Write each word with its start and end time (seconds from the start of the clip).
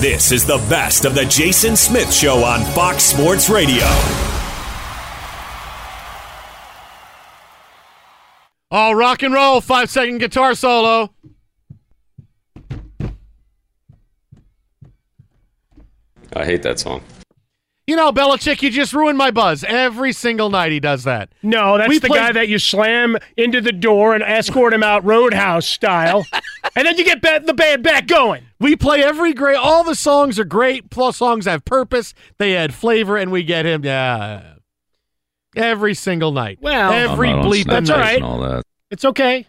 This 0.00 0.30
is 0.30 0.46
the 0.46 0.58
best 0.68 1.04
of 1.04 1.14
the 1.16 1.24
Jason 1.24 1.74
Smith 1.74 2.12
Show 2.14 2.44
on 2.44 2.64
Fox 2.72 3.02
Sports 3.02 3.50
Radio. 3.50 3.84
All 8.70 8.94
rock 8.94 9.22
and 9.24 9.34
roll, 9.34 9.60
five 9.60 9.90
second 9.90 10.18
guitar 10.18 10.54
solo. 10.54 11.10
I 16.34 16.44
hate 16.44 16.62
that 16.62 16.78
song. 16.78 17.02
You 17.86 17.96
know, 17.96 18.12
Belichick, 18.12 18.60
you 18.60 18.68
just 18.70 18.92
ruined 18.92 19.16
my 19.16 19.30
buzz. 19.30 19.64
Every 19.64 20.12
single 20.12 20.50
night 20.50 20.70
he 20.72 20.78
does 20.78 21.04
that. 21.04 21.30
No, 21.42 21.78
that's 21.78 21.88
We 21.88 21.98
the 21.98 22.08
played- 22.08 22.18
guy 22.20 22.32
that 22.32 22.46
you 22.48 22.58
slam 22.58 23.16
into 23.38 23.62
the 23.62 23.72
door 23.72 24.14
and 24.14 24.22
escort 24.22 24.74
him 24.74 24.82
out 24.82 25.02
Roadhouse 25.04 25.66
style, 25.66 26.26
and 26.78 26.86
then 26.86 26.96
you 26.96 27.04
get 27.04 27.20
ba- 27.20 27.42
the 27.44 27.54
band 27.54 27.82
back 27.82 28.06
going. 28.06 28.44
We 28.60 28.76
play 28.76 29.02
every 29.02 29.34
great. 29.34 29.56
All 29.56 29.82
the 29.82 29.96
songs 29.96 30.38
are 30.38 30.44
great. 30.44 30.90
Plus, 30.90 31.16
songs 31.16 31.46
have 31.46 31.64
purpose. 31.64 32.14
They 32.38 32.56
add 32.56 32.72
flavor, 32.72 33.16
and 33.16 33.32
we 33.32 33.42
get 33.42 33.66
him. 33.66 33.84
Yeah, 33.84 34.54
every 35.56 35.94
single 35.94 36.30
night. 36.30 36.58
Well, 36.62 36.92
every 36.92 37.30
I'm 37.30 37.36
not 37.38 37.44
on 37.46 37.50
bleeping 37.50 37.66
That's 37.66 37.90
Snapchat 37.90 37.94
all 37.94 37.98
right. 38.00 38.22
all 38.22 38.40
that. 38.42 38.62
It's 38.92 39.04
okay. 39.04 39.48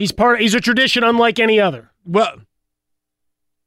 He's 0.00 0.10
part. 0.10 0.40
He's 0.40 0.54
a 0.54 0.60
tradition 0.60 1.04
unlike 1.04 1.38
any 1.38 1.60
other. 1.60 1.92
Well, 2.04 2.40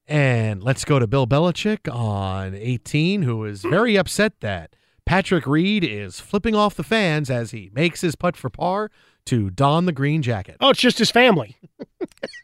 and 0.05 0.61
let's 0.61 0.83
go 0.83 0.99
to 0.99 1.07
Bill 1.07 1.25
Belichick 1.25 1.89
on 1.89 2.55
18, 2.55 3.21
who 3.21 3.45
is 3.45 3.61
very 3.61 3.95
upset 3.95 4.33
that 4.41 4.75
Patrick 5.05 5.47
Reed 5.47 5.85
is 5.85 6.19
flipping 6.19 6.55
off 6.55 6.75
the 6.75 6.83
fans 6.83 7.29
as 7.29 7.51
he 7.51 7.71
makes 7.73 8.01
his 8.01 8.17
putt 8.17 8.35
for 8.35 8.49
par 8.49 8.91
to 9.27 9.49
don 9.49 9.85
the 9.85 9.93
green 9.93 10.21
jacket. 10.21 10.57
Oh, 10.59 10.71
it's 10.71 10.81
just 10.81 10.97
his 10.97 11.09
family. 11.09 11.55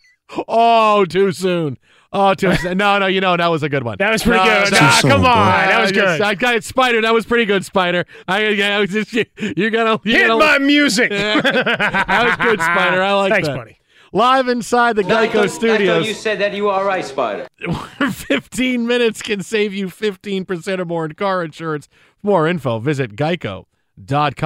Oh, 0.48 1.06
too 1.06 1.32
soon. 1.32 1.78
Oh, 2.12 2.34
too 2.34 2.56
soon. 2.56 2.78
No, 2.78 3.00
no, 3.00 3.08
you 3.08 3.22
know, 3.22 3.36
that 3.38 3.48
was 3.48 3.64
a 3.64 3.70
good 3.70 3.84
one. 3.84 3.98
That 4.00 4.12
was 4.12 4.24
pretty 4.24 4.38
No, 4.40 4.44
good. 4.64 4.74
that- 4.74 4.82
Nah, 4.82 4.90
soon, 4.92 5.12
come 5.12 5.22
bro. 5.22 5.30
on, 5.30 5.36
that 5.68 5.82
was 5.82 5.92
good. 5.92 6.22
I 6.22 6.36
got 6.36 6.56
it, 6.56 6.64
Spider. 6.64 7.02
That 7.02 7.14
was 7.14 7.26
pretty 7.26 7.46
good, 7.46 7.64
Spider. 7.66 8.06
I, 8.28 8.62
I 8.62 8.80
was 8.80 8.90
just, 8.92 9.14
you, 9.14 9.26
you're 9.56 9.70
gonna, 9.70 10.00
you're 10.04 10.20
Hit 10.20 10.28
gonna, 10.28 10.44
my 10.44 10.58
music. 10.58 11.12
Yeah. 11.12 11.42
that 11.42 12.26
was 12.26 12.46
good, 12.46 12.60
Spider. 12.62 13.02
I 13.02 13.14
like 13.14 13.32
Thanks, 13.34 13.48
that. 13.48 13.58
buddy. 13.58 13.78
Live 14.14 14.48
inside 14.48 14.96
the 14.96 15.04
Geico 15.04 15.50
Studios. 15.50 16.08
you 16.08 16.14
said 16.14 16.40
that 16.40 16.54
you 16.54 16.70
are 16.70 16.86
right, 16.86 17.04
Spider. 17.04 17.46
15 18.12 18.88
minutes 18.88 19.22
can 19.22 19.44
save 19.44 19.74
you 19.74 19.88
15% 19.88 20.80
or 20.80 20.86
more 20.86 21.06
in 21.06 21.12
car 21.14 21.44
insurance. 21.44 21.88
For 22.22 22.28
more 22.28 22.48
info, 22.48 22.80
visit 22.80 23.16
geico.com. 23.18 23.66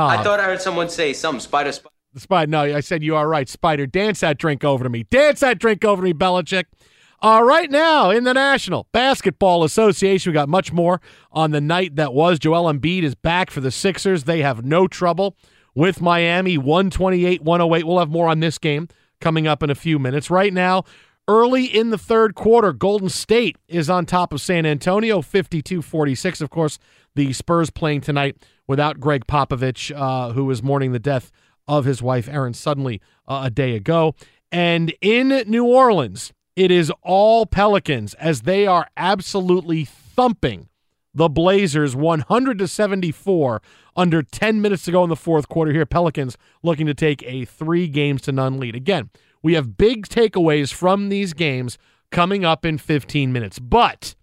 I 0.09 0.23
thought 0.23 0.39
I 0.39 0.45
heard 0.45 0.61
someone 0.61 0.89
say 0.89 1.13
something. 1.13 1.39
Spider, 1.39 1.71
Spider. 1.71 1.89
Spider, 2.15 2.49
no, 2.49 2.61
I 2.61 2.81
said 2.81 3.03
you 3.03 3.15
are 3.15 3.27
right. 3.27 3.47
Spider, 3.47 3.87
dance 3.87 4.19
that 4.19 4.37
drink 4.37 4.63
over 4.63 4.83
to 4.83 4.89
me. 4.89 5.03
Dance 5.03 5.39
that 5.39 5.59
drink 5.59 5.85
over 5.85 6.01
to 6.01 6.05
me, 6.05 6.13
Belichick. 6.13 6.65
Uh, 7.23 7.41
right 7.43 7.69
now 7.69 8.09
in 8.09 8.23
the 8.23 8.33
National 8.33 8.87
Basketball 8.91 9.63
Association, 9.63 10.31
we 10.31 10.33
got 10.33 10.49
much 10.49 10.73
more 10.73 10.99
on 11.31 11.51
the 11.51 11.61
night 11.61 11.95
that 11.95 12.13
was. 12.13 12.39
Joel 12.39 12.71
Embiid 12.71 13.03
is 13.03 13.13
back 13.13 13.51
for 13.51 13.61
the 13.61 13.69
Sixers. 13.69 14.23
They 14.23 14.41
have 14.41 14.65
no 14.65 14.87
trouble 14.87 15.37
with 15.75 16.01
Miami, 16.01 16.57
128 16.57 17.43
108. 17.43 17.85
We'll 17.85 17.99
have 17.99 18.09
more 18.09 18.27
on 18.27 18.39
this 18.39 18.57
game 18.57 18.87
coming 19.19 19.47
up 19.47 19.61
in 19.61 19.69
a 19.69 19.75
few 19.75 19.99
minutes. 19.99 20.31
Right 20.31 20.51
now, 20.51 20.83
early 21.27 21.65
in 21.65 21.91
the 21.91 21.97
third 21.97 22.33
quarter, 22.33 22.73
Golden 22.73 23.09
State 23.09 23.55
is 23.67 23.89
on 23.89 24.07
top 24.07 24.33
of 24.33 24.41
San 24.41 24.65
Antonio, 24.65 25.21
52 25.21 25.83
46. 25.83 26.41
Of 26.41 26.49
course, 26.49 26.79
the 27.13 27.33
Spurs 27.33 27.69
playing 27.69 28.01
tonight 28.01 28.35
without 28.67 28.99
Gregg 28.99 29.27
Popovich, 29.27 29.95
uh, 29.95 30.33
who 30.33 30.49
is 30.49 30.63
mourning 30.63 30.91
the 30.91 30.99
death 30.99 31.31
of 31.67 31.85
his 31.85 32.01
wife, 32.01 32.27
Erin, 32.27 32.53
suddenly 32.53 33.01
uh, 33.27 33.41
a 33.45 33.49
day 33.49 33.75
ago. 33.75 34.15
And 34.51 34.93
in 35.01 35.29
New 35.47 35.65
Orleans, 35.65 36.33
it 36.55 36.71
is 36.71 36.91
all 37.01 37.45
Pelicans 37.45 38.13
as 38.15 38.41
they 38.41 38.67
are 38.67 38.87
absolutely 38.97 39.85
thumping 39.85 40.67
the 41.13 41.29
Blazers 41.29 41.95
100 41.95 42.59
to 42.59 42.67
74 42.67 43.61
under 43.95 44.21
10 44.21 44.61
minutes 44.61 44.83
to 44.85 44.91
go 44.91 45.03
in 45.03 45.09
the 45.09 45.15
fourth 45.15 45.49
quarter 45.49 45.71
here. 45.71 45.85
Pelicans 45.85 46.37
looking 46.63 46.85
to 46.85 46.93
take 46.93 47.23
a 47.23 47.45
three 47.45 47.87
games 47.87 48.21
to 48.23 48.31
none 48.31 48.59
lead. 48.59 48.75
Again, 48.75 49.09
we 49.43 49.53
have 49.53 49.77
big 49.77 50.07
takeaways 50.07 50.73
from 50.73 51.09
these 51.09 51.33
games 51.33 51.77
coming 52.11 52.45
up 52.45 52.65
in 52.65 52.77
15 52.77 53.31
minutes. 53.31 53.59
But 53.59 54.15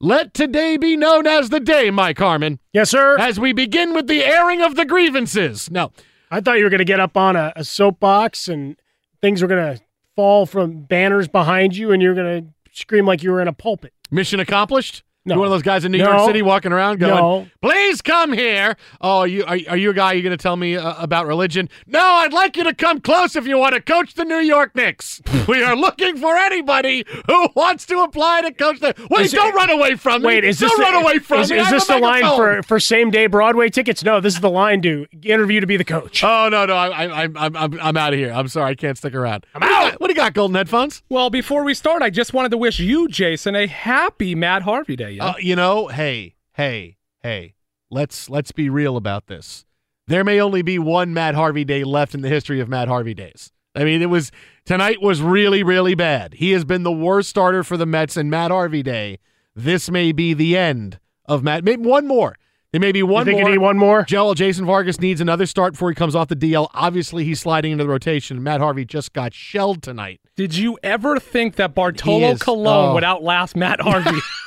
Let 0.00 0.34
today 0.34 0.76
be 0.76 0.96
known 0.96 1.28
as 1.28 1.50
the 1.50 1.60
day, 1.60 1.90
Mike 1.90 2.18
Harmon. 2.18 2.58
Yes, 2.72 2.90
sir. 2.90 3.16
As 3.18 3.38
we 3.38 3.52
begin 3.52 3.94
with 3.94 4.08
the 4.08 4.24
airing 4.24 4.60
of 4.60 4.74
the 4.74 4.84
grievances. 4.84 5.70
No, 5.70 5.92
I 6.32 6.40
thought 6.40 6.56
you 6.56 6.64
were 6.64 6.70
going 6.70 6.78
to 6.78 6.84
get 6.86 6.98
up 6.98 7.14
on 7.14 7.36
a, 7.36 7.52
a 7.56 7.62
soapbox 7.62 8.48
and 8.48 8.80
things 9.20 9.42
were 9.42 9.48
going 9.48 9.76
to 9.76 9.82
fall 10.16 10.46
from 10.46 10.84
banners 10.84 11.28
behind 11.28 11.76
you 11.76 11.92
and 11.92 12.00
you're 12.00 12.14
going 12.14 12.42
to 12.42 12.48
scream 12.72 13.04
like 13.04 13.22
you 13.22 13.30
were 13.30 13.42
in 13.42 13.48
a 13.48 13.52
pulpit. 13.52 13.92
mission 14.10 14.40
accomplished. 14.40 15.04
No. 15.24 15.34
You're 15.34 15.40
one 15.40 15.46
of 15.46 15.52
those 15.52 15.62
guys 15.62 15.84
in 15.84 15.92
New 15.92 15.98
No. 15.98 16.10
York 16.10 16.26
City 16.26 16.42
walking 16.42 16.72
around 16.72 16.98
going, 16.98 17.14
No. 17.14 17.46
"Please 17.60 18.02
come 18.02 18.32
here." 18.32 18.76
Oh, 19.00 19.20
are 19.20 19.26
you 19.28 19.44
are, 19.44 19.56
are 19.68 19.76
you 19.76 19.90
a 19.90 19.94
guy? 19.94 20.14
You're 20.14 20.22
going 20.22 20.36
to 20.36 20.42
tell 20.42 20.56
me 20.56 20.76
uh, 20.76 21.00
about 21.00 21.28
religion? 21.28 21.68
No, 21.86 22.00
I'd 22.00 22.32
like 22.32 22.56
you 22.56 22.64
to 22.64 22.74
come 22.74 23.00
close 23.00 23.36
if 23.36 23.46
you 23.46 23.56
want 23.56 23.76
to 23.76 23.80
coach 23.80 24.14
the 24.14 24.24
New 24.24 24.40
York 24.40 24.74
Knicks. 24.74 25.22
we 25.48 25.62
are 25.62 25.76
looking 25.76 26.16
for 26.16 26.36
anybody 26.36 27.04
who 27.28 27.48
wants 27.54 27.86
to 27.86 28.00
apply 28.00 28.42
to 28.42 28.52
coach 28.52 28.80
the. 28.80 28.94
Wait, 29.10 29.26
Is 29.26 29.32
don't 29.32 29.54
run 29.54 29.70
away 29.70 29.94
from 29.94 30.22
me. 30.22 30.26
Wait, 30.26 30.44
is 30.44 30.58
this 30.58 30.70
don't 30.70 30.78
the, 30.80 30.84
run 30.84 31.02
away 31.04 31.18
from 31.20 31.42
is, 31.42 31.52
me? 31.52 31.58
Is 31.58 31.68
I 31.68 31.70
this 31.70 31.86
the 31.86 31.98
line 31.98 32.24
for, 32.24 32.62
for 32.64 32.80
same 32.80 33.12
day 33.12 33.26
Broadway 33.28 33.68
tickets? 33.68 34.02
No, 34.02 34.20
this 34.20 34.34
is 34.34 34.40
the 34.40 34.50
line 34.50 34.82
to 34.82 35.06
interview 35.22 35.60
to 35.60 35.66
be 35.68 35.76
the 35.76 35.84
coach. 35.84 36.24
Oh 36.24 36.48
no, 36.50 36.66
no, 36.66 36.74
I, 36.74 36.88
I, 36.88 37.22
I'm 37.22 37.36
I'm 37.36 37.56
I'm 37.56 37.80
I'm 37.80 37.96
out 37.96 38.12
of 38.12 38.18
here. 38.18 38.32
I'm 38.32 38.48
sorry, 38.48 38.72
I 38.72 38.74
can't 38.74 38.98
stick 38.98 39.14
around. 39.14 39.46
I'm 39.54 39.62
out. 39.62 40.00
What 40.00 40.08
do 40.08 40.12
you 40.12 40.16
got, 40.16 40.34
Golden 40.34 40.56
Headphones? 40.56 41.04
Well, 41.08 41.30
before 41.30 41.62
we 41.62 41.74
start, 41.74 42.02
I 42.02 42.10
just 42.10 42.32
wanted 42.34 42.50
to 42.50 42.56
wish 42.56 42.80
you, 42.80 43.06
Jason, 43.06 43.54
a 43.54 43.68
happy 43.68 44.34
Matt 44.34 44.62
Harvey 44.62 44.96
Day. 44.96 45.11
Yeah? 45.14 45.26
Uh, 45.26 45.34
you 45.38 45.56
know, 45.56 45.88
hey, 45.88 46.34
hey, 46.52 46.96
hey. 47.22 47.54
Let's 47.90 48.30
let's 48.30 48.52
be 48.52 48.70
real 48.70 48.96
about 48.96 49.26
this. 49.26 49.64
There 50.06 50.24
may 50.24 50.40
only 50.40 50.62
be 50.62 50.78
one 50.78 51.12
Matt 51.14 51.34
Harvey 51.34 51.64
Day 51.64 51.84
left 51.84 52.14
in 52.14 52.22
the 52.22 52.28
history 52.28 52.60
of 52.60 52.68
Matt 52.68 52.88
Harvey 52.88 53.14
days. 53.14 53.52
I 53.74 53.84
mean, 53.84 54.02
it 54.02 54.10
was 54.10 54.30
tonight 54.64 55.02
was 55.02 55.20
really 55.22 55.62
really 55.62 55.94
bad. 55.94 56.34
He 56.34 56.52
has 56.52 56.64
been 56.64 56.82
the 56.82 56.92
worst 56.92 57.28
starter 57.28 57.62
for 57.62 57.76
the 57.76 57.86
Mets 57.86 58.16
in 58.16 58.30
Matt 58.30 58.50
Harvey 58.50 58.82
Day. 58.82 59.18
This 59.54 59.90
may 59.90 60.12
be 60.12 60.32
the 60.34 60.56
end 60.56 60.98
of 61.26 61.42
Matt. 61.42 61.64
Maybe 61.64 61.82
one 61.82 62.06
more. 62.06 62.36
There 62.72 62.80
may 62.80 62.92
be 62.92 63.02
one 63.02 63.26
think 63.26 63.36
you 63.36 63.44
more. 63.44 63.50
need 63.50 63.58
one 63.58 63.76
more? 63.76 64.02
Joel 64.04 64.32
Jason 64.32 64.64
Vargas 64.64 64.98
needs 64.98 65.20
another 65.20 65.44
start 65.44 65.74
before 65.74 65.90
he 65.90 65.94
comes 65.94 66.16
off 66.16 66.28
the 66.28 66.36
DL. 66.36 66.68
Obviously, 66.72 67.22
he's 67.22 67.38
sliding 67.38 67.72
into 67.72 67.84
the 67.84 67.90
rotation. 67.90 68.42
Matt 68.42 68.62
Harvey 68.62 68.86
just 68.86 69.12
got 69.12 69.34
shelled 69.34 69.82
tonight. 69.82 70.22
Did 70.36 70.56
you 70.56 70.78
ever 70.82 71.20
think 71.20 71.56
that 71.56 71.74
Bartolo 71.74 72.30
is- 72.30 72.42
Colon 72.42 72.90
oh. 72.90 72.94
would 72.94 73.04
outlast 73.04 73.56
Matt 73.56 73.82
Harvey? 73.82 74.18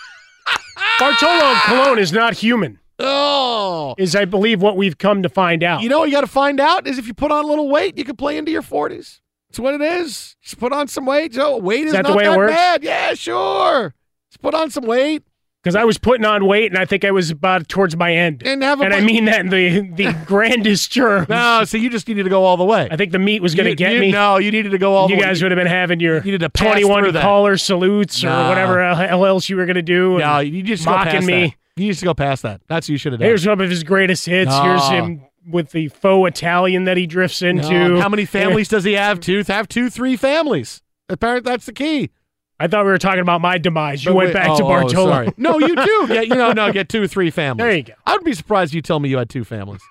Bartolo 0.99 1.55
Colon 1.65 1.99
is 1.99 2.11
not 2.13 2.33
human, 2.35 2.79
Oh, 2.99 3.95
is 3.97 4.15
I 4.15 4.23
believe 4.25 4.61
what 4.61 4.77
we've 4.77 4.97
come 4.97 5.21
to 5.23 5.29
find 5.29 5.61
out. 5.63 5.81
You 5.81 5.89
know 5.89 5.99
what 5.99 6.05
you 6.09 6.13
got 6.15 6.21
to 6.21 6.27
find 6.27 6.59
out 6.61 6.87
is 6.87 6.97
if 6.97 7.07
you 7.07 7.13
put 7.13 7.31
on 7.31 7.43
a 7.43 7.47
little 7.47 7.69
weight, 7.69 7.97
you 7.97 8.05
can 8.05 8.15
play 8.15 8.37
into 8.37 8.51
your 8.51 8.61
40s. 8.61 9.19
That's 9.49 9.59
what 9.59 9.73
it 9.73 9.81
is. 9.81 10.37
Just 10.41 10.57
put 10.57 10.71
on 10.71 10.87
some 10.87 11.05
weight. 11.05 11.37
Oh, 11.37 11.57
weight 11.57 11.85
is, 11.87 11.91
that 11.93 12.03
the 12.03 12.09
not 12.09 12.17
way 12.17 12.23
it 12.23 12.29
that 12.29 12.37
works? 12.37 12.53
bad. 12.53 12.83
Yeah, 12.83 13.13
sure. 13.13 13.93
Just 14.31 14.41
put 14.41 14.53
on 14.53 14.69
some 14.71 14.85
weight 14.85 15.23
Because 15.65 15.75
I 15.75 15.83
was 15.83 15.97
putting 15.97 16.25
on 16.27 16.45
weight 16.45 16.71
and 16.71 16.77
I 16.77 16.85
think 16.85 17.03
I 17.03 17.09
was 17.09 17.31
about 17.31 17.67
towards 17.67 17.97
my 17.97 18.13
end. 18.15 18.43
and 18.45 18.61
have. 18.61 18.81
And 18.81 18.93
I 18.93 19.01
mean 19.01 19.25
that 19.25 19.39
in 19.39 19.49
the, 19.49 19.79
the 19.95 20.13
grandest 20.27 20.93
terms. 20.93 21.27
no, 21.27 21.63
so 21.65 21.75
you 21.77 21.89
just 21.89 22.07
needed 22.07 22.21
to 22.23 22.29
go 22.29 22.43
all 22.43 22.55
the 22.55 22.63
way. 22.63 22.87
I 22.91 22.95
think 22.97 23.11
the 23.11 23.17
meat 23.17 23.41
was 23.41 23.55
going 23.55 23.69
to 23.69 23.75
get 23.75 23.93
you- 23.93 23.99
me. 23.99 24.11
No, 24.11 24.37
you 24.37 24.51
needed 24.51 24.69
to 24.73 24.77
go 24.77 24.93
all 24.93 25.09
you 25.09 25.15
the 25.15 25.21
way. 25.21 25.25
guys 25.27 25.41
would 25.41 25.51
have 25.51 25.57
been 25.57 25.65
having 25.65 25.99
your 25.99 26.17
You 26.23 26.33
need 26.33 26.41
to 26.41 26.51
pass 26.51 26.67
21 26.67 27.01
through 27.03 27.11
that. 27.13 27.23
caller 27.23 27.57
salutes 27.57 28.23
or 28.23 28.27
whatever 28.29 28.79
else 28.81 29.49
you 29.49 29.55
were 29.57 29.65
going 29.65 29.75
to 29.75 29.81
do. 29.81 30.19
No, 30.19 30.37
you 30.37 30.61
just 30.61 30.85
go 30.85 30.91
mocking 30.91 31.13
past 31.13 31.25
me. 31.25 31.47
That. 31.47 31.81
You 31.83 31.93
to 31.93 32.05
go 32.05 32.13
past 32.13 32.43
that. 32.43 32.61
That's 32.67 32.85
what 32.85 32.89
you 32.91 32.97
should 32.99 33.13
have 33.13 33.19
done. 33.19 33.27
Here's 33.27 33.43
some 33.43 33.59
of 33.59 33.67
his 33.69 33.83
greatest 33.83 34.27
hits. 34.27 34.51
No. 34.51 34.63
Here's 34.63 34.87
him 34.89 35.25
with 35.49 35.71
the 35.71 35.87
faux 35.89 36.29
Italian 36.29 36.83
that 36.85 36.95
he 36.95 37.05
drifts 37.07 37.41
into. 37.41 37.89
No, 37.89 37.99
How 37.99 38.07
many 38.07 38.25
families 38.25 38.67
does 38.69 38.83
he 38.83 38.93
have? 38.93 39.19
Two, 39.19 39.43
have 39.47 39.67
two, 39.67 39.89
three 39.89 40.15
families. 40.15 40.81
Apparently, 41.09 41.51
that's 41.51 41.65
the 41.65 41.73
key. 41.73 42.11
I 42.59 42.67
thought 42.67 42.85
we 42.85 42.91
were 42.91 42.97
talking 42.97 43.19
about 43.19 43.41
my 43.41 43.57
demise. 43.57 44.05
You 44.05 44.11
But 44.11 44.15
went 44.15 44.27
wait- 44.27 44.33
back 44.33 44.45
to 44.57 44.63
oh, 44.63 44.67
oh, 44.67 44.69
Bartolo. 44.69 45.11
sorry. 45.11 45.29
No, 45.37 45.59
you 45.59 45.75
do 45.75 46.07
Yeah, 46.09 46.21
you 46.21 46.35
know 46.35 46.53
no 46.53 46.71
get 46.71 46.87
two 46.89 47.07
three 47.07 47.29
families. 47.31 47.63
There 47.65 47.75
you 47.75 47.83
go. 47.83 47.93
I 48.05 48.13
would 48.13 48.23
be 48.23 48.33
surprised 48.33 48.71
if 48.71 48.75
you 48.75 48.81
tell 48.81 48.99
me 48.99 49.09
you 49.09 49.17
had 49.17 49.29
two 49.29 49.43
families. 49.43 49.81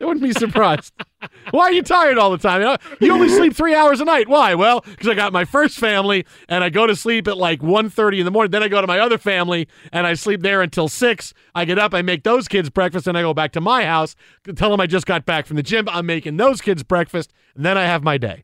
I 0.00 0.04
wouldn't 0.04 0.24
be 0.24 0.32
surprised. 0.32 0.92
Why 1.52 1.62
are 1.66 1.72
you 1.72 1.82
tired 1.82 2.18
all 2.18 2.32
the 2.32 2.36
time? 2.38 2.60
You, 2.60 2.66
know, 2.66 2.76
you 3.00 3.12
only 3.12 3.28
sleep 3.28 3.54
three 3.54 3.72
hours 3.72 4.00
a 4.00 4.04
night. 4.04 4.26
Why? 4.28 4.56
Well, 4.56 4.80
because 4.80 5.06
I 5.06 5.14
got 5.14 5.32
my 5.32 5.44
first 5.44 5.78
family 5.78 6.26
and 6.48 6.64
I 6.64 6.70
go 6.70 6.88
to 6.88 6.96
sleep 6.96 7.28
at 7.28 7.36
like 7.36 7.60
1.30 7.60 8.18
in 8.18 8.24
the 8.24 8.32
morning. 8.32 8.50
Then 8.50 8.64
I 8.64 8.68
go 8.68 8.80
to 8.80 8.86
my 8.88 8.98
other 8.98 9.16
family 9.16 9.68
and 9.92 10.04
I 10.04 10.14
sleep 10.14 10.40
there 10.42 10.60
until 10.60 10.88
6. 10.88 11.34
I 11.54 11.64
get 11.64 11.78
up, 11.78 11.94
I 11.94 12.02
make 12.02 12.24
those 12.24 12.48
kids 12.48 12.68
breakfast, 12.68 13.06
and 13.06 13.16
I 13.16 13.22
go 13.22 13.32
back 13.32 13.52
to 13.52 13.60
my 13.60 13.84
house, 13.84 14.16
tell 14.56 14.70
them 14.70 14.80
I 14.80 14.88
just 14.88 15.06
got 15.06 15.24
back 15.24 15.46
from 15.46 15.56
the 15.56 15.62
gym. 15.62 15.88
I'm 15.88 16.04
making 16.06 16.36
those 16.36 16.60
kids 16.60 16.82
breakfast, 16.82 17.32
and 17.54 17.64
then 17.64 17.78
I 17.78 17.84
have 17.84 18.02
my 18.02 18.18
day. 18.18 18.42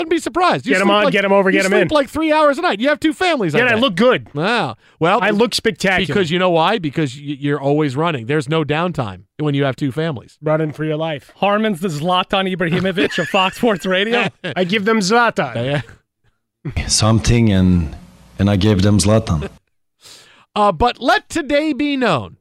I'd 0.00 0.08
be 0.08 0.18
surprised. 0.18 0.66
You 0.66 0.72
Get 0.74 0.80
'em 0.80 0.86
sleep 0.88 0.94
on, 0.96 1.04
like- 1.04 1.12
get 1.12 1.24
'em 1.24 1.32
over, 1.32 1.50
you 1.50 1.58
get 1.58 1.64
'em 1.66 1.70
sleep 1.72 1.82
in. 1.82 1.88
like 1.94 2.08
three 2.08 2.32
hours 2.32 2.58
a 2.58 2.62
night. 2.62 2.80
You 2.80 2.88
have 2.88 3.00
two 3.00 3.12
families. 3.12 3.54
Yeah, 3.54 3.64
I 3.64 3.68
bet. 3.70 3.80
look 3.80 3.94
good. 3.96 4.32
Wow. 4.34 4.76
Well, 4.98 5.18
I 5.22 5.30
look 5.30 5.54
spectacular. 5.54 6.06
because 6.14 6.30
you 6.30 6.38
know 6.38 6.50
why? 6.50 6.78
Because 6.78 7.18
you're 7.20 7.60
always 7.60 7.96
running. 7.96 8.26
There's 8.26 8.48
no 8.48 8.64
downtime 8.64 9.24
when 9.38 9.54
you 9.54 9.64
have 9.64 9.76
two 9.76 9.92
families. 9.92 10.38
running 10.42 10.72
for 10.72 10.84
your 10.84 10.96
life. 10.96 11.32
Harmon's 11.36 11.80
the 11.80 11.88
Zlatan 11.88 12.52
Ibrahimovic 12.54 13.18
of 13.18 13.28
Fox 13.28 13.56
Sports 13.58 13.86
Radio. 13.86 14.28
I 14.56 14.64
give 14.64 14.84
them 14.84 14.98
Zlatan. 15.00 15.54
Yeah. 16.74 16.86
something 16.88 17.50
and 17.52 17.96
and 18.38 18.50
I 18.50 18.56
gave 18.56 18.82
them 18.82 18.98
Zlatan. 18.98 19.48
Uh, 20.54 20.72
but 20.72 21.00
let 21.00 21.28
today 21.28 21.72
be 21.72 21.96
known 21.96 22.36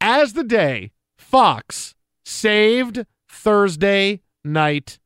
as 0.00 0.34
the 0.34 0.44
day 0.44 0.92
Fox 1.16 1.94
saved 2.24 3.06
Thursday 3.28 4.20
night 4.44 4.98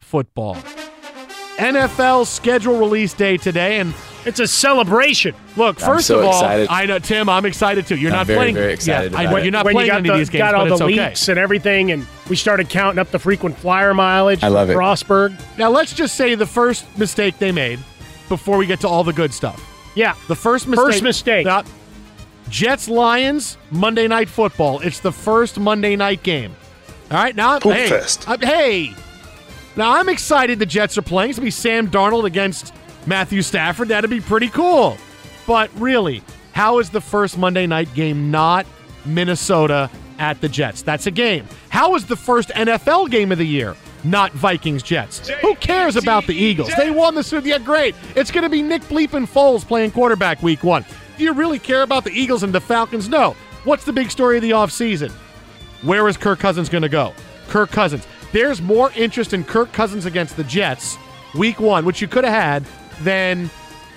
football. 0.00 0.56
NFL 1.56 2.26
schedule 2.26 2.78
release 2.78 3.12
day 3.14 3.36
today, 3.36 3.78
and 3.80 3.94
It's 4.24 4.40
a 4.40 4.46
celebration. 4.46 5.34
look. 5.56 5.82
I'm 5.82 5.94
First 5.94 6.06
so 6.06 6.20
of 6.20 6.24
all, 6.26 6.30
excited. 6.32 6.68
I 6.70 6.86
know 6.86 6.98
Tim. 6.98 7.28
I'm 7.28 7.44
excited 7.44 7.86
too. 7.86 7.96
You're 7.96 8.10
I'm 8.12 8.18
not 8.18 8.26
very, 8.26 8.38
playing. 8.38 8.54
very 8.54 8.72
excited 8.72 9.12
Yeah, 9.12 9.18
I 9.18 9.22
about 9.22 9.30
know 9.32 9.36
it. 9.38 9.42
you're 9.44 9.52
not 9.52 9.64
when 9.64 9.74
playing 9.74 9.86
you 9.86 9.92
got 9.92 9.98
any 9.98 10.08
the, 10.08 10.12
of 10.14 10.18
these 10.20 10.30
games, 10.30 10.40
got 10.40 10.54
all 10.54 10.60
but 10.64 10.68
the 10.68 10.74
it's 10.74 10.82
okay. 10.82 11.08
leaks 11.08 11.28
and 11.28 11.38
everything, 11.38 11.90
and 11.92 12.06
we 12.30 12.36
started 12.36 12.68
counting 12.68 12.98
up 12.98 13.10
the 13.10 13.18
frequent 13.18 13.56
flyer 13.58 13.92
mileage. 13.94 14.42
I 14.44 14.48
love 14.48 14.70
it. 14.70 14.76
Frostburg. 14.76 15.38
Now 15.58 15.70
let's 15.70 15.92
just 15.92 16.14
say 16.16 16.34
the 16.34 16.46
first 16.46 16.86
mistake 16.98 17.38
they 17.38 17.52
made 17.52 17.78
before 18.28 18.56
we 18.58 18.66
get 18.66 18.80
to 18.80 18.88
all 18.88 19.02
the 19.04 19.12
good 19.12 19.34
stuff. 19.34 19.60
Yeah. 19.94 20.14
The 20.28 20.36
first 20.36 20.68
mistake. 20.68 20.86
First 20.86 21.02
mistake. 21.02 21.46
Uh, 21.46 21.64
Jets 22.48 22.88
Lions 22.88 23.56
Monday 23.70 24.06
Night 24.08 24.28
Football. 24.28 24.80
It's 24.80 25.00
the 25.00 25.12
first 25.12 25.58
Monday 25.58 25.96
night 25.96 26.22
game. 26.22 26.54
All 27.10 27.16
right, 27.18 27.34
now 27.36 27.58
Poop 27.58 27.72
hey, 27.74 27.88
fest. 27.88 28.26
uh, 28.28 28.36
hey, 28.40 28.94
now 29.76 29.92
I'm 29.96 30.08
excited. 30.08 30.58
The 30.58 30.66
Jets 30.66 30.96
are 30.98 31.02
playing. 31.02 31.30
It's 31.30 31.38
gonna 31.38 31.46
be 31.46 31.50
Sam 31.50 31.90
Darnold 31.90 32.24
against 32.24 32.74
Matthew 33.06 33.42
Stafford. 33.42 33.88
That'd 33.88 34.10
be 34.10 34.20
pretty 34.20 34.48
cool. 34.48 34.96
But 35.46 35.70
really, 35.78 36.22
how 36.52 36.78
is 36.78 36.90
the 36.90 37.00
first 37.00 37.38
Monday 37.38 37.66
night 37.66 37.92
game 37.94 38.30
not 38.30 38.66
Minnesota 39.04 39.90
at 40.18 40.40
the 40.40 40.48
Jets? 40.48 40.82
That's 40.82 41.06
a 41.06 41.10
game. 41.10 41.46
How 41.68 41.94
is 41.94 42.06
the 42.06 42.16
first 42.16 42.50
NFL 42.50 43.10
game 43.10 43.32
of 43.32 43.38
the 43.38 43.46
year? 43.46 43.76
Not 44.04 44.32
Vikings 44.32 44.82
Jets. 44.82 45.28
Who 45.28 45.54
cares 45.56 45.96
about 45.96 46.26
the 46.26 46.34
Eagles? 46.34 46.72
They 46.76 46.90
won 46.90 47.14
the 47.14 47.22
Super. 47.22 47.46
Yeah, 47.46 47.58
great. 47.58 47.94
It's 48.16 48.30
going 48.30 48.42
to 48.42 48.50
be 48.50 48.60
Nick 48.60 48.82
Bleepin 48.82 49.26
Foles 49.28 49.66
playing 49.66 49.92
quarterback 49.92 50.42
week 50.42 50.64
one. 50.64 50.84
Do 51.16 51.24
you 51.24 51.32
really 51.32 51.58
care 51.60 51.82
about 51.82 52.04
the 52.04 52.10
Eagles 52.10 52.42
and 52.42 52.52
the 52.52 52.60
Falcons? 52.60 53.08
No. 53.08 53.36
What's 53.64 53.84
the 53.84 53.92
big 53.92 54.10
story 54.10 54.36
of 54.36 54.42
the 54.42 54.50
offseason? 54.50 55.12
Where 55.82 56.08
is 56.08 56.16
Kirk 56.16 56.40
Cousins 56.40 56.68
going 56.68 56.82
to 56.82 56.88
go? 56.88 57.12
Kirk 57.48 57.70
Cousins. 57.70 58.06
There's 58.32 58.62
more 58.62 58.90
interest 58.96 59.32
in 59.32 59.44
Kirk 59.44 59.72
Cousins 59.72 60.06
against 60.06 60.36
the 60.36 60.44
Jets 60.44 60.96
week 61.34 61.60
one, 61.60 61.84
which 61.84 62.00
you 62.00 62.08
could 62.08 62.24
have 62.24 62.32
had, 62.32 62.64
than 63.04 63.50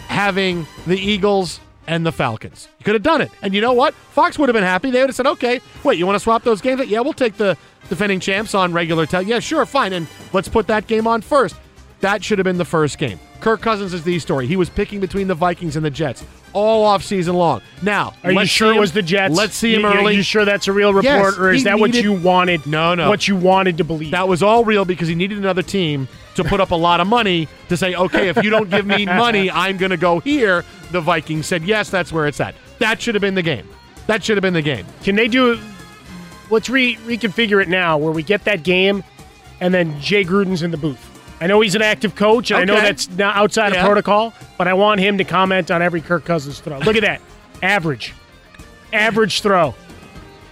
having 0.08 0.68
the 0.86 0.98
Eagles 0.98 1.60
and 1.88 2.06
the 2.06 2.12
Falcons. 2.12 2.68
You 2.80 2.86
could 2.86 2.96
have 2.96 3.04
done 3.04 3.22
it. 3.22 3.32
And 3.42 3.54
you 3.54 3.62
know 3.62 3.74
what? 3.74 3.94
Fox 3.94 4.38
would 4.38 4.50
have 4.50 4.54
been 4.54 4.63
happy. 4.63 4.92
They 4.92 5.00
would 5.00 5.10
have 5.10 5.15
said, 5.15 5.27
okay, 5.27 5.62
wait, 5.84 5.98
you 5.98 6.06
want 6.06 6.15
to 6.15 6.20
swap 6.20 6.44
those 6.44 6.62
games? 6.62 6.86
Yeah, 6.88 7.01
we'll 7.01 7.13
take 7.13 7.38
the 7.38 7.58
defending 7.89 8.20
champs 8.20 8.56
on 8.56 8.74
regular 8.74 9.06
tel. 9.06 9.22
Yeah, 9.22 9.39
sure, 9.39 9.65
fine. 9.65 9.94
And 9.94 10.08
let's 10.34 10.50
put 10.50 10.68
that 10.68 10.88
game 10.88 11.08
on 11.08 11.22
first. 11.22 11.56
That 12.01 12.24
should 12.24 12.39
have 12.39 12.44
been 12.44 12.58
the 12.58 12.65
first 12.65 12.98
game. 12.98 13.20
Kirk 13.39 13.62
Cousins 13.62 13.94
is 13.94 14.04
the 14.04 14.20
story. 14.20 14.48
He 14.48 14.58
was 14.58 14.70
picking 14.70 15.00
between 15.00 15.27
the 15.27 15.36
Vikings 15.36 15.75
and 15.75 15.86
the 15.86 15.89
Jets 15.89 16.24
all 16.56 16.86
off 16.86 17.04
season 17.04 17.36
long. 17.36 17.62
Now, 17.82 18.14
Are 18.24 18.32
you 18.32 18.46
sure 18.46 18.74
it 18.74 18.80
was 18.80 18.94
the 18.94 19.02
Jets? 19.02 19.36
Let's 19.36 19.56
see 19.56 19.76
him 19.76 19.82
You- 19.82 19.88
early. 19.88 20.16
You 20.16 20.24
sure 20.24 20.46
that's 20.46 20.68
a 20.68 20.72
real 20.72 20.94
report, 20.94 21.04
Yes, 21.34 21.38
or 21.38 21.52
is 21.52 21.64
that 21.66 21.78
what 21.80 21.94
you 21.94 22.14
wanted? 22.14 22.66
No, 22.66 22.96
no. 22.96 23.10
What 23.10 23.28
you 23.28 23.36
wanted 23.36 23.78
to 23.78 23.84
believe? 23.84 24.12
That 24.12 24.28
was 24.28 24.42
all 24.42 24.64
real 24.64 24.86
because 24.86 25.08
he 25.08 25.16
needed 25.16 25.38
another 25.38 25.62
team 25.62 26.08
to 26.36 26.44
put 26.44 26.60
up 26.62 26.72
a 26.72 26.76
lot 26.76 27.00
of 27.02 27.08
money 27.08 27.48
to 27.70 27.78
say, 27.78 27.94
okay, 27.96 28.30
if 28.30 28.42
you 28.44 28.50
don't 28.50 28.70
give 28.70 28.86
me 28.86 29.06
money, 29.06 29.52
I'm 29.52 29.78
going 29.78 29.92
to 29.92 29.98
go 29.98 30.20
here. 30.20 30.64
The 30.92 31.02
Vikings 31.02 31.46
said, 31.46 31.64
yes, 31.64 31.90
that's 31.90 32.12
where 32.12 32.26
it's 32.28 32.40
at. 32.40 32.56
That 32.80 33.02
should 33.02 33.16
have 33.16 33.22
been 33.22 33.36
the 33.36 33.42
game. 33.42 33.68
That 34.08 34.24
should 34.24 34.38
have 34.38 34.42
been 34.42 34.54
the 34.54 34.62
game. 34.62 34.86
Can 35.04 35.16
they 35.16 35.28
do? 35.28 35.60
Let's 36.50 36.70
re- 36.70 36.96
reconfigure 36.98 37.62
it 37.62 37.68
now, 37.68 37.98
where 37.98 38.12
we 38.12 38.22
get 38.24 38.44
that 38.46 38.64
game, 38.64 39.04
and 39.60 39.74
then 39.74 40.00
Jay 40.00 40.24
Gruden's 40.24 40.62
in 40.62 40.72
the 40.72 40.78
booth. 40.78 41.12
I 41.42 41.48
know 41.48 41.60
he's 41.62 41.75
an 41.75 41.82
active 41.82 42.15
coach, 42.15 42.51
and 42.51 42.60
I 42.62 42.63
know 42.63 42.75
that's 42.75 43.10
not 43.10 43.36
outside 43.36 43.74
Yeah. 43.74 43.82
of 43.82 43.86
protocol, 43.86 44.34
but 44.58 44.68
I 44.68 44.74
want 44.74 45.01
him 45.01 45.18
to 45.18 45.24
comment 45.24 45.70
on 45.72 45.82
every 45.82 46.01
Kirk 46.01 46.24
Cousins 46.25 46.60
throw. 46.60 46.77
Look 46.80 46.96
at 46.96 47.01
that, 47.01 47.22
average, 47.62 48.13
average 48.94 49.42
throw. 49.42 49.75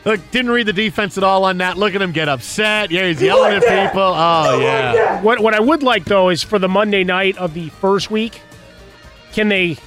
Look, 0.05 0.19
didn't 0.31 0.51
read 0.51 0.65
the 0.65 0.73
defense 0.73 1.17
at 1.17 1.23
all 1.23 1.45
on 1.45 1.59
that. 1.59 1.77
Look 1.77 1.95
at 1.95 2.01
him 2.01 2.11
get 2.11 2.27
upset. 2.27 2.91
Yeah, 2.91 3.07
he's 3.07 3.21
yelling 3.21 3.53
at 3.53 3.61
people. 3.61 4.01
Oh, 4.03 4.59
yeah. 4.59 5.21
What 5.21 5.39
what 5.39 5.53
I 5.53 5.61
would 5.61 5.81
like 5.83 6.03
though 6.03 6.27
is 6.29 6.43
for 6.43 6.59
the 6.59 6.67
Monday 6.67 7.05
night 7.05 7.37
of 7.37 7.53
the 7.53 7.69
first 7.69 8.11
week, 8.11 8.41
can 9.31 9.47
they 9.47 9.77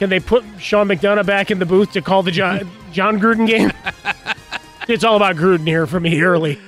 Can 0.00 0.10
they 0.10 0.18
put 0.18 0.42
Sean 0.58 0.88
McDonough 0.88 1.24
back 1.26 1.52
in 1.52 1.60
the 1.60 1.66
booth 1.66 1.92
to 1.92 2.02
call 2.02 2.24
the 2.24 2.32
John, 2.32 2.68
Jon 2.92 3.20
Gruden 3.20 3.46
game? 3.46 3.70
it's 4.88 5.04
all 5.04 5.14
about 5.14 5.36
Gruden 5.36 5.64
here 5.64 5.86
for 5.86 6.00
me 6.00 6.20
early. 6.22 6.58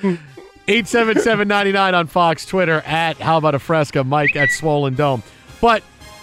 877-99 0.66 1.92
on 1.92 2.06
Fox 2.06 2.46
Twitter 2.46 2.80
at 2.86 3.18
How 3.18 3.36
About 3.36 3.54
a 3.54 3.58
Fresca, 3.58 4.02
Mike 4.02 4.34
at 4.34 4.50
Swollen 4.50 4.94
Dome. 4.94 5.22
But 5.60 5.82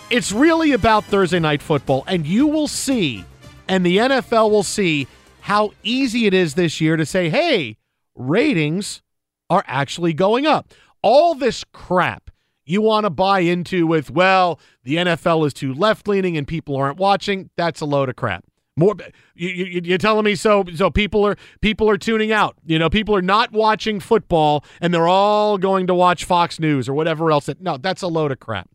it's 0.10 0.32
really 0.32 0.72
about 0.72 1.04
Thursday 1.06 1.40
night 1.40 1.62
football, 1.62 2.04
and 2.08 2.26
you 2.26 2.48
will 2.48 2.68
see, 2.68 3.24
and 3.68 3.86
the 3.86 3.98
NFL 3.98 4.50
will 4.50 4.64
see 4.64 5.08
how 5.42 5.72
easy 5.84 6.26
it 6.26 6.34
is 6.34 6.56
this 6.56 6.82
year 6.82 6.98
to 6.98 7.06
say, 7.06 7.30
hey, 7.30 7.78
ratings 8.16 9.04
are 9.50 9.64
actually 9.68 10.14
going 10.14 10.48
up. 10.48 10.74
All 11.04 11.36
this 11.36 11.64
crap 11.72 12.32
you 12.66 12.82
want 12.82 13.06
to 13.06 13.10
buy 13.10 13.42
into 13.42 13.86
with, 13.86 14.10
well, 14.10 14.60
the 14.84 14.96
NFL 14.96 15.46
is 15.46 15.54
too 15.54 15.74
left 15.74 16.08
leaning 16.08 16.36
and 16.36 16.48
people 16.48 16.76
aren't 16.76 16.98
watching, 16.98 17.50
that's 17.58 17.82
a 17.82 17.86
load 17.86 18.10
of 18.10 18.16
crap. 18.16 18.44
More, 18.78 18.96
you, 19.36 19.50
you, 19.50 19.82
you're 19.84 19.98
telling 19.98 20.24
me 20.24 20.36
so? 20.36 20.64
So 20.76 20.90
people 20.90 21.26
are 21.26 21.36
people 21.62 21.90
are 21.90 21.98
tuning 21.98 22.32
out. 22.32 22.56
You 22.66 22.80
know, 22.80 22.90
people 22.90 23.16
are 23.16 23.22
not 23.22 23.52
watching 23.52 24.00
football, 24.00 24.64
and 24.80 24.94
they're 24.94 25.08
all 25.08 25.58
going 25.58 25.88
to 25.88 25.94
watch 25.94 26.24
Fox 26.24 26.60
News 26.60 26.88
or 26.88 26.94
whatever 26.94 27.32
else. 27.32 27.48
That, 27.48 27.62
no, 27.62 27.78
that's 27.78 28.02
a 28.02 28.08
load 28.08 28.32
of 28.32 28.40
crap. 28.40 28.70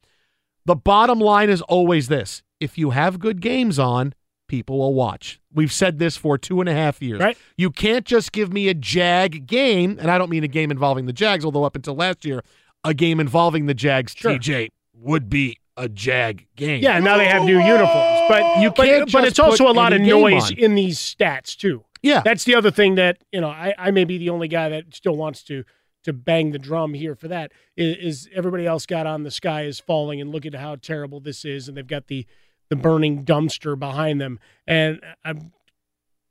The 0.67 0.77
bottom 0.77 1.19
line 1.19 1.49
is 1.49 1.63
always 1.63 2.09
this: 2.09 2.43
if 2.61 2.77
you 2.77 2.91
have 2.91 3.19
good 3.19 3.41
games 3.41 3.79
on, 3.79 4.13
people 4.49 4.79
will 4.79 4.95
watch. 4.95 5.41
We've 5.53 5.73
said 5.73 5.99
this 5.99 6.17
for 6.17 6.37
two 6.37 6.61
and 6.61 6.69
a 6.69 6.75
half 6.75 7.01
years. 7.01 7.21
Right. 7.21 7.39
You 7.57 7.71
can't 7.71 8.05
just 8.05 8.33
give 8.33 8.53
me 8.53 8.69
a 8.69 8.75
Jag 8.75 9.47
game, 9.47 9.97
and 9.99 10.11
I 10.11 10.19
don't 10.19 10.31
mean 10.31 10.45
a 10.45 10.49
game 10.49 10.71
involving 10.71 11.07
the 11.07 11.13
Jags, 11.15 11.45
although 11.45 11.65
up 11.65 11.75
until 11.75 11.95
last 11.95 12.25
year, 12.25 12.43
a 12.85 12.93
game 12.93 13.19
involving 13.19 13.65
the 13.67 13.75
Jags, 13.75 14.13
Sure. 14.15 14.33
TJ, 14.33 14.69
would 14.95 15.31
be 15.31 15.59
a 15.77 15.89
Jag 15.89 16.47
game. 16.57 16.83
Yeah, 16.83 16.99
now 16.99 17.17
they 17.17 17.27
have 17.27 17.45
new 17.45 17.59
uniforms, 17.59 18.21
but 18.29 18.61
You 18.61 18.71
but, 18.71 18.87
can't 18.87 19.13
but 19.13 19.21
just 19.21 19.27
it's 19.27 19.39
also 19.39 19.69
a 19.69 19.73
lot 19.73 19.93
of 19.93 20.01
noise 20.01 20.51
on. 20.53 20.59
in 20.59 20.75
these 20.75 20.99
stats 20.99 21.57
too. 21.57 21.85
Yeah. 22.03 22.23
That's 22.25 22.45
the 22.45 22.55
other 22.55 22.71
thing 22.71 22.95
that 22.97 23.19
you 23.33 23.41
know. 23.41 23.49
I, 23.49 23.75
I 23.77 23.91
may 23.91 24.05
be 24.05 24.19
the 24.19 24.31
only 24.31 24.49
guy 24.49 24.69
that 24.69 24.95
still 24.95 25.17
wants 25.17 25.43
to 25.45 25.65
to 26.05 26.13
bang 26.13 26.53
the 26.53 26.59
drum 26.59 26.95
here 26.95 27.15
for 27.17 27.29
that. 27.29 27.53
Is, 27.77 27.97
is 27.97 28.29
everybody 28.35 28.65
else 28.65 28.87
got 28.87 29.07
on 29.07 29.25
the 29.25 29.31
sky 29.31 29.63
is 29.65 29.81
falling 29.81 30.21
and 30.21 30.31
look 30.31 30.47
at 30.47 30.55
how 30.55 30.77
terrible 30.77 31.21
this 31.21 31.45
is, 31.45 31.69
and 31.69 31.77
they've 31.77 31.87
got 31.87 32.07
the 32.07 32.27
the 32.69 32.77
burning 32.77 33.25
dumpster 33.25 33.79
behind 33.79 34.21
them. 34.21 34.39
And 34.67 35.01
I'm 35.25 35.53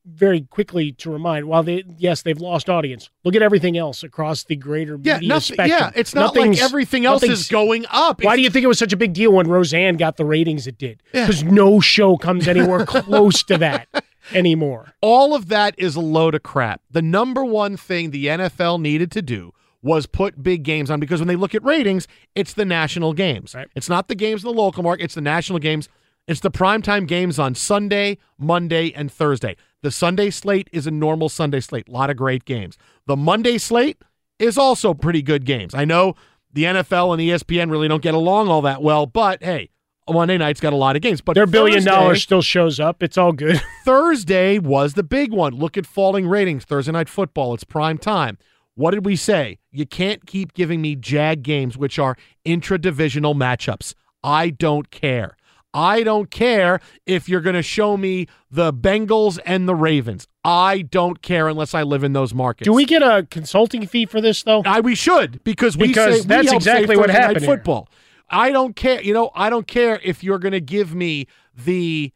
very 0.06 0.42
quickly 0.42 0.92
to 0.94 1.10
remind, 1.12 1.46
while 1.46 1.64
they 1.64 1.84
yes 1.98 2.22
they've 2.22 2.40
lost 2.40 2.70
audience, 2.70 3.10
look 3.24 3.36
at 3.36 3.42
everything 3.42 3.78
else 3.78 4.04
across 4.04 4.44
the 4.44 4.56
greater 4.56 5.00
Yeah, 5.02 5.16
media 5.16 5.30
nothing, 5.30 5.54
spectrum. 5.56 5.80
yeah. 5.80 5.92
It's 6.00 6.14
not 6.14 6.36
like 6.36 6.58
everything 6.62 7.06
else 7.06 7.24
is 7.24 7.48
going 7.48 7.86
up. 7.90 8.22
why 8.24 8.34
It's- 8.34 8.38
do 8.38 8.42
you 8.44 8.50
think 8.50 8.64
it 8.64 8.68
was 8.68 8.80
such 8.80 8.94
a 8.94 8.98
big 8.98 9.14
deal 9.14 9.32
when 9.34 9.48
Roseanne 9.48 9.98
got 9.98 10.18
the 10.18 10.26
ratings 10.26 10.68
it 10.68 10.78
did? 10.78 11.02
Yeah. 11.14 11.26
Because 11.26 11.44
no 11.44 11.80
show 11.80 12.18
comes 12.18 12.48
anywhere 12.48 12.86
close 12.86 13.42
to 13.44 13.58
that 13.58 13.88
anymore. 14.34 14.94
all 15.02 15.34
of 15.36 15.48
that 15.50 15.76
is 15.78 15.96
a 15.96 16.02
load 16.02 16.36
of 16.36 16.44
crap. 16.44 16.82
The 16.92 17.02
number 17.02 17.44
one 17.44 17.78
thing 17.78 18.12
the 18.12 18.28
NFL 18.28 18.80
needed 18.82 19.12
to 19.14 19.22
do 19.22 19.54
was 19.82 20.08
put 20.08 20.42
big 20.42 20.64
games 20.64 20.90
on 20.90 21.00
because 21.00 21.20
when 21.20 21.28
they 21.28 21.36
look 21.36 21.54
at 21.54 21.64
ratings, 21.64 22.08
it's 22.34 22.54
the 22.54 22.66
national 22.66 23.14
games. 23.14 23.54
Right. 23.54 23.68
It's 23.76 23.90
not 23.90 24.08
the 24.08 24.16
games 24.16 24.44
in 24.44 24.48
the 24.50 24.54
local 24.60 24.82
market, 24.84 25.04
it's 25.06 25.16
the 25.16 25.22
national 25.22 25.60
games. 25.60 25.90
It's 26.28 26.40
the 26.40 26.50
primetime 26.50 27.08
games 27.08 27.38
on 27.38 27.54
Sunday, 27.54 28.18
Monday, 28.40 28.92
and 28.96 29.12
Thursday. 29.12 29.56
The 29.86 29.92
Sunday 29.92 30.32
slate 30.32 30.68
is 30.72 30.88
a 30.88 30.92
normal 30.92 31.30
Sunday 31.30 31.60
slate. 31.60 31.88
A 31.88 31.92
lot 31.92 32.10
of 32.10 32.18
great 32.18 32.44
games. 32.44 32.76
The 33.06 33.16
Monday 33.16 33.60
slate 33.60 34.02
is 34.40 34.58
also 34.58 34.96
pretty 34.96 35.22
good 35.22 35.46
games. 35.46 35.76
I 35.76 35.86
know 35.86 36.16
the 36.52 36.64
NFL 36.64 37.14
and 37.14 37.22
ESPN 37.22 37.70
really 37.70 37.88
don't 37.88 38.02
get 38.02 38.16
along 38.16 38.48
all 38.48 38.64
that 38.64 38.82
well, 38.82 39.06
but 39.06 39.44
hey, 39.44 39.70
Monday 40.10 40.40
night's 40.40 40.60
got 40.60 40.74
a 40.74 40.76
lot 40.76 40.96
of 40.96 41.04
games. 41.04 41.22
But 41.22 41.36
Their 41.36 41.46
billion 41.46 41.82
Thursday- 41.84 41.92
dollars 41.92 42.24
still 42.24 42.42
shows 42.42 42.80
up. 42.80 43.04
It's 43.04 43.16
all 43.16 43.32
good. 43.32 43.62
Thursday 43.86 44.58
was 44.58 44.96
the 44.96 45.04
big 45.04 45.32
one. 45.32 45.54
Look 45.54 45.78
at 45.78 45.86
falling 45.86 46.26
ratings. 46.28 46.66
Thursday 46.66 46.92
night 46.92 47.08
football. 47.08 47.54
It's 47.54 47.64
prime 47.64 48.00
time. 48.00 48.40
What 48.74 48.90
did 48.90 49.06
we 49.06 49.16
say? 49.16 49.60
You 49.72 49.86
can't 49.86 50.26
keep 50.26 50.56
giving 50.56 50.82
me 50.82 50.96
Jag 50.96 51.44
games, 51.44 51.78
which 51.78 52.00
are 52.00 52.18
intra-divisional 52.44 53.36
matchups. 53.36 53.94
I 54.24 54.50
don't 54.50 54.90
care. 54.90 55.38
I 55.76 56.04
don't 56.04 56.32
care 56.32 56.80
if 57.06 57.28
you're 57.28 57.42
going 57.42 57.56
to 57.56 57.62
show 57.62 57.98
me 57.98 58.28
the 58.50 58.72
Bengals 58.72 59.40
and 59.46 59.68
the 59.68 59.76
Ravens. 59.76 60.26
I 60.46 60.84
don't 60.84 61.22
care 61.22 61.50
unless 61.50 61.74
I 61.74 61.84
live 61.84 62.04
in 62.04 62.14
those 62.14 62.34
markets. 62.34 62.66
Do 62.66 62.72
we 62.72 62.86
get 62.86 63.04
a 63.04 63.28
consulting 63.30 63.86
fee 63.86 64.06
for 64.06 64.22
this 64.22 64.42
though? 64.42 64.64
I, 64.66 64.80
we 64.80 64.96
should 64.96 65.44
because 65.44 65.76
we 65.76 65.90
Because 65.90 66.22
say, 66.22 66.28
that's 66.28 66.48
save 66.48 66.56
exactly 66.56 66.96
what 66.96 67.08
night 67.08 67.18
happened 67.18 67.42
here. 67.42 67.56
Football. 67.58 67.90
I 68.30 68.52
don't 68.52 68.76
care. 68.76 69.02
You 69.02 69.14
know, 69.14 69.32
I 69.36 69.50
don't 69.50 69.68
care 69.68 70.00
if 70.02 70.24
you're 70.24 70.40
going 70.40 70.54
to 70.54 70.62
give 70.62 70.96
me 70.96 71.28
the 71.54 72.14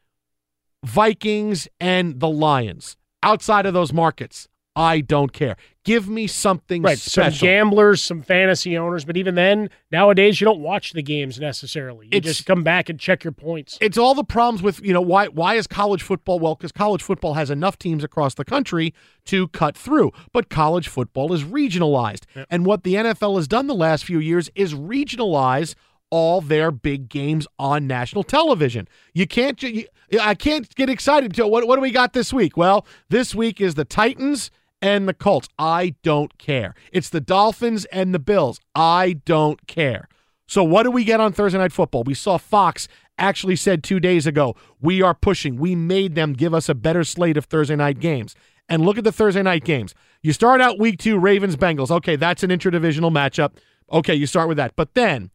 Vikings 0.86 1.68
and 1.82 2.22
the 2.22 2.30
Lions 2.30 2.96
outside 3.22 3.66
of 3.66 3.74
those 3.74 3.92
markets. 3.92 4.48
I 4.76 5.02
don't 5.02 5.34
care. 5.34 5.58
Give 5.90 6.08
me 6.08 6.28
something 6.28 6.84
Right, 6.84 7.00
special. 7.00 7.40
some 7.40 7.48
gamblers, 7.48 8.04
some 8.04 8.22
fantasy 8.22 8.78
owners, 8.78 9.06
but 9.06 9.18
even 9.18 9.34
then, 9.34 9.72
nowadays 9.92 10.40
you 10.40 10.46
don't 10.46 10.60
watch 10.60 10.94
the 10.94 11.02
games 11.02 11.40
necessarily. 11.40 12.06
You 12.12 12.18
It's- 12.18 12.36
just 12.36 12.46
come 12.46 12.62
back 12.64 12.90
and 12.90 13.00
check 13.00 13.24
your 13.24 13.34
points. 13.34 13.76
it's 13.82 13.98
all 13.98 14.14
the 14.14 14.24
problems 14.24 14.62
with 14.62 14.80
you 14.86 14.94
know 14.94 15.02
why 15.02 15.26
why 15.30 15.56
is 15.56 15.66
college 15.66 16.04
football 16.04 16.40
well 16.40 16.54
because 16.54 16.72
college 16.72 17.02
football 17.02 17.34
has 17.34 17.50
enough 17.50 17.80
teams 17.80 18.04
across 18.04 18.36
the 18.36 18.46
country 18.46 18.94
to 19.26 19.48
cut 19.48 19.76
through 19.76 20.12
but 20.32 20.48
college 20.50 20.88
football 20.88 21.34
is 21.34 21.44
regionalized 21.44 22.26
and 22.52 22.68
what 22.68 22.84
the 22.84 22.94
NFL 22.94 23.36
has 23.38 23.48
done 23.48 23.66
the 23.66 23.74
last 23.74 24.06
few 24.06 24.20
years 24.20 24.52
is 24.54 24.76
regionalize 24.76 25.74
all 26.12 26.40
their 26.42 26.70
big 26.72 27.10
games 27.10 27.48
on 27.58 27.88
national 27.88 28.24
television 28.24 28.88
you 29.16 29.26
can't 29.26 29.62
you, 29.64 29.86
I 30.22 30.36
can't 30.36 30.74
get 30.76 30.88
excited 30.90 31.34
to 31.36 31.48
what 31.48 31.68
what 31.68 31.78
do 31.78 31.82
we 31.82 31.92
got 31.92 32.14
this 32.14 32.32
week 32.32 32.56
well 32.58 32.86
this 33.10 33.34
week 33.34 33.60
is 33.60 33.74
the 33.76 33.86
Titans 33.86 34.52
and 34.82 35.08
the 35.08 35.14
Colts 35.14 35.48
I 35.58 35.96
don't 36.04 36.38
care 36.38 36.76
it's 36.92 37.10
the 37.10 37.22
Dolphins 37.22 37.86
and 37.86 38.14
the 38.14 38.20
Bills 38.20 38.60
I 38.76 39.14
don't 39.26 39.68
care 39.68 40.08
so 40.50 40.64
what 40.64 40.82
do 40.82 40.90
we 40.90 41.04
get 41.04 41.20
on 41.20 41.32
Thursday 41.32 41.60
Night 41.60 41.72
Football? 41.72 42.04
We 42.06 42.16
saw 42.16 42.40
Fox 42.40 42.88
actually 43.20 43.56
said 43.56 43.84
two 43.84 44.00
days 44.00 44.26
ago, 44.26 44.56
we 44.82 45.00
are 45.00 45.14
pushing. 45.14 45.58
We 45.58 45.76
made 45.76 46.16
them 46.16 46.34
give 46.34 46.56
us 46.56 46.68
a 46.68 46.74
better 46.74 47.04
slate 47.04 47.38
of 47.38 47.46
Thursday 47.46 47.76
night 47.76 48.00
games. 48.00 48.36
And 48.68 48.84
look 48.84 48.98
at 48.98 49.04
the 49.04 49.12
Thursday 49.12 49.44
night 49.44 49.64
games. 49.64 49.94
You 50.24 50.34
start 50.34 50.60
out 50.60 50.80
week 50.80 50.98
two, 50.98 51.20
Ravens 51.20 51.56
Bengals. 51.56 51.92
Okay, 51.92 52.16
that's 52.16 52.42
an 52.42 52.50
interdivisional 52.50 53.12
matchup. 53.12 53.52
Okay, 53.92 54.16
you 54.16 54.26
start 54.26 54.48
with 54.48 54.58
that. 54.58 54.76
But 54.76 54.96
then 54.96 55.30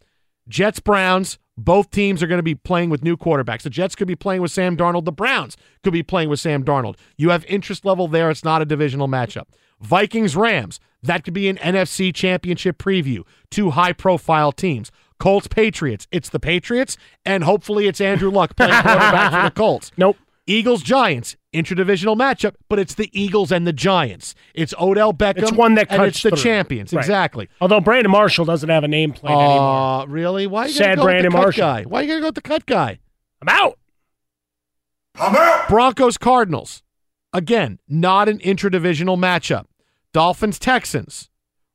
Jets 0.48 0.80
Browns, 0.80 1.38
both 1.56 1.90
teams 1.90 2.22
are 2.22 2.26
going 2.26 2.38
to 2.38 2.42
be 2.42 2.54
playing 2.54 2.90
with 2.90 3.04
new 3.04 3.16
quarterbacks. 3.16 3.62
The 3.62 3.70
Jets 3.70 3.94
could 3.94 4.08
be 4.08 4.16
playing 4.16 4.42
with 4.42 4.50
Sam 4.50 4.76
Darnold. 4.76 5.04
The 5.04 5.12
Browns 5.12 5.56
could 5.82 5.92
be 5.92 6.02
playing 6.02 6.28
with 6.28 6.40
Sam 6.40 6.64
Darnold. 6.64 6.96
You 7.16 7.30
have 7.30 7.44
interest 7.46 7.84
level 7.84 8.08
there. 8.08 8.30
It's 8.30 8.44
not 8.44 8.62
a 8.62 8.64
divisional 8.64 9.08
matchup. 9.08 9.44
Vikings 9.80 10.34
Rams, 10.36 10.80
that 11.02 11.24
could 11.24 11.34
be 11.34 11.48
an 11.48 11.56
NFC 11.58 12.12
championship 12.14 12.78
preview. 12.78 13.22
Two 13.50 13.70
high 13.70 13.92
profile 13.92 14.52
teams. 14.52 14.90
Colts 15.18 15.46
Patriots, 15.46 16.08
it's 16.10 16.28
the 16.28 16.40
Patriots, 16.40 16.96
and 17.24 17.44
hopefully 17.44 17.86
it's 17.86 18.00
Andrew 18.00 18.30
Luck 18.30 18.56
playing 18.56 18.72
quarterback 18.72 19.32
for 19.32 19.42
the 19.42 19.50
Colts. 19.54 19.92
Nope. 19.96 20.16
Eagles 20.46 20.82
Giants, 20.82 21.36
interdivisional 21.54 22.16
matchup, 22.16 22.54
but 22.68 22.78
it's 22.78 22.94
the 22.94 23.08
Eagles 23.18 23.50
and 23.50 23.66
the 23.66 23.72
Giants. 23.72 24.34
It's 24.54 24.74
Odell 24.78 25.14
Beckham. 25.14 25.38
It's 25.38 25.52
one 25.52 25.74
that 25.76 25.86
and 25.90 25.98
cuts 26.00 26.08
it's 26.16 26.22
the 26.22 26.30
through. 26.30 26.38
champions. 26.42 26.92
Right. 26.92 27.00
Exactly. 27.00 27.48
Although 27.62 27.80
Brandon 27.80 28.10
Marshall 28.10 28.44
doesn't 28.44 28.68
have 28.68 28.84
a 28.84 28.86
nameplate 28.88 29.24
anymore. 29.30 30.02
Uh, 30.02 30.06
really? 30.06 30.46
Why 30.46 30.66
you 30.66 30.72
Sad 30.72 30.96
go 30.96 31.04
Brandon 31.04 31.24
with 31.26 31.32
the 31.32 31.36
cut 31.38 31.42
Marshall. 31.42 31.60
guy? 31.62 31.82
Why 31.84 32.02
you 32.02 32.08
gonna 32.08 32.20
go 32.20 32.26
with 32.28 32.34
the 32.34 32.42
cut 32.42 32.66
guy? 32.66 32.98
I'm 33.40 33.48
out. 33.48 33.78
I'm 35.16 35.34
out. 35.34 35.68
Broncos 35.68 36.18
Cardinals. 36.18 36.82
Again, 37.32 37.78
not 37.88 38.28
an 38.28 38.38
interdivisional 38.40 39.18
matchup. 39.18 39.64
Dolphins 40.12 40.58
Texans. 40.58 41.30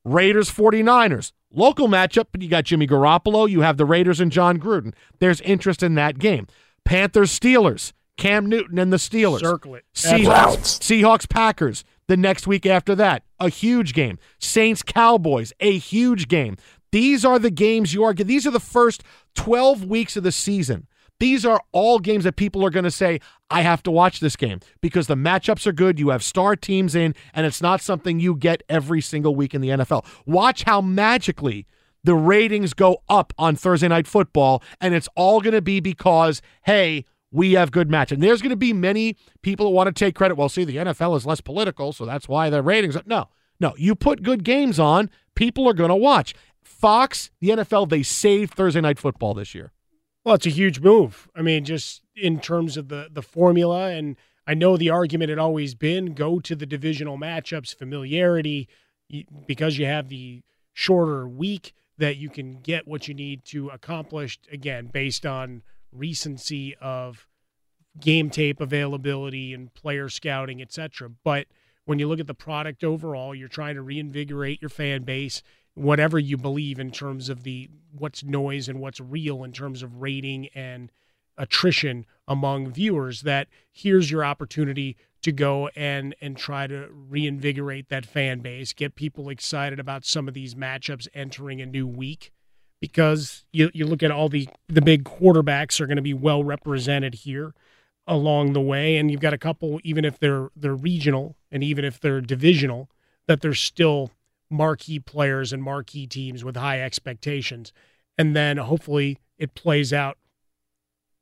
Raiders 0.06 0.52
49ers. 0.52 1.32
Local 1.52 1.88
matchup, 1.88 2.26
but 2.32 2.42
you 2.42 2.48
got 2.50 2.66
Jimmy 2.66 2.86
Garoppolo, 2.86 3.50
you 3.50 3.62
have 3.62 3.78
the 3.78 3.86
Raiders 3.86 4.20
and 4.20 4.32
Jon 4.32 4.60
Gruden. 4.60 4.94
There's 5.20 5.42
interest 5.42 5.82
in 5.82 5.96
that 5.96 6.20
game. 6.20 6.48
Panthers 6.86 7.38
Steelers. 7.38 7.92
Cam 8.20 8.46
Newton 8.48 8.78
and 8.78 8.92
the 8.92 8.98
Steelers. 8.98 9.40
Circle 9.40 9.76
it. 9.76 9.86
Seahawks, 9.96 10.80
Seahawks 10.80 11.28
Packers 11.28 11.84
the 12.08 12.18
next 12.18 12.46
week 12.46 12.66
after 12.66 12.94
that. 12.96 13.24
A 13.40 13.50
huge 13.50 13.94
game. 13.94 14.20
Saints 14.40 14.84
Cowboys, 14.84 15.54
a 15.60 15.78
huge 15.78 16.28
game. 16.28 16.58
These 16.92 17.24
are 17.24 17.40
the 17.40 17.50
games 17.50 17.94
you 17.94 18.04
are 18.04 18.14
these 18.14 18.46
are 18.46 18.52
the 18.52 18.60
first 18.60 19.04
12 19.36 19.86
weeks 19.86 20.18
of 20.18 20.24
the 20.24 20.32
season. 20.32 20.88
These 21.20 21.46
are 21.46 21.62
all 21.72 22.00
games 22.00 22.24
that 22.24 22.36
people 22.36 22.66
are 22.66 22.70
going 22.70 22.86
to 22.86 22.92
say, 22.92 23.20
I 23.50 23.62
have 23.62 23.84
to 23.84 23.92
watch 23.92 24.20
this 24.20 24.36
game 24.36 24.60
because 24.82 25.08
the 25.08 25.16
matchups 25.16 25.68
are 25.68 25.74
good. 25.74 26.00
You 26.00 26.10
have 26.10 26.24
star 26.24 26.56
teams 26.56 26.96
in, 26.96 27.14
and 27.34 27.46
it's 27.46 27.62
not 27.62 27.82
something 27.82 28.20
you 28.20 28.36
get 28.36 28.64
every 28.70 29.02
single 29.02 29.36
week 29.36 29.54
in 29.54 29.62
the 29.62 29.70
NFL. 29.70 30.06
Watch 30.26 30.64
how 30.64 30.82
magically 30.82 31.68
the 32.04 32.16
ratings 32.16 32.74
go 32.74 33.02
up 33.10 33.34
on 33.38 33.58
Thursday 33.58 33.90
Night 33.90 34.08
Football, 34.08 34.64
and 34.80 34.94
it's 34.94 35.10
all 35.16 35.42
going 35.42 35.54
to 35.54 35.62
be 35.62 35.82
because, 35.82 36.42
hey, 36.64 37.04
we 37.32 37.54
have 37.54 37.72
good 37.72 37.90
match. 37.90 38.12
And 38.12 38.22
there's 38.22 38.42
going 38.42 38.50
to 38.52 38.56
be 38.56 38.74
many 38.74 39.16
people 39.42 39.68
that 39.68 39.72
want 39.72 39.88
to 39.88 39.94
take 39.94 40.16
credit. 40.16 40.36
Well, 40.36 40.50
see, 40.50 40.64
the 40.64 40.78
NFL 40.78 41.16
is 41.18 41.26
less 41.26 41.42
political, 41.42 41.94
so 41.94 42.06
that's 42.06 42.28
why 42.28 42.50
the 42.50 42.62
ratings. 42.62 42.98
No, 43.06 43.30
no. 43.60 43.74
You 43.78 43.96
put 43.96 44.24
good 44.24 44.44
games 44.44 44.80
on, 44.80 45.10
people 45.36 45.68
are 45.68 45.74
going 45.74 45.90
to 45.90 45.96
watch. 45.96 46.34
Fox, 46.64 47.32
the 47.40 47.50
NFL, 47.50 47.90
they 47.90 48.04
saved 48.04 48.54
Thursday 48.54 48.82
Night 48.82 49.00
Football 49.00 49.34
this 49.34 49.54
year. 49.54 49.72
Well, 50.24 50.36
it's 50.36 50.46
a 50.46 50.52
huge 50.52 50.80
move. 50.80 51.30
I 51.36 51.42
mean, 51.42 51.64
just 51.66 52.04
in 52.16 52.40
terms 52.40 52.78
of 52.78 52.90
the 52.90 53.08
the 53.12 53.22
formula, 53.22 53.90
and 53.90 54.18
I 54.46 54.54
know 54.54 54.78
the 54.78 54.90
argument 54.90 55.30
had 55.30 55.40
always 55.40 55.76
been 55.76 56.14
go 56.14 56.40
to 56.40 56.56
the 56.56 56.66
divisional 56.66 57.18
matchups, 57.18 57.76
familiarity, 57.76 58.68
because 59.48 59.78
you 59.78 59.86
have 59.86 60.10
the 60.10 60.44
shorter 60.74 61.28
week 61.28 61.74
that 61.98 62.18
you 62.18 62.30
can 62.30 62.60
get 62.62 62.88
what 62.88 63.08
you 63.08 63.14
need 63.14 63.46
to 63.46 63.70
accomplish. 63.70 64.40
Again, 64.52 64.88
based 64.88 65.26
on 65.26 65.64
recency 65.92 66.76
of 66.82 67.28
game 68.00 68.30
tape 68.30 68.62
availability 68.62 69.54
and 69.54 69.74
player 69.74 70.10
scouting, 70.10 70.62
etc. 70.62 71.10
But 71.24 71.48
when 71.86 72.00
you 72.00 72.08
look 72.08 72.20
at 72.20 72.28
the 72.28 72.34
product 72.34 72.84
overall, 72.84 73.34
you're 73.34 73.48
trying 73.48 73.76
to 73.76 73.82
reinvigorate 73.82 74.62
your 74.62 74.70
fan 74.70 75.04
base 75.04 75.42
whatever 75.80 76.20
you 76.20 76.36
believe 76.38 76.80
in 76.80 76.92
terms 76.92 77.30
of 77.30 77.44
the 77.44 77.70
what's 77.98 78.24
noise 78.24 78.68
and 78.68 78.80
what's 78.80 79.00
real 79.00 79.44
in 79.44 79.52
terms 79.52 79.82
of 79.82 80.02
rating 80.02 80.48
and 80.54 80.92
attrition 81.38 82.06
among 82.28 82.70
viewers 82.70 83.22
that 83.22 83.48
here's 83.72 84.12
your 84.12 84.26
opportunity 84.26 84.98
to 85.22 85.32
go 85.32 85.70
and 85.76 86.14
and 86.20 86.36
try 86.38 86.68
to 86.68 86.90
reinvigorate 86.92 87.88
that 87.88 88.06
fan 88.06 88.40
base 88.40 88.74
get 88.74 88.96
people 88.96 89.30
excited 89.30 89.80
about 89.80 90.04
some 90.04 90.28
of 90.28 90.34
these 90.34 90.54
matchups 90.54 91.08
entering 91.14 91.62
a 91.62 91.66
new 91.66 91.88
week 91.88 92.34
because 92.80 93.46
you 93.52 93.70
you 93.74 93.86
look 93.86 94.04
at 94.04 94.12
all 94.12 94.30
the 94.30 94.48
the 94.68 94.82
big 94.82 95.04
quarterbacks 95.04 95.80
are 95.80 95.88
going 95.88 95.98
to 95.98 96.02
be 96.02 96.14
well 96.14 96.44
represented 96.44 97.14
here 97.14 97.54
along 98.08 98.54
the 98.54 98.62
way 98.62 98.98
and 98.98 99.12
you've 99.12 99.22
got 99.22 99.34
a 99.34 99.38
couple 99.38 99.80
even 99.84 100.04
if 100.04 100.18
they're 100.20 100.50
they're 100.56 100.76
regional 100.76 101.36
and 101.52 101.64
even 101.64 101.86
if 101.86 102.00
they're 102.00 102.22
divisional 102.22 102.90
that 103.28 103.42
they're 103.42 103.54
still 103.54 104.12
marquee 104.50 105.00
players 105.00 105.54
and 105.54 105.62
marquee 105.62 106.08
teams 106.08 106.44
with 106.44 106.56
high 106.56 106.82
expectations. 106.82 107.72
And 108.18 108.36
then 108.36 108.58
hopefully 108.58 109.20
it 109.38 109.54
plays 109.56 109.94
out 109.94 110.18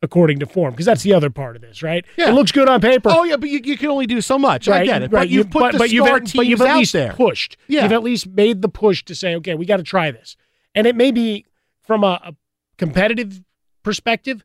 according 0.01 0.39
to 0.39 0.45
form 0.45 0.71
because 0.71 0.85
that's 0.85 1.03
the 1.03 1.13
other 1.13 1.29
part 1.29 1.55
of 1.55 1.61
this, 1.61 1.83
right? 1.83 2.05
Yeah. 2.15 2.29
It 2.29 2.33
looks 2.33 2.51
good 2.51 2.69
on 2.69 2.81
paper. 2.81 3.09
Oh 3.11 3.23
yeah, 3.23 3.35
but 3.35 3.49
you, 3.49 3.59
you 3.63 3.77
can 3.77 3.89
only 3.89 4.07
do 4.07 4.21
so 4.21 4.39
much. 4.39 4.67
Right, 4.67 4.81
I 4.81 4.85
get 4.85 5.01
it. 5.01 5.11
Right. 5.11 5.21
But 5.21 5.29
you've 5.29 5.49
put 5.49 5.59
but, 5.59 5.71
the 5.73 5.77
but 5.79 5.89
star 5.89 5.95
you've 5.95 6.07
at, 6.07 6.33
but 6.33 6.47
you've 6.47 6.61
at 6.61 6.77
least 6.77 6.93
there. 6.93 7.13
pushed. 7.13 7.57
Yeah. 7.67 7.83
You've 7.83 7.91
at 7.91 8.03
least 8.03 8.27
made 8.27 8.61
the 8.61 8.69
push 8.69 9.03
to 9.05 9.15
say, 9.15 9.35
okay, 9.35 9.55
we 9.55 9.65
got 9.65 9.77
to 9.77 9.83
try 9.83 10.11
this. 10.11 10.37
And 10.73 10.87
it 10.87 10.95
may 10.95 11.11
be 11.11 11.45
from 11.87 12.03
a, 12.03 12.19
a 12.23 12.35
competitive 12.77 13.41
perspective, 13.81 14.43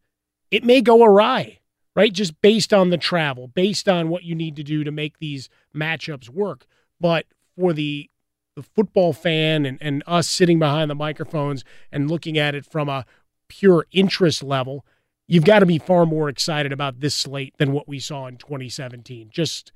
it 0.51 0.65
may 0.65 0.81
go 0.81 1.03
awry, 1.05 1.59
right? 1.95 2.13
Just 2.13 2.41
based 2.41 2.73
on 2.73 2.91
the 2.91 2.97
travel, 2.97 3.49
based 3.49 3.89
on 3.89 4.09
what 4.09 4.23
you 4.23 4.35
need 4.35 4.57
to 4.57 4.63
do 4.63 4.85
to 4.85 4.91
make 4.91 5.19
these 5.19 5.49
matchups 5.75 6.29
work. 6.29 6.67
But 7.01 7.27
for 7.59 7.73
the 7.73 8.09
the 8.55 8.63
football 8.63 9.15
fan 9.15 9.65
and, 9.65 9.79
and 9.81 10.03
us 10.07 10.29
sitting 10.29 10.59
behind 10.59 10.91
the 10.91 10.95
microphones 10.95 11.65
and 11.91 12.11
looking 12.11 12.37
at 12.37 12.55
it 12.55 12.67
from 12.67 12.89
a 12.89 13.07
pure 13.49 13.87
interest 13.93 14.43
level, 14.43 14.85
you've 15.27 15.45
got 15.45 15.61
to 15.61 15.67
be 15.67 15.79
far 15.79 16.05
more 16.05 16.29
excited 16.29 16.71
about 16.71 17.01
this 17.01 17.15
slate 17.15 17.55
than 17.57 17.73
what 17.73 17.89
we 17.89 17.99
saw 17.99 18.27
in 18.27 18.37
2017. 18.37 19.31
Just 19.31 19.73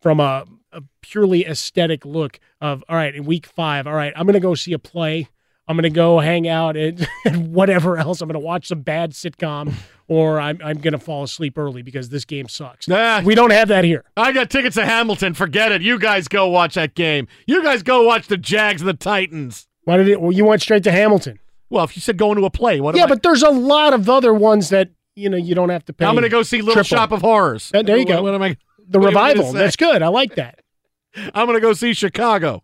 from 0.00 0.20
a, 0.20 0.44
a 0.72 0.82
purely 1.00 1.46
aesthetic 1.46 2.04
look 2.04 2.38
of, 2.60 2.84
all 2.88 2.96
right, 2.96 3.14
in 3.14 3.24
week 3.24 3.46
five, 3.46 3.86
all 3.86 3.94
right, 3.94 4.12
I'm 4.14 4.26
going 4.26 4.34
to 4.34 4.40
go 4.40 4.54
see 4.54 4.74
a 4.74 4.78
play. 4.78 5.28
I'm 5.68 5.76
going 5.76 5.82
to 5.82 5.90
go 5.90 6.18
hang 6.18 6.48
out 6.48 6.76
and, 6.76 7.06
and 7.26 7.52
whatever 7.52 7.98
else. 7.98 8.20
I'm 8.22 8.28
going 8.28 8.40
to 8.40 8.44
watch 8.46 8.68
some 8.68 8.80
bad 8.80 9.12
sitcom 9.12 9.74
or 10.08 10.40
I'm, 10.40 10.58
I'm 10.64 10.78
going 10.78 10.92
to 10.92 10.98
fall 10.98 11.22
asleep 11.24 11.58
early 11.58 11.82
because 11.82 12.08
this 12.08 12.24
game 12.24 12.48
sucks. 12.48 12.88
Nah, 12.88 13.20
we 13.20 13.34
don't 13.34 13.50
have 13.50 13.68
that 13.68 13.84
here. 13.84 14.04
I 14.16 14.32
got 14.32 14.48
tickets 14.50 14.76
to 14.76 14.86
Hamilton. 14.86 15.34
Forget 15.34 15.70
it. 15.72 15.82
You 15.82 15.98
guys 15.98 16.26
go 16.26 16.48
watch 16.48 16.74
that 16.74 16.94
game. 16.94 17.28
You 17.46 17.62
guys 17.62 17.82
go 17.82 18.02
watch 18.02 18.28
the 18.28 18.38
Jags 18.38 18.80
and 18.82 18.88
the 18.88 18.94
Titans. 18.94 19.68
Why 19.84 19.98
did 19.98 20.08
it? 20.08 20.20
Well, 20.20 20.32
you 20.32 20.44
went 20.46 20.62
straight 20.62 20.84
to 20.84 20.92
Hamilton. 20.92 21.38
Well, 21.70 21.84
if 21.84 21.94
you 21.96 22.00
said 22.00 22.16
going 22.16 22.36
to 22.38 22.44
a 22.46 22.50
play, 22.50 22.80
what? 22.80 22.96
Yeah, 22.96 23.04
I- 23.04 23.08
but 23.08 23.22
there's 23.22 23.42
a 23.42 23.50
lot 23.50 23.92
of 23.92 24.08
other 24.08 24.32
ones 24.32 24.70
that 24.70 24.88
you 25.14 25.28
know 25.28 25.36
you 25.36 25.54
don't 25.54 25.68
have 25.68 25.84
to 25.86 25.92
pay. 25.92 26.06
I'm 26.06 26.14
going 26.14 26.22
to 26.22 26.28
go 26.30 26.42
see 26.42 26.58
Little 26.58 26.74
triple. 26.82 26.96
Shop 26.96 27.12
of 27.12 27.20
Horrors. 27.20 27.70
Uh, 27.74 27.82
there 27.82 27.96
you 27.98 28.04
What- 28.06 28.16
go. 28.16 28.22
What 28.22 28.34
am 28.34 28.42
I? 28.42 28.56
the 28.90 28.98
what 28.98 29.10
am 29.10 29.16
I 29.18 29.20
gonna 29.34 29.40
revival. 29.40 29.52
That's 29.52 29.76
good. 29.76 30.02
I 30.02 30.08
like 30.08 30.36
that. 30.36 30.60
I'm 31.34 31.44
going 31.46 31.56
to 31.56 31.60
go 31.60 31.74
see 31.74 31.92
Chicago. 31.92 32.62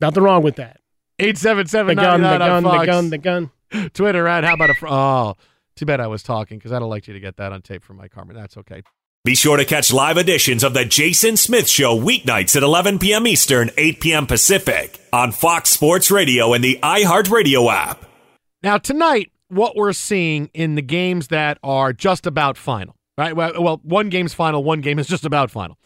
Nothing 0.00 0.22
wrong 0.22 0.42
with 0.42 0.56
that. 0.56 0.78
Eight 1.18 1.38
seven 1.38 1.66
seven 1.66 1.96
The 1.96 2.02
gun, 2.02 2.20
the 2.20 2.28
nine 2.30 2.38
gun, 2.40 2.50
on 2.50 2.62
the 2.62 2.68
Fox. 2.68 2.86
gun, 2.86 3.10
the 3.10 3.18
gun. 3.18 3.50
Twitter 3.94 4.26
at 4.28 4.44
how 4.44 4.54
about 4.54 4.70
a 4.70 4.74
fr- 4.74 4.88
oh. 4.88 5.36
Too 5.76 5.84
bad 5.86 6.00
I 6.00 6.06
was 6.06 6.22
talking 6.22 6.58
because 6.58 6.72
I'd 6.72 6.76
have 6.80 6.88
liked 6.88 7.06
you 7.08 7.14
to 7.14 7.20
get 7.20 7.36
that 7.36 7.52
on 7.52 7.60
tape 7.62 7.82
from 7.84 7.96
Mike 7.98 8.14
Harmon. 8.14 8.34
That's 8.36 8.56
okay. 8.56 8.82
Be 9.24 9.34
sure 9.34 9.56
to 9.56 9.64
catch 9.64 9.92
live 9.92 10.16
editions 10.18 10.62
of 10.62 10.72
The 10.72 10.84
Jason 10.84 11.36
Smith 11.36 11.68
Show 11.68 11.98
weeknights 11.98 12.54
at 12.56 12.62
11 12.62 12.98
p.m. 13.00 13.26
Eastern, 13.26 13.70
8 13.76 14.00
p.m. 14.00 14.26
Pacific 14.26 15.00
on 15.12 15.32
Fox 15.32 15.68
Sports 15.70 16.10
Radio 16.10 16.52
and 16.54 16.62
the 16.62 16.78
iHeartRadio 16.82 17.70
app. 17.70 18.06
Now 18.62 18.78
tonight, 18.78 19.32
what 19.48 19.74
we're 19.76 19.92
seeing 19.92 20.48
in 20.54 20.76
the 20.76 20.82
games 20.82 21.28
that 21.28 21.58
are 21.62 21.92
just 21.92 22.26
about 22.26 22.56
final, 22.56 22.94
right? 23.18 23.34
Well, 23.34 23.60
well, 23.60 23.80
one 23.82 24.08
game's 24.10 24.32
final, 24.32 24.62
one 24.64 24.80
game 24.80 24.98
is 24.98 25.08
just 25.08 25.24
about 25.24 25.50
final. 25.50 25.76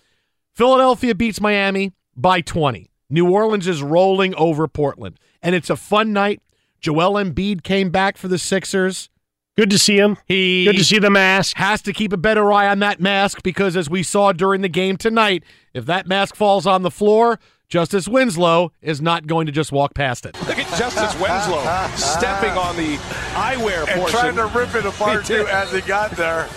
Philadelphia 0.55 1.15
beats 1.15 1.41
Miami 1.41 1.93
by 2.15 2.43
20. 2.43 2.90
New 3.11 3.29
Orleans 3.29 3.67
is 3.67 3.83
rolling 3.83 4.35
over 4.37 4.69
Portland, 4.69 5.19
and 5.43 5.55
it's 5.55 5.69
a 5.69 5.77
fun 5.77 6.13
night. 6.13 6.41
Joel 6.81 7.23
Embiid 7.23 7.63
came 7.63 7.91
back 7.91 8.17
for 8.17 8.29
the 8.29 8.39
Sixers. 8.39 9.11
Good 9.57 9.69
to 9.71 9.79
see 9.79 9.99
him. 9.99 10.17
He 10.27 10.65
Good 10.65 10.77
to 10.77 10.85
see 10.85 10.99
the 10.99 11.11
mask. 11.11 11.57
has 11.57 11.83
to 11.83 11.93
keep 11.93 12.13
a 12.13 12.17
better 12.17 12.51
eye 12.53 12.69
on 12.69 12.79
that 12.79 13.01
mask 13.01 13.43
because, 13.43 13.77
as 13.77 13.91
we 13.91 14.03
saw 14.03 14.33
during 14.33 14.63
the 14.63 14.69
game 14.69 14.97
tonight, 14.97 15.45
if 15.75 15.85
that 15.87 16.07
mask 16.07 16.37
falls 16.37 16.67
on 16.67 16.83
the 16.83 16.91
floor, 16.91 17.39
Justice 17.69 18.09
Winslow 18.09 18.73
is 18.81 19.03
not 19.03 19.27
going 19.27 19.47
to 19.47 19.53
just 19.53 19.71
walk 19.71 19.93
past 19.95 20.25
it. 20.25 20.41
Look 20.49 20.59
at 20.59 20.79
Justice 20.79 21.15
Winslow 21.21 21.63
stepping 21.97 22.51
on 22.53 22.77
the 22.77 22.97
eyewear 23.35 23.87
and 23.89 24.01
portion. 24.01 24.19
trying 24.21 24.37
to 24.37 24.47
rip 24.47 24.75
it 24.75 24.87
apart 24.87 25.25
too 25.27 25.47
as 25.49 25.73
he 25.73 25.81
got 25.83 26.13
there. 26.13 26.49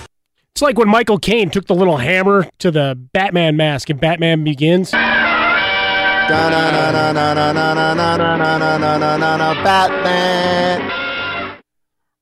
It's 0.53 0.61
like 0.61 0.77
when 0.77 0.87
Michael 0.87 1.17
Caine 1.17 1.49
took 1.49 1.65
the 1.65 1.75
little 1.75 1.97
hammer 1.97 2.47
to 2.59 2.69
the 2.71 2.95
Batman 3.11 3.57
mask 3.57 3.89
in 3.89 3.97
Batman 3.97 4.43
Begins. 4.43 4.91
Batman. 9.63 10.81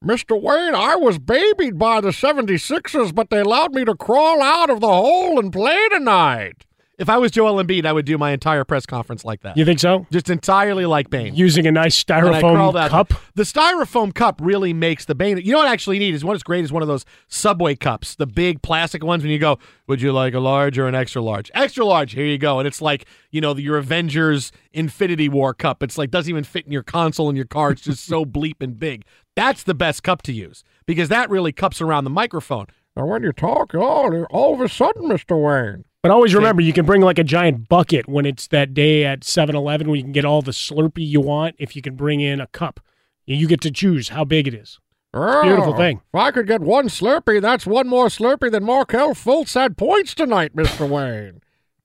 Mr. 0.04 0.42
Wayne, 0.42 0.74
I 0.74 0.96
was 0.96 1.20
babied 1.20 1.78
by 1.78 2.02
the 2.02 2.10
76ers, 2.10 3.14
but 3.14 3.30
they 3.30 3.40
allowed 3.40 3.74
me 3.74 3.86
to 3.86 3.96
crawl 3.96 4.42
out 4.42 4.72
of 4.72 4.80
the 4.80 4.88
hole 4.88 5.38
and 5.38 5.54
play 5.54 5.78
tonight. 5.90 6.66
If 7.02 7.10
I 7.10 7.18
was 7.18 7.32
Joel 7.32 7.56
Embiid, 7.64 7.88
I 7.88 7.94
would 7.94 8.06
do 8.06 8.16
my 8.20 8.30
entire 8.30 8.64
press 8.64 8.86
conference 8.86 9.26
like 9.26 9.42
that. 9.42 9.58
You 9.58 9.66
think 9.66 9.80
so? 9.80 10.06
Just 10.12 10.30
entirely 10.30 10.86
like 10.86 11.10
Bane. 11.10 11.34
Using 11.34 11.66
a 11.66 11.72
nice 11.72 12.00
And 12.08 12.26
styrofoam 12.26 12.90
cup. 12.90 13.12
The 13.34 13.42
styrofoam 13.42 14.14
cup 14.14 14.40
really 14.40 14.72
makes 14.72 15.06
the 15.06 15.16
Bane. 15.16 15.38
You 15.38 15.52
know 15.52 15.58
what 15.58 15.68
I 15.68 15.74
actually 15.74 15.98
need 15.98 16.14
is 16.14 16.24
what 16.24 16.36
is 16.36 16.44
great 16.44 16.64
is 16.64 16.72
one 16.72 16.84
of 16.84 16.88
those 16.88 17.04
Subway 17.28 17.74
cups, 17.76 18.14
the 18.14 18.28
big 18.28 18.62
plastic 18.62 19.04
ones. 19.04 19.24
When 19.24 19.32
you 19.32 19.40
go, 19.40 19.58
would 19.88 20.00
you 20.00 20.14
like 20.14 20.36
a 20.36 20.40
large 20.40 20.78
or 20.78 20.88
an 20.88 20.94
extra 20.94 21.24
large? 21.24 21.50
Extra 21.56 21.84
large. 21.84 22.12
Here 22.14 22.24
you 22.24 22.38
go. 22.38 22.60
And 22.60 22.68
it's 22.68 22.84
like 22.84 23.06
you 23.32 23.42
know 23.42 23.56
your 23.56 23.80
Avengers 23.80 24.52
Infinity 24.72 25.28
War 25.28 25.56
cup. 25.56 25.82
It's 25.82 25.98
like 25.98 26.12
doesn't 26.12 26.30
even 26.30 26.44
fit 26.44 26.68
in 26.68 26.72
your 26.72 26.84
console 26.84 27.32
in 27.32 27.36
your 27.36 27.46
car. 27.46 27.72
It's 27.72 27.82
just 27.82 28.06
so 28.06 28.26
bleep 28.26 28.62
and 28.62 28.78
big. 28.78 29.06
That's 29.36 29.64
the 29.64 29.74
best 29.74 30.04
cup 30.04 30.22
to 30.24 30.32
use 30.32 30.64
because 30.86 31.10
that 31.10 31.32
really 31.32 31.52
cups 31.52 31.82
around 31.82 32.04
the 32.04 32.12
microphone. 32.12 32.68
Now 32.96 33.08
when 33.08 33.24
you 33.24 33.32
talk, 33.32 33.74
oh, 33.74 34.26
all 34.30 34.54
of 34.54 34.62
a 34.62 34.70
sudden, 34.70 35.10
Mr. 35.10 35.42
Wayne. 35.42 35.86
But 36.02 36.12
always 36.12 36.34
remember, 36.34 36.64
you 36.64 36.74
can 36.74 36.86
bring 36.86 37.02
like 37.02 37.20
a 37.20 37.24
giant 37.24 37.70
bucket 37.70 38.08
when 38.08 38.26
it's 38.26 38.48
that 38.48 38.74
day 38.74 39.06
at 39.06 39.24
7 39.24 39.56
Eleven 39.56 39.88
where 39.88 39.98
you 39.98 40.04
can 40.04 40.12
get 40.12 40.26
all 40.26 40.42
the 40.42 40.52
Slurpee 40.52 41.08
you 41.08 41.22
want 41.22 41.56
if 41.60 41.76
you 41.76 41.82
can 41.82 41.96
bring 41.96 42.22
in 42.22 42.42
a 42.42 42.48
cup. 42.48 42.80
You 43.26 43.48
get 43.48 43.62
to 43.62 43.72
choose 43.72 44.10
how 44.10 44.26
big 44.26 44.48
it 44.48 44.54
is. 44.54 44.80
Oh, 45.14 45.44
beautiful 45.44 45.76
thing. 45.76 46.02
If 46.14 46.20
I 46.20 46.32
could 46.32 46.48
get 46.48 46.62
one 46.62 46.88
Slurpee, 46.88 47.42
that's 47.42 47.68
one 47.68 47.88
more 47.88 48.08
Slurpee 48.08 48.52
than 48.52 48.64
Markelle 48.64 49.14
Fultz 49.14 49.54
had 49.54 49.78
points 49.78 50.16
tonight, 50.16 50.56
Mr. 50.56 50.90
Wayne. 50.90 51.42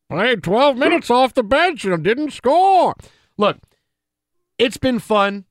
Played 0.08 0.42
12 0.42 0.76
minutes 0.78 1.10
off 1.10 1.34
the 1.34 1.42
bench 1.42 1.84
and 1.84 2.02
didn't 2.02 2.30
score. 2.30 2.94
Look, 3.36 3.58
it's 4.58 4.76
been 4.76 4.98
fun. 4.98 5.44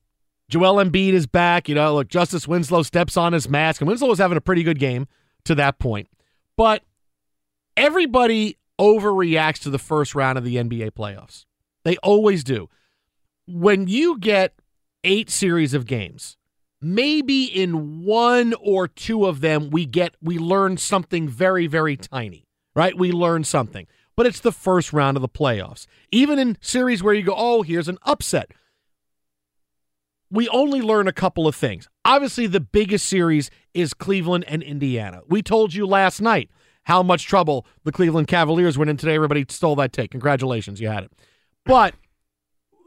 Joel 0.50 0.84
Embiid 0.84 1.14
is 1.14 1.28
back. 1.28 1.68
You 1.68 1.76
know, 1.76 1.96
look, 1.96 2.08
Justice 2.08 2.48
Winslow 2.48 2.84
steps 2.84 3.18
on 3.18 3.34
his 3.34 3.50
mask, 3.50 3.82
and 3.82 3.88
Winslow 3.88 4.08
was 4.08 4.20
having 4.20 4.38
a 4.38 4.42
pretty 4.42 4.64
good 4.64 4.80
game 4.80 5.08
to 5.44 5.54
that 5.56 5.78
point. 5.78 6.08
But 6.56 6.84
everybody 7.78 8.58
overreacts 8.80 9.60
to 9.60 9.70
the 9.70 9.80
first 9.80 10.16
round 10.16 10.38
of 10.38 10.44
the 10.44 10.56
NBA 10.58 10.92
playoffs. 10.92 11.46
They 11.84 11.98
always 11.98 12.44
do. 12.44 12.70
When 13.48 13.88
you 13.88 14.20
get 14.20 14.56
eight 15.04 15.30
series 15.30 15.74
of 15.74 15.86
games, 15.86 16.38
maybe 16.82 17.44
in 17.44 18.04
one 18.04 18.54
or 18.60 18.88
two 18.88 19.26
of 19.26 19.42
them 19.42 19.70
we 19.70 19.86
get 19.86 20.16
we 20.22 20.38
learn 20.38 20.78
something 20.78 21.28
very 21.28 21.68
very 21.68 21.96
tiny, 21.96 22.48
right? 22.76 22.98
We 22.98 23.12
learn 23.12 23.44
something. 23.44 23.88
But 24.16 24.26
it's 24.26 24.40
the 24.40 24.52
first 24.52 24.94
round 24.94 25.18
of 25.18 25.22
the 25.22 25.30
playoffs. 25.30 25.88
Even 26.12 26.40
in 26.40 26.58
series 26.62 27.04
where 27.04 27.14
you 27.14 27.24
go, 27.24 27.36
"Oh, 27.36 27.62
here's 27.64 27.90
an 27.90 27.98
upset." 28.04 28.52
We 30.32 30.50
only 30.50 30.82
learn 30.82 31.08
a 31.08 31.14
couple 31.14 31.48
of 31.48 31.56
things. 31.56 31.88
Obviously, 32.04 32.48
the 32.48 32.60
biggest 32.60 33.06
series 33.06 33.52
is 33.74 33.94
Cleveland 33.94 34.46
and 34.48 34.64
Indiana. 34.64 35.22
We 35.28 35.42
told 35.42 35.74
you 35.74 35.86
last 35.86 36.22
night 36.22 36.50
how 36.86 37.04
much 37.04 37.26
trouble 37.28 37.66
the 37.84 37.92
Cleveland 37.92 38.28
Cavaliers 38.28 38.78
went 38.78 38.90
in 38.90 38.98
today. 38.98 39.16
Everybody 39.16 39.46
stole 39.50 39.76
that 39.76 39.94
take. 39.94 40.12
Congratulations, 40.12 40.82
you 40.82 40.88
had 40.88 41.04
it. 41.04 41.12
But, 41.66 41.94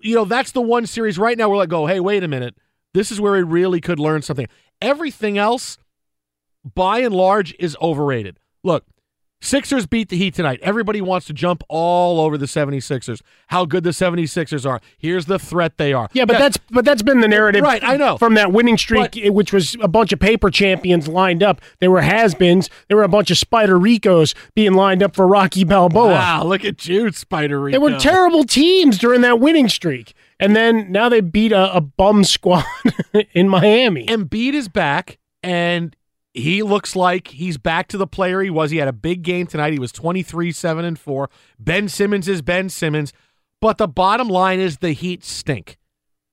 you 0.03 0.15
know, 0.15 0.25
that's 0.25 0.53
the 0.53 0.61
one 0.61 0.87
series 0.87 1.19
right 1.19 1.37
now 1.37 1.49
we're 1.49 1.57
like, 1.57 1.69
go, 1.69 1.87
hey, 1.87 2.01
wait 2.01 2.25
a 2.25 2.29
minute. 2.29 2.57
This 2.95 3.13
is 3.13 3.21
where 3.21 3.35
we 3.35 3.43
really 3.43 3.81
could 3.81 3.99
learn 3.99 4.23
something. 4.23 4.47
Everything 4.81 5.37
else 5.37 5.79
by 6.75 7.01
and 7.01 7.15
large, 7.15 7.55
is 7.59 7.77
overrated. 7.81 8.39
Look, 8.63 8.85
Sixers 9.40 9.87
beat 9.87 10.09
the 10.09 10.16
Heat 10.16 10.35
tonight. 10.35 10.59
Everybody 10.62 11.01
wants 11.01 11.27
to 11.29 11.33
jump 11.33 11.62
all 11.68 12.20
over 12.20 12.37
the 12.37 12.46
76ers. 12.46 13.20
How 13.48 13.64
good 13.64 13.85
the 13.85 13.90
76ers 13.90 14.68
are. 14.68 14.81
Here's 14.98 15.27
the 15.27 15.38
threat 15.38 15.77
they 15.79 15.92
are. 15.92 16.09
Yeah, 16.12 16.24
but 16.24 16.35
Yeah, 16.35 16.38
that's 16.40 16.59
but 16.70 16.85
that's 16.85 17.03
been 17.03 17.20
the 17.20 17.29
narrative, 17.29 17.62
Right, 17.62 17.83
I 17.85 17.96
know. 17.96 18.18
from 18.18 18.35
that 18.35 18.53
winning 18.53 18.77
streak, 18.77 19.16
which 19.27 19.53
was 19.53 19.77
a 19.81 19.87
bunch 19.87 20.12
of 20.12 20.18
paper 20.18 20.51
champions 20.51 21.07
lined 21.07 21.42
up. 21.42 21.61
They 21.79 21.87
were 21.87 22.01
has-beens. 22.01 22.68
There 22.88 22.96
were 22.96 23.05
a 23.05 23.09
bunch 23.09 23.31
of 23.31 23.38
Spider 23.38 23.79
Ricos 23.79 24.35
being 24.55 24.74
lined 24.74 25.03
up 25.05 25.14
for 25.14 25.27
Rocky 25.27 25.62
Balboa. 25.62 26.09
Wow, 26.11 26.44
look 26.44 26.64
at 26.64 26.87
you, 26.88 27.12
Spider 27.12 27.61
Rico. 27.61 27.79
They 27.79 27.92
were 27.92 27.98
terrible 27.98 28.42
teams 28.44 28.98
during 28.98 29.20
that 29.20 29.38
winning 29.38 29.68
streak, 29.68 30.14
and 30.40 30.57
then 30.57 30.90
now 30.90 31.09
they 31.09 31.20
beat 31.20 31.53
a, 31.53 31.74
a 31.77 31.81
bum 31.81 32.24
squad 32.24 32.64
in 33.35 33.48
Miami. 33.48 34.07
Embiid 34.07 34.55
is 34.55 34.68
back, 34.68 35.18
and 35.44 35.94
he 36.35 36.62
looks 36.62 36.95
like 36.95 37.29
he's 37.29 37.59
back 37.59 37.88
to 37.88 37.99
the 37.99 38.07
player 38.07 38.41
he 38.41 38.51
was. 38.51 38.71
He 38.71 38.79
had 38.79 38.88
a 38.88 38.93
big 38.93 39.23
game 39.23 39.47
tonight. 39.47 39.73
He 39.73 39.79
was 39.79 39.93
23, 39.93 40.53
7, 40.53 40.85
and 40.85 40.99
4. 40.99 41.31
Ben 41.59 41.88
Simmons 41.88 42.29
is 42.29 42.43
Ben 42.43 42.69
Simmons. 42.69 43.12
But 43.61 43.79
the 43.79 43.88
bottom 43.88 44.29
line 44.29 44.61
is 44.61 44.79
the 44.79 44.93
Heat 44.93 45.25
stink. 45.25 45.79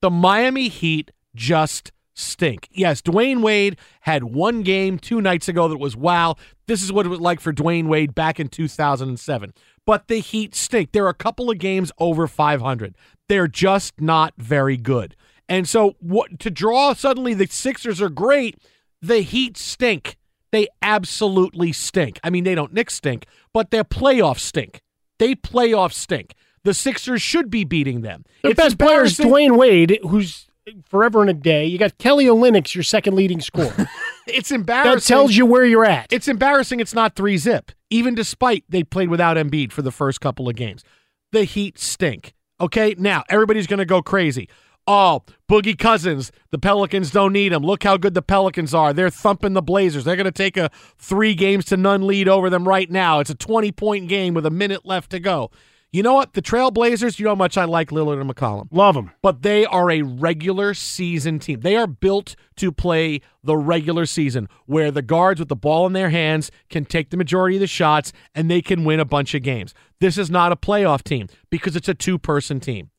The 0.02 0.12
Miami 0.12 0.68
Heat 0.68 1.12
just 1.36 1.92
stink. 2.14 2.68
Yes, 2.72 3.02
Dwyane 3.02 3.42
Wade 3.42 3.78
had 4.02 4.24
one 4.24 4.62
game 4.62 5.00
two 5.00 5.22
nights 5.22 5.48
ago 5.48 5.68
that 5.68 5.78
was 5.78 5.96
wow. 5.96 6.36
This 6.68 6.82
is 6.82 6.92
what 6.92 7.06
it 7.06 7.10
was 7.10 7.20
like 7.20 7.40
for 7.40 7.52
Dwyane 7.52 7.88
Wade 7.88 8.14
back 8.14 8.40
in 8.40 8.48
2007. 8.48 9.54
But 9.86 10.08
the 10.08 10.20
Heat 10.20 10.56
stink. 10.56 10.92
There 10.92 11.06
are 11.06 11.10
a 11.10 11.16
couple 11.16 11.50
of 11.50 11.58
games 11.58 11.92
over 11.98 12.28
500. 12.28 12.96
They're 13.28 13.48
just 13.48 14.00
not 14.00 14.34
very 14.38 14.78
good. 14.78 15.16
And 15.48 15.68
so 15.68 15.96
what 16.00 16.40
to 16.40 16.50
draw 16.50 16.94
suddenly 16.94 17.34
the 17.34 17.48
Sixers 17.48 18.02
are 18.02 18.10
great, 18.10 18.58
the 19.08 19.22
Heat 19.22 19.58
stink. 19.58 20.18
They 20.52 20.68
absolutely 20.82 21.74
stink. 21.74 22.20
I 22.24 22.30
mean, 22.30 22.44
they 22.44 22.56
don't 22.56 22.74
Knicks 22.74 22.96
stink, 22.96 23.26
but 23.54 23.72
their 23.72 23.84
playoffs 23.84 24.40
stink. 24.40 24.82
They 25.20 25.36
playoff 25.36 25.92
stink. 25.94 26.34
The 26.64 26.74
Sixers 26.74 27.22
should 27.22 27.50
be 27.50 27.64
beating 27.64 28.02
them. 28.02 28.24
The 28.42 28.50
It's 28.50 28.58
best 28.58 28.78
player 28.80 29.04
is 29.04 29.18
Dwyane 29.18 29.58
Wade, 29.58 30.00
who's 30.02 30.48
forever 30.88 31.22
and 31.22 31.30
a 31.30 31.34
day. 31.34 31.66
You 31.66 31.78
got 31.78 31.98
Kelly 31.98 32.26
Olynyk, 32.26 32.74
your 32.74 32.84
second 32.84 33.16
leading 33.16 33.42
scorer. 33.42 33.90
It's 34.28 34.50
embarrassing. 34.50 34.96
that 34.96 35.04
tells 35.04 35.36
you 35.36 35.46
where 35.46 35.64
you're 35.66 35.86
at. 35.86 36.12
It's 36.12 36.28
embarrassing 36.28 36.80
it's 36.80 36.96
not 36.96 37.16
three 37.16 37.38
zip, 37.38 37.72
even 37.92 38.16
despite 38.16 38.64
they 38.68 38.84
played 38.84 39.10
without 39.10 39.38
Embiid 39.38 39.72
for 39.72 39.84
the 39.84 39.92
first 39.92 40.20
couple 40.20 40.50
of 40.50 40.56
games. 40.56 40.84
The 41.32 41.44
Heat 41.44 41.78
stink. 41.78 42.34
Okay, 42.60 42.96
now 42.98 43.24
everybody's 43.30 43.68
going 43.68 43.78
to 43.78 43.86
go 43.86 44.02
crazy. 44.02 44.50
Oh, 44.88 45.24
Boogie 45.50 45.78
Cousins, 45.78 46.32
the 46.52 46.60
Pelicans 46.60 47.10
don't 47.10 47.34
need 47.34 47.52
him. 47.52 47.64
Look 47.64 47.84
how 47.84 47.98
good 47.98 48.14
the 48.14 48.22
Pelicans 48.22 48.74
are. 48.74 48.94
They're 48.94 49.10
thumping 49.10 49.54
the 49.54 49.62
Blazers. 49.62 50.04
They're 50.04 50.16
going 50.16 50.26
to 50.26 50.32
take 50.32 50.58
a 50.58 50.70
three 50.98 51.34
games 51.34 51.66
to 51.66 51.78
none 51.78 52.06
lead 52.06 52.28
over 52.28 52.52
them 52.52 52.68
right 52.68 52.90
now. 52.90 53.20
It's 53.20 53.32
a 53.32 53.36
20 53.36 53.72
point 53.72 54.08
game 54.08 54.36
with 54.36 54.46
a 54.46 54.52
minute 54.52 54.86
left 54.86 55.10
to 55.12 55.20
go. 55.20 55.50
You 55.92 56.04
know 56.04 56.14
what? 56.14 56.34
The 56.34 56.42
Trailblazers, 56.42 57.18
you 57.18 57.24
know 57.24 57.32
how 57.32 57.36
much 57.36 57.58
I 57.58 57.64
like 57.64 57.90
Lillard 57.90 58.20
and 58.20 58.30
McCollum. 58.30 58.68
Love 58.70 58.96
them. 58.96 59.12
But 59.22 59.44
they 59.44 59.66
are 59.66 59.90
a 59.90 60.02
regular 60.02 60.74
season 60.74 61.40
team. 61.40 61.62
They 61.62 61.78
are 61.78 61.88
built 61.88 62.36
to 62.58 62.72
play 62.72 63.22
the 63.44 63.56
regular 63.56 64.06
season 64.06 64.50
where 64.66 64.92
the 64.92 65.02
guards 65.02 65.40
with 65.40 65.48
the 65.48 65.56
ball 65.56 65.88
in 65.88 65.94
their 65.94 66.10
hands 66.10 66.52
can 66.70 66.84
take 66.84 67.12
the 67.12 67.18
majority 67.18 67.56
of 67.56 67.62
the 67.62 67.68
shots 67.68 68.12
and 68.36 68.52
they 68.52 68.62
can 68.62 68.84
win 68.84 69.00
a 69.00 69.06
bunch 69.06 69.34
of 69.34 69.42
games. 69.42 69.74
This 70.02 70.18
is 70.18 70.30
not 70.30 70.52
a 70.52 70.58
playoff 70.58 71.02
team 71.02 71.30
because 71.50 71.78
it's 71.78 71.88
a 71.88 71.94
two 71.94 72.20
person 72.20 72.60
team. 72.60 72.90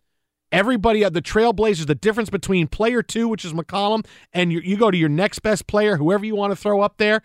Everybody 0.53 1.05
at 1.05 1.13
the 1.13 1.23
Trailblazers, 1.23 1.87
the 1.87 1.95
difference 1.95 2.31
between 2.31 2.69
player 2.69 3.03
two, 3.03 3.29
which 3.29 3.45
is 3.45 3.53
McCollum, 3.53 4.07
and 4.33 4.53
you, 4.53 4.61
you 4.61 4.77
go 4.77 4.91
to 4.91 4.97
your 4.97 5.09
next 5.09 5.41
best 5.41 5.67
player, 5.67 5.97
whoever 5.97 6.25
you 6.25 6.37
want 6.37 6.53
to 6.53 6.57
throw 6.57 6.81
up 6.81 6.99
there, 6.99 7.23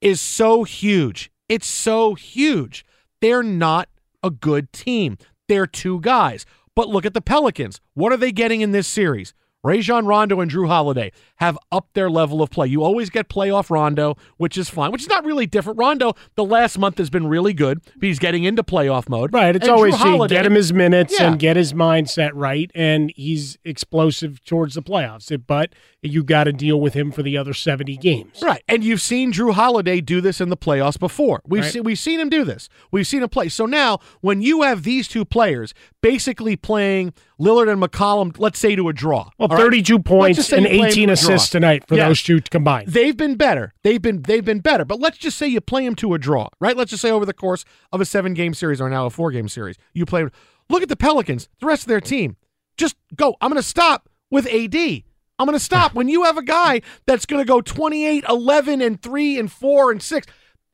is 0.00 0.20
so 0.20 0.64
huge. 0.64 1.30
It's 1.48 1.66
so 1.66 2.14
huge. 2.14 2.84
They're 3.20 3.42
not 3.42 3.88
a 4.22 4.30
good 4.30 4.72
team. 4.72 5.18
They're 5.48 5.66
two 5.66 6.00
guys. 6.00 6.46
But 6.74 6.88
look 6.88 7.04
at 7.04 7.14
the 7.14 7.20
Pelicans. 7.20 7.80
What 7.94 8.12
are 8.12 8.16
they 8.16 8.32
getting 8.32 8.60
in 8.60 8.72
this 8.72 8.88
series? 8.88 9.34
Rajon 9.64 10.06
Rondo 10.06 10.40
and 10.40 10.50
Jrue 10.50 10.66
Holiday 10.66 11.12
have 11.36 11.56
upped 11.70 11.94
their 11.94 12.10
level 12.10 12.42
of 12.42 12.50
play. 12.50 12.66
You 12.66 12.82
always 12.82 13.10
get 13.10 13.28
playoff 13.28 13.70
Rondo, 13.70 14.16
which 14.36 14.58
is 14.58 14.68
fine, 14.68 14.90
which 14.90 15.02
is 15.02 15.08
not 15.08 15.24
really 15.24 15.46
different. 15.46 15.78
Rondo, 15.78 16.14
the 16.34 16.44
last 16.44 16.78
month 16.78 16.98
has 16.98 17.10
been 17.10 17.28
really 17.28 17.52
good. 17.52 17.80
He's 18.00 18.18
getting 18.18 18.42
into 18.42 18.64
playoff 18.64 19.08
mode. 19.08 19.32
Right. 19.32 19.54
It's 19.54 19.64
And 19.66 19.72
always 19.74 19.94
Holiday- 19.94 20.34
get 20.34 20.46
him 20.46 20.54
his 20.54 20.72
minutes 20.72 21.14
Yeah. 21.18 21.28
and 21.30 21.38
get 21.38 21.56
his 21.56 21.72
mindset 21.74 22.30
right, 22.34 22.70
and 22.74 23.12
he's 23.14 23.56
explosive 23.64 24.44
towards 24.44 24.74
the 24.74 24.82
playoffs. 24.82 25.30
But 25.46 25.72
you 26.02 26.24
got 26.24 26.44
to 26.44 26.52
deal 26.52 26.80
with 26.80 26.94
him 26.94 27.12
for 27.12 27.22
the 27.22 27.36
other 27.36 27.54
70 27.54 27.96
games. 27.96 28.40
Right. 28.42 28.62
And 28.68 28.82
you've 28.82 29.00
seen 29.00 29.32
Jrue 29.32 29.52
Holiday 29.54 30.00
do 30.00 30.20
this 30.20 30.40
in 30.40 30.48
the 30.48 30.56
playoffs 30.56 30.98
before. 30.98 31.40
We've 31.46 31.62
Right. 31.62 31.72
seen 31.72 31.84
we've 31.84 31.98
seen 31.98 32.18
him 32.18 32.28
do 32.28 32.44
this. 32.44 32.68
We've 32.90 33.06
seen 33.06 33.22
him 33.22 33.28
play. 33.28 33.48
So 33.48 33.66
now 33.66 33.98
when 34.20 34.42
you 34.42 34.62
have 34.62 34.82
these 34.82 35.06
two 35.06 35.24
players 35.24 35.72
basically 36.02 36.56
playing 36.56 37.12
Lillard 37.42 37.70
and 37.72 37.82
McCollum, 37.82 38.38
let's 38.38 38.58
say 38.58 38.76
to 38.76 38.88
a 38.88 38.92
draw. 38.92 39.28
Well, 39.38 39.48
right? 39.48 39.58
32 39.58 39.94
Let's 39.96 40.06
points 40.08 40.52
and 40.52 40.62
you 40.62 40.68
play 40.68 40.78
'em 40.78 40.84
18 40.86 41.10
assists 41.10 41.48
tonight 41.50 41.84
for 41.88 41.96
Yeah. 41.96 42.08
those 42.08 42.22
two 42.22 42.40
combined. 42.50 42.88
They've 42.88 43.16
been 43.16 43.34
better. 43.34 43.72
They've 43.82 44.00
been 44.00 44.22
they've 44.22 44.44
been 44.44 44.60
better. 44.60 44.84
But 44.84 45.00
let's 45.00 45.18
just 45.18 45.36
say 45.38 45.48
you 45.48 45.60
play 45.60 45.84
them 45.84 45.94
to 45.96 46.14
a 46.14 46.18
draw, 46.18 46.48
right? 46.60 46.76
Let's 46.76 46.90
just 46.90 47.02
say 47.02 47.10
over 47.10 47.26
the 47.26 47.34
course 47.34 47.64
of 47.92 48.00
a 48.00 48.04
seven 48.04 48.34
game 48.34 48.54
series 48.54 48.80
or 48.80 48.88
now 48.88 49.06
a 49.06 49.10
four 49.10 49.30
game 49.32 49.48
series, 49.48 49.76
you 49.92 50.06
play. 50.06 50.24
Look 50.68 50.82
at 50.82 50.88
the 50.88 50.96
Pelicans, 50.96 51.48
the 51.60 51.66
rest 51.66 51.82
of 51.82 51.88
their 51.88 52.00
team. 52.00 52.36
Just 52.76 52.96
go. 53.14 53.36
I'm 53.40 53.50
going 53.50 53.60
to 53.60 53.66
stop 53.68 54.08
with 54.30 54.46
AD. 54.46 54.74
I'm 55.38 55.46
going 55.46 55.58
to 55.58 55.64
stop 55.64 55.92
when 55.94 56.08
you 56.08 56.22
have 56.24 56.38
a 56.38 56.42
guy 56.42 56.80
that's 57.06 57.26
going 57.26 57.42
to 57.42 57.46
go 57.46 57.60
28, 57.60 58.24
11, 58.28 58.80
and 58.80 59.02
3, 59.02 59.38
and 59.38 59.50
4, 59.50 59.90
and 59.90 60.00
6. 60.02 60.26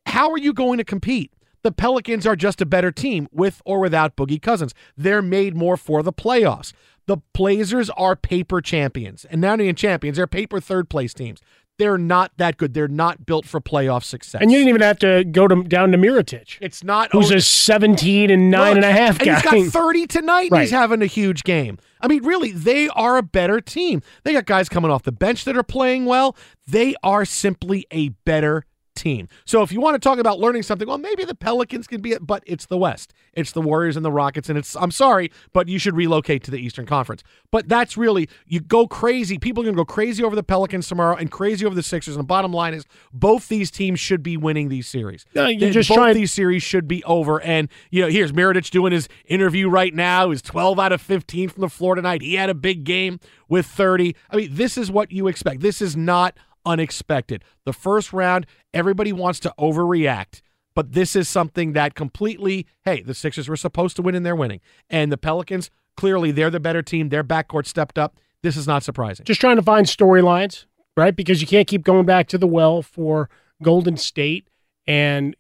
How 0.07 0.31
are 0.31 0.39
you 0.39 0.53
going 0.53 0.79
to 0.79 0.85
compete? 0.85 1.33
The 1.63 1.73
Pelicans 1.73 2.27
are 2.27 2.37
just 2.37 2.61
a 2.61 2.67
better 2.67 2.93
team 2.93 3.29
with 3.33 3.61
or 3.65 3.81
without 3.81 4.17
Boogie 4.17 4.41
Cousins. 4.41 4.75
They're 4.97 5.23
made 5.23 5.57
more 5.57 5.77
for 5.77 6.03
the 6.03 6.13
playoffs. 6.13 6.73
The 7.07 7.19
Blazers 7.33 7.91
are 7.91 8.15
paper 8.17 8.61
champions, 8.61 9.25
and 9.25 9.41
not 9.41 9.61
even 9.61 9.75
champions, 9.75 10.19
they're 10.19 10.27
paper 10.27 10.61
third 10.61 10.89
place 10.91 11.15
teams. 11.15 11.41
They're 11.79 11.97
not 11.97 12.33
that 12.39 12.57
good. 12.57 12.75
They're 12.75 12.89
not 12.89 13.25
built 13.25 13.47
for 13.47 13.61
playoff 13.61 14.03
success. 14.03 14.43
And 14.43 14.51
you 14.51 14.59
didn't 14.59 14.71
even 14.71 14.81
have 14.83 14.99
to 14.99 15.23
go 15.23 15.47
to, 15.47 15.63
down 15.63 15.93
to 15.93 15.99
Mirotic. 15.99 16.59
It's 16.61 16.83
not 16.83 17.13
who's 17.13 17.31
oh, 17.31 17.37
a 17.37 17.41
17 17.41 18.31
and 18.31 18.51
nine 18.51 18.75
and 18.77 18.85
a 18.85 18.91
half 18.91 19.19
half 19.19 19.21
and 19.21 19.45
guy. 19.45 19.57
he's 19.59 19.71
got 19.73 19.81
30 19.81 20.07
tonight 20.09 20.43
and 20.43 20.53
Right. 20.53 20.61
he's 20.63 20.73
having 20.73 21.03
a 21.03 21.07
huge 21.07 21.45
game. 21.45 21.79
I 22.01 22.09
mean, 22.09 22.25
really, 22.25 22.51
they 22.51 22.89
are 22.89 23.17
a 23.17 23.23
better 23.23 23.61
team. 23.61 24.03
They 24.25 24.33
got 24.33 24.45
guys 24.47 24.69
coming 24.69 24.91
off 24.91 25.05
the 25.05 25.13
bench 25.13 25.45
that 25.45 25.57
are 25.57 25.63
playing 25.63 26.05
well. 26.05 26.37
They 26.67 26.97
are 27.05 27.25
simply 27.25 27.87
a 27.93 28.09
better 28.09 28.65
team. 28.99 29.29
So 29.45 29.63
if 29.63 29.73
you 29.73 29.81
want 29.81 29.95
to 29.95 29.99
talk 29.99 30.19
about 30.19 30.39
learning 30.39 30.63
something, 30.65 30.87
well, 30.87 30.99
maybe 30.99 31.25
the 31.25 31.35
Pelicans 31.35 31.87
can 31.87 32.01
be 32.03 32.13
it, 32.13 32.27
but 32.27 32.43
it's 32.47 32.67
the 32.67 32.77
West. 32.77 33.15
It's 33.33 33.53
the 33.53 33.63
Warriors 33.63 33.97
and 33.97 34.05
the 34.05 34.13
Rockets, 34.13 34.49
and 34.49 34.59
it's 34.59 34.77
I'm 34.77 34.91
sorry, 34.91 35.31
but 35.53 35.69
you 35.69 35.79
should 35.79 35.95
relocate 35.97 36.43
to 36.45 36.51
the 36.51 36.59
Eastern 36.59 36.85
Conference. 36.87 37.23
But 37.51 37.69
that's 37.69 37.97
really 37.97 38.29
you 38.47 38.61
go 38.61 38.87
crazy. 38.87 39.39
People 39.39 39.63
are 39.63 39.67
gonna 39.67 39.77
go 39.77 39.85
crazy 39.85 40.23
over 40.23 40.35
the 40.37 40.43
Pelicans 40.43 40.89
tomorrow 40.89 41.17
and 41.17 41.31
crazy 41.31 41.65
over 41.65 41.75
the 41.75 41.83
Sixers. 41.83 42.15
And 42.17 42.23
the 42.23 42.27
bottom 42.27 42.53
line 42.53 42.75
is 42.75 42.85
both 43.13 43.49
these 43.49 43.71
teams 43.71 44.01
should 44.01 44.23
be 44.23 44.37
winning 44.37 44.69
these 44.69 44.87
series. 44.89 45.25
No, 45.35 45.47
you're 45.47 45.61
They- 45.61 45.71
just 45.71 45.89
both 45.89 45.97
trying- 45.99 46.15
these 46.15 46.33
series 46.33 46.63
should 46.63 46.89
be 46.89 47.03
over. 47.05 47.41
And 47.43 47.69
you 47.91 48.03
know, 48.03 48.09
here's 48.09 48.33
Mirotic 48.33 48.69
doing 48.71 48.93
his 48.93 49.09
interview 49.27 49.69
right 49.69 49.95
now. 49.95 50.31
He's 50.31 50.43
12 50.43 50.79
out 50.79 50.93
of 50.93 51.01
15 51.01 51.49
from 51.49 51.61
the 51.61 51.69
floor 51.69 51.95
tonight. 51.95 52.23
He 52.23 52.35
had 52.35 52.51
a 52.51 52.55
big 52.55 52.85
game 52.85 53.21
with 53.49 53.67
30. 53.67 54.15
I 54.31 54.37
mean, 54.37 54.49
this 54.53 54.77
is 54.77 54.91
what 54.91 55.13
you 55.13 55.29
expect. 55.29 55.61
This 55.61 55.81
is 55.81 55.97
not 55.97 56.37
unexpected. 56.69 57.43
The 57.65 57.73
first 57.73 58.13
round, 58.13 58.47
everybody 58.75 59.13
wants 59.13 59.41
to 59.41 59.55
overreact. 59.59 60.43
But 60.75 60.93
this 60.93 61.17
is 61.17 61.29
something 61.29 61.73
that 61.73 61.95
completely, 61.95 62.67
hey, 62.85 63.03
the 63.03 63.15
Sixers 63.15 63.49
were 63.49 63.57
supposed 63.57 63.97
to 63.97 64.03
win 64.03 64.15
and 64.15 64.25
they're 64.25 64.37
winning. 64.37 64.61
And 64.89 65.11
the 65.11 65.17
Pelicans, 65.19 65.71
clearly 65.97 66.31
they're 66.31 66.51
the 66.51 66.61
better 66.61 66.83
team. 66.83 67.09
Their 67.09 67.25
backcourt 67.25 67.67
stepped 67.67 67.99
up. 67.99 68.17
This 68.43 68.57
is 68.57 68.69
not 68.69 68.85
surprising. 68.85 69.25
Just 69.25 69.41
trying 69.41 69.57
to 69.57 69.63
find 69.63 69.87
storylines, 69.87 70.67
right? 70.97 71.17
Because 71.17 71.41
you 71.41 71.49
can't 71.49 71.67
keep 71.67 71.83
going 71.83 72.07
back 72.07 72.29
to 72.29 72.39
the 72.39 72.47
well 72.47 72.83
for 72.83 73.29
Golden 73.61 73.97
State 73.97 74.49
and 74.87 75.35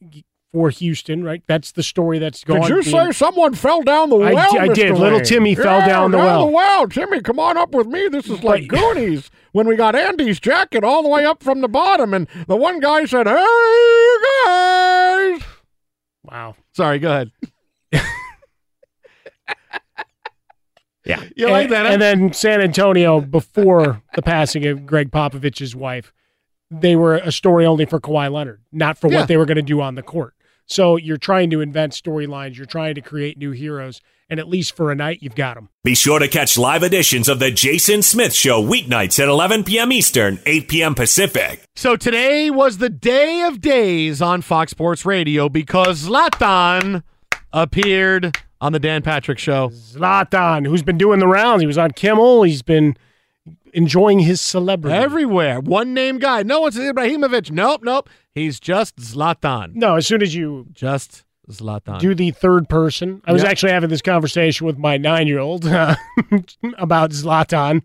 for 0.52 0.70
Houston, 0.70 1.22
right? 1.22 1.42
That's 1.46 1.70
the 1.70 1.84
story 1.84 2.18
that's 2.18 2.42
going. 2.42 2.62
Did 2.62 2.70
you 2.70 2.82
say 2.82 3.12
someone 3.12 3.54
fell 3.54 3.82
down 3.82 4.08
the 4.10 4.16
well? 4.16 4.52
di- 4.52 4.58
I 4.58 4.66
did. 4.68 4.94
Mr. 4.94 4.98
Little? 4.98 5.20
Timmy 5.20 5.54
fell 5.54 5.78
Yeah, 5.80 5.86
down 5.86 6.10
the 6.10 6.16
well. 6.18 6.46
the 6.46 6.52
well. 6.52 6.88
Timmy, 6.88 7.20
come 7.20 7.38
on 7.38 7.56
up 7.56 7.72
with 7.72 7.86
me. 7.86 8.08
This 8.08 8.26
is 8.28 8.42
like 8.42 8.66
Goonies 8.66 9.30
when 9.58 9.66
we 9.66 9.74
got 9.74 9.96
Andy's 9.96 10.38
jacket 10.38 10.84
all 10.84 11.02
the 11.02 11.08
way 11.08 11.24
up 11.24 11.42
from 11.42 11.62
the 11.62 11.68
bottom, 11.68 12.14
and 12.14 12.28
the 12.46 12.54
one 12.54 12.78
guy 12.78 13.04
said, 13.06 13.26
"Hey, 13.26 13.34
you 13.34 14.24
guys." 14.46 15.42
Wow. 16.22 16.54
Sorry, 16.72 17.00
go 17.00 17.10
ahead. 17.10 17.32
Yeah. 21.04 21.24
You 21.34 21.48
like 21.48 21.64
and, 21.64 21.72
that, 21.72 21.86
huh? 21.86 21.92
And 21.92 22.02
then 22.02 22.32
San 22.34 22.60
Antonio, 22.60 23.20
before 23.22 24.02
the 24.14 24.20
passing 24.20 24.66
of 24.66 24.84
Gregg 24.84 25.10
Popovich's 25.10 25.74
wife, 25.74 26.12
they 26.70 26.96
were 26.96 27.14
a 27.16 27.32
story 27.32 27.64
only 27.64 27.86
for 27.86 27.98
Kawhi 27.98 28.30
Leonard, 28.30 28.60
not 28.72 28.98
for 28.98 29.10
Yeah. 29.10 29.20
what 29.20 29.28
they 29.28 29.38
were 29.38 29.46
going 29.46 29.56
to 29.56 29.62
do 29.62 29.80
on 29.80 29.94
the 29.94 30.02
court. 30.02 30.34
So 30.68 30.96
you're 30.96 31.16
trying 31.16 31.48
to 31.50 31.60
invent 31.62 31.94
storylines, 31.94 32.56
you're 32.56 32.66
trying 32.66 32.94
to 32.94 33.00
create 33.00 33.38
new 33.38 33.52
heroes, 33.52 34.02
and 34.28 34.38
at 34.38 34.48
least 34.48 34.76
for 34.76 34.92
a 34.92 34.94
night, 34.94 35.22
you've 35.22 35.34
got 35.34 35.54
them. 35.54 35.70
Be 35.82 35.94
sure 35.94 36.18
to 36.18 36.28
catch 36.28 36.58
live 36.58 36.82
editions 36.82 37.26
of 37.26 37.38
The 37.38 37.50
Jason 37.50 38.02
Smith 38.02 38.34
Show 38.34 38.62
weeknights 38.62 39.18
at 39.18 39.28
11 39.28 39.64
p.m. 39.64 39.90
Eastern, 39.90 40.38
8 40.44 40.68
p.m. 40.68 40.94
Pacific. 40.94 41.62
So 41.74 41.96
today 41.96 42.50
was 42.50 42.78
the 42.78 42.90
day 42.90 43.42
of 43.42 43.62
days 43.62 44.20
on 44.20 44.42
Fox 44.42 44.72
Sports 44.72 45.06
Radio 45.06 45.48
because 45.48 46.06
Zlatan 46.06 47.02
appeared 47.50 48.36
on 48.60 48.72
the 48.72 48.78
Dan 48.78 49.00
Patrick 49.02 49.38
Show. 49.38 49.70
Zlatan, 49.70 50.66
who's 50.66 50.82
been 50.82 50.98
doing 50.98 51.18
the 51.20 51.28
rounds. 51.28 51.62
He 51.62 51.66
was 51.66 51.78
on 51.78 51.92
Kimmel. 51.92 52.42
He's 52.42 52.62
been 52.62 52.94
enjoying 53.72 54.20
his 54.20 54.40
celebrity 54.40 54.96
everywhere. 54.96 55.60
One 55.60 55.94
name 55.94 56.18
guy. 56.18 56.42
No 56.42 56.60
one 56.60 56.72
says 56.72 56.90
Ibrahimovic. 56.92 57.50
Nope, 57.50 57.82
nope. 57.82 58.08
He's 58.34 58.60
just 58.60 58.96
Zlatan. 58.96 59.74
No, 59.74 59.96
as 59.96 60.06
soon 60.06 60.22
as 60.22 60.34
you 60.34 60.66
just 60.72 61.24
Zlatan. 61.50 61.98
Do 61.98 62.14
the 62.14 62.30
third 62.30 62.68
person. 62.68 63.22
I 63.24 63.32
was 63.32 63.42
yep. 63.42 63.50
actually 63.50 63.72
having 63.72 63.90
this 63.90 64.02
conversation 64.02 64.66
with 64.66 64.78
my 64.78 64.96
nine 64.96 65.26
year 65.26 65.38
old 65.38 65.66
uh, 65.66 65.96
about 66.78 67.10
Zlatan. 67.10 67.82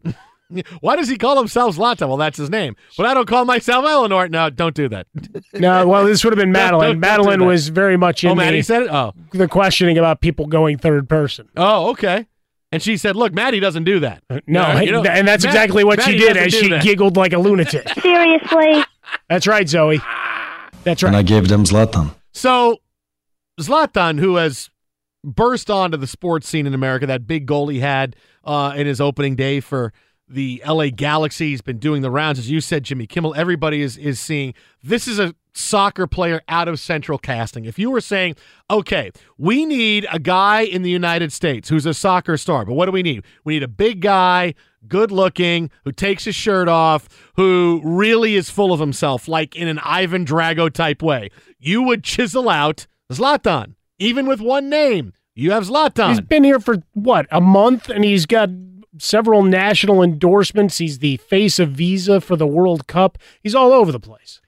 Why 0.82 0.96
does 0.96 1.08
he 1.08 1.18
call 1.18 1.38
himself 1.38 1.78
Zlatan? 1.78 2.08
Well, 2.08 2.18
that's 2.18 2.38
his 2.38 2.50
name. 2.50 2.76
But 2.98 3.06
I 3.06 3.14
don't 3.14 3.28
call 3.28 3.46
myself 3.46 3.86
Eleanor. 3.86 4.28
No, 4.28 4.50
don't 4.50 4.76
do 4.76 4.88
that. 4.90 5.08
no, 5.54 5.88
well, 5.88 6.06
this 6.06 6.24
would 6.24 6.34
have 6.34 6.40
been 6.40 6.52
Madeline. 6.52 6.88
don't, 6.88 6.96
don't 6.96 7.00
Madeline 7.00 7.46
was 7.46 7.70
very 7.70 7.98
much 7.98 8.24
in 8.24 8.32
oh, 8.32 8.36
the, 8.36 8.62
said 8.62 8.84
it? 8.84 8.92
Oh. 8.92 9.14
the 9.32 9.48
questioning 9.48 9.98
about 9.98 10.22
people 10.22 10.46
going 10.46 10.78
third 10.78 11.10
person. 11.10 11.50
Oh, 11.58 11.90
okay. 11.92 12.28
And 12.74 12.82
she 12.82 12.98
said, 12.98 13.16
"Look, 13.16 13.34
Maddie 13.34 13.60
doesn't 13.60 13.84
do 13.84 14.00
that." 14.00 14.24
Uh, 14.30 14.40
no, 14.48 14.80
you 14.80 14.92
know, 14.92 15.04
and 15.04 15.28
that's 15.28 15.44
Matt, 15.44 15.54
exactly 15.54 15.84
what 15.84 16.00
Maddie 16.00 16.14
she 16.14 16.18
did 16.18 16.38
as 16.38 16.54
she 16.54 16.70
that. 16.70 16.84
giggled 16.84 17.16
like 17.16 17.34
a 17.34 17.38
lunatic. 17.38 17.88
Seriously. 18.02 18.84
That's 19.30 19.48
right, 19.48 19.68
Zoe. 19.70 20.00
That's 20.84 21.04
right. 21.04 21.10
And 21.10 21.16
I 21.16 21.22
gave 21.22 21.48
them 21.48 21.64
Zlatan. 21.64 22.16
So, 22.32 22.78
Zlatan, 23.62 24.20
who 24.20 24.38
has 24.38 24.70
burst 25.24 25.70
onto 25.70 25.98
the 25.98 26.08
sports 26.08 26.50
scene 26.50 26.66
in 26.68 26.74
America, 26.74 27.06
that 27.06 27.28
big 27.28 27.46
goal 27.46 27.68
he 27.68 27.80
had 27.80 28.16
uh, 28.44 28.74
in 28.76 28.88
his 28.88 29.00
opening 29.00 29.36
day 29.36 29.60
for 29.60 29.94
the 30.28 30.62
LA 30.68 30.88
Galaxy. 30.90 31.50
He's 31.50 31.62
been 31.62 31.78
doing 31.78 32.02
the 32.02 32.12
rounds, 32.12 32.40
as 32.40 32.50
you 32.50 32.60
said, 32.60 32.84
Jimmy 32.84 33.08
Kimmel. 33.08 33.36
Everybody 33.36 33.82
is 33.82 33.98
is 33.98 34.20
seeing 34.20 34.54
this 34.82 35.08
is 35.08 35.20
a 35.20 35.36
soccer 35.54 36.08
player 36.08 36.42
out 36.50 36.68
of 36.68 36.80
central 36.80 37.18
casting. 37.18 37.66
If 37.66 37.78
you 37.80 37.90
were 37.90 38.02
saying, 38.02 38.36
okay, 38.70 39.12
we 39.38 39.66
need 39.66 40.06
a 40.12 40.20
guy 40.20 40.62
in 40.62 40.82
the 40.82 40.90
United 40.90 41.32
States 41.32 41.70
who's 41.70 41.86
a 41.86 41.94
soccer 41.94 42.38
star, 42.38 42.66
but 42.66 42.74
what 42.74 42.86
do 42.86 42.92
we 42.92 43.04
need? 43.04 43.24
We 43.44 43.54
need 43.54 43.64
a 43.64 43.68
big 43.68 44.02
guy, 44.02 44.56
good 44.88 45.12
looking, 45.12 45.70
who 45.86 45.92
takes 45.92 46.26
his 46.26 46.36
shirt 46.36 46.68
off, 46.68 47.08
who 47.36 47.82
really 47.84 48.36
is 48.36 48.50
full 48.50 48.74
of 48.74 48.80
himself, 48.80 49.28
like 49.28 49.56
in 49.56 49.68
an 49.68 49.80
Ivan 49.80 50.26
Drago 50.26 50.72
type 50.72 51.02
way. 51.02 51.30
You 51.60 51.84
would 51.84 52.04
chisel 52.04 52.50
out 52.50 52.88
Zlatan, 53.12 53.76
even 54.00 54.26
with 54.26 54.42
one 54.42 54.70
name. 54.70 55.14
You 55.36 55.52
have 55.52 55.66
Zlatan. 55.66 56.10
He's 56.10 56.22
been 56.22 56.44
here 56.44 56.60
for 56.60 56.84
what, 56.94 57.28
a 57.32 57.42
month, 57.42 57.90
and 57.90 58.04
he's 58.04 58.26
got 58.26 58.50
several 59.00 59.44
national 59.44 60.04
endorsements. 60.04 60.78
He's 60.78 61.00
the 61.00 61.18
face 61.18 61.58
of 61.60 61.72
Visa 61.72 62.22
for 62.22 62.36
the 62.36 62.48
World 62.48 62.88
Cup. 62.88 63.18
He's 63.42 63.56
all 63.56 63.72
over 63.72 63.92
the 63.92 64.00
place. 64.00 64.42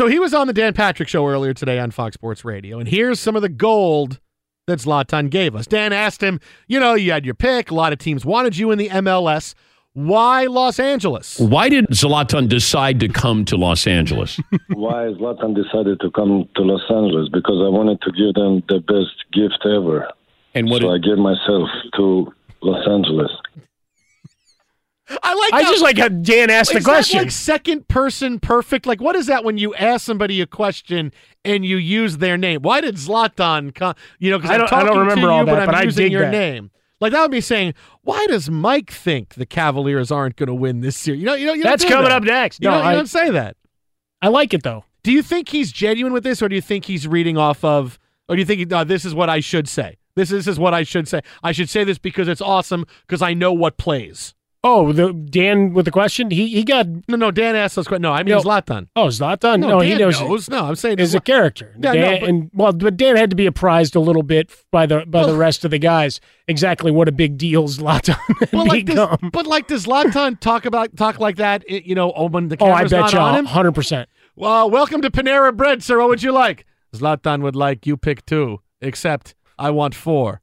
So 0.00 0.06
he 0.06 0.18
was 0.18 0.32
on 0.32 0.46
the 0.46 0.54
Dan 0.54 0.72
Patrick 0.72 1.10
show 1.10 1.26
earlier 1.26 1.52
today 1.52 1.78
on 1.78 1.90
Fox 1.90 2.14
Sports 2.14 2.42
Radio, 2.42 2.78
and 2.78 2.88
here's 2.88 3.20
some 3.20 3.36
of 3.36 3.42
the 3.42 3.50
gold 3.50 4.18
that 4.66 4.78
Zlatan 4.78 5.28
gave 5.28 5.54
us. 5.54 5.66
Dan 5.66 5.92
asked 5.92 6.22
him, 6.22 6.40
you 6.68 6.80
know, 6.80 6.94
you 6.94 7.12
had 7.12 7.26
your 7.26 7.34
pick. 7.34 7.70
A 7.70 7.74
lot 7.74 7.92
of 7.92 7.98
teams 7.98 8.24
wanted 8.24 8.56
you 8.56 8.70
in 8.70 8.78
the 8.78 8.88
MLS. 8.88 9.52
Why 9.92 10.46
Los 10.46 10.80
Angeles? 10.80 11.38
Why 11.38 11.68
did 11.68 11.86
Zlatan 11.88 12.48
decide 12.48 12.98
to 13.00 13.08
come 13.10 13.44
to 13.44 13.58
Los 13.58 13.86
Angeles? 13.86 14.40
Why 14.68 15.12
Zlatan 15.20 15.54
decided 15.54 16.00
to 16.00 16.10
come 16.12 16.48
to 16.56 16.62
Los 16.62 16.80
Angeles? 16.88 17.28
Because 17.30 17.62
I 17.62 17.68
wanted 17.68 18.00
to 18.00 18.10
give 18.12 18.32
them 18.32 18.62
the 18.70 18.78
best 18.78 19.30
gift 19.34 19.66
ever. 19.66 20.08
And 20.54 20.70
what? 20.70 20.80
So 20.80 20.94
did... 20.94 21.04
I 21.04 21.06
gave 21.06 21.18
myself 21.18 21.68
to 21.96 22.32
Los 22.62 22.88
Angeles. 22.88 23.30
I 25.22 25.34
like. 25.34 25.52
I 25.52 25.62
just 25.62 25.82
like 25.82 25.98
how 25.98 26.08
Dan 26.08 26.50
asked 26.50 26.72
the 26.72 26.80
question. 26.80 27.18
like 27.18 27.30
second 27.30 27.88
person 27.88 28.38
perfect. 28.38 28.86
Like, 28.86 29.00
what 29.00 29.16
is 29.16 29.26
that 29.26 29.44
when 29.44 29.58
you 29.58 29.74
ask 29.74 30.04
somebody 30.04 30.40
a 30.40 30.46
question 30.46 31.12
and 31.44 31.64
you 31.64 31.76
use 31.76 32.18
their 32.18 32.36
name? 32.36 32.62
Why 32.62 32.80
did 32.80 32.96
Zlatan 32.96 33.74
come? 33.74 33.94
You 34.18 34.30
know, 34.30 34.38
because 34.38 34.50
I 34.50 34.58
don't, 34.58 34.72
I 34.72 34.84
don't 34.84 34.98
remember 34.98 35.22
you, 35.22 35.30
all 35.30 35.44
that, 35.44 35.56
but, 35.56 35.66
but 35.66 35.74
I'm 35.74 35.84
using 35.84 36.12
your 36.12 36.22
that. 36.22 36.30
name. 36.30 36.70
Like 37.00 37.12
that 37.12 37.22
would 37.22 37.30
be 37.30 37.40
saying, 37.40 37.74
why 38.02 38.26
does 38.26 38.50
Mike 38.50 38.90
think 38.90 39.34
the 39.34 39.46
Cavaliers 39.46 40.10
aren't 40.10 40.36
going 40.36 40.48
to 40.48 40.54
win 40.54 40.80
this 40.80 40.96
series? 40.96 41.20
You 41.20 41.26
know, 41.26 41.34
you 41.34 41.46
know, 41.46 41.54
you 41.54 41.62
that's 41.62 41.84
coming 41.84 42.04
that. 42.04 42.12
up 42.12 42.22
next. 42.22 42.60
No, 42.60 42.70
you, 42.70 42.76
don't, 42.76 42.86
I, 42.86 42.90
you 42.92 42.96
don't 42.98 43.06
say 43.06 43.30
that. 43.30 43.56
I 44.22 44.28
like 44.28 44.52
it 44.52 44.62
though. 44.62 44.84
Do 45.02 45.12
you 45.12 45.22
think 45.22 45.48
he's 45.48 45.72
genuine 45.72 46.12
with 46.12 46.24
this, 46.24 46.42
or 46.42 46.48
do 46.48 46.54
you 46.54 46.60
think 46.60 46.84
he's 46.84 47.08
reading 47.08 47.38
off 47.38 47.64
of, 47.64 47.98
or 48.28 48.36
do 48.36 48.40
you 48.40 48.46
think 48.46 48.70
uh, 48.70 48.84
this 48.84 49.06
is 49.06 49.14
what 49.14 49.30
I 49.30 49.40
should 49.40 49.66
say? 49.66 49.96
This, 50.14 50.28
this 50.28 50.46
is 50.46 50.58
what 50.58 50.74
I 50.74 50.82
should 50.82 51.08
say. 51.08 51.22
I 51.42 51.52
should 51.52 51.70
say 51.70 51.84
this 51.84 51.98
because 51.98 52.28
it's 52.28 52.42
awesome 52.42 52.84
because 53.06 53.22
I 53.22 53.32
know 53.32 53.52
what 53.52 53.78
plays. 53.78 54.34
Oh, 54.62 54.92
the 54.92 55.14
Dan 55.14 55.72
with 55.72 55.86
the 55.86 55.90
question. 55.90 56.30
He 56.30 56.48
he 56.48 56.64
got 56.64 56.86
no 57.08 57.16
no. 57.16 57.30
Dan 57.30 57.56
asked 57.56 57.78
us 57.78 57.86
question. 57.86 58.02
No, 58.02 58.12
I 58.12 58.22
mean 58.22 58.34
no. 58.34 58.42
Zlatan. 58.42 58.88
Oh, 58.94 59.06
Zlatan. 59.06 59.60
No, 59.60 59.68
no 59.68 59.80
he 59.80 59.94
knows. 59.94 60.20
knows. 60.20 60.50
No, 60.50 60.66
I'm 60.66 60.76
saying 60.76 60.98
is 60.98 61.14
a 61.14 61.20
character. 61.20 61.74
Yeah, 61.78 61.94
Dan, 61.94 62.02
no, 62.02 62.20
but, 62.20 62.28
and 62.28 62.50
well, 62.52 62.72
but 62.74 62.96
Dan 62.98 63.16
had 63.16 63.30
to 63.30 63.36
be 63.36 63.46
apprised 63.46 63.96
a 63.96 64.00
little 64.00 64.22
bit 64.22 64.50
by 64.70 64.84
the 64.84 65.06
by 65.06 65.24
the 65.24 65.34
rest 65.34 65.64
of 65.64 65.70
the 65.70 65.78
guys 65.78 66.20
exactly 66.46 66.90
what 66.90 67.08
a 67.08 67.12
big 67.12 67.38
deal 67.38 67.68
Zlatan 67.68 68.18
had 68.40 68.52
well, 68.52 68.66
like 68.66 68.84
become. 68.84 69.16
This, 69.22 69.30
but 69.32 69.46
like, 69.46 69.66
does 69.66 69.86
Zlatan 69.86 70.38
talk 70.40 70.66
about 70.66 70.94
talk 70.94 71.18
like 71.18 71.36
that? 71.36 71.68
You 71.68 71.94
know, 71.94 72.10
when 72.10 72.48
the 72.48 72.58
camera's 72.58 72.92
oh, 72.92 72.98
I 72.98 73.02
bet 73.02 73.14
not 73.14 73.14
on 73.14 73.38
him. 73.38 73.46
Hundred 73.46 73.72
percent. 73.72 74.10
Well, 74.36 74.68
welcome 74.68 75.00
to 75.00 75.10
Panera 75.10 75.56
Bread, 75.56 75.82
sir. 75.82 75.98
What 75.98 76.10
would 76.10 76.22
you 76.22 76.32
like? 76.32 76.66
Zlatan 76.94 77.40
would 77.40 77.56
like 77.56 77.86
you 77.86 77.96
pick 77.96 78.26
two, 78.26 78.60
except 78.82 79.34
I 79.58 79.70
want 79.70 79.94
four 79.94 80.42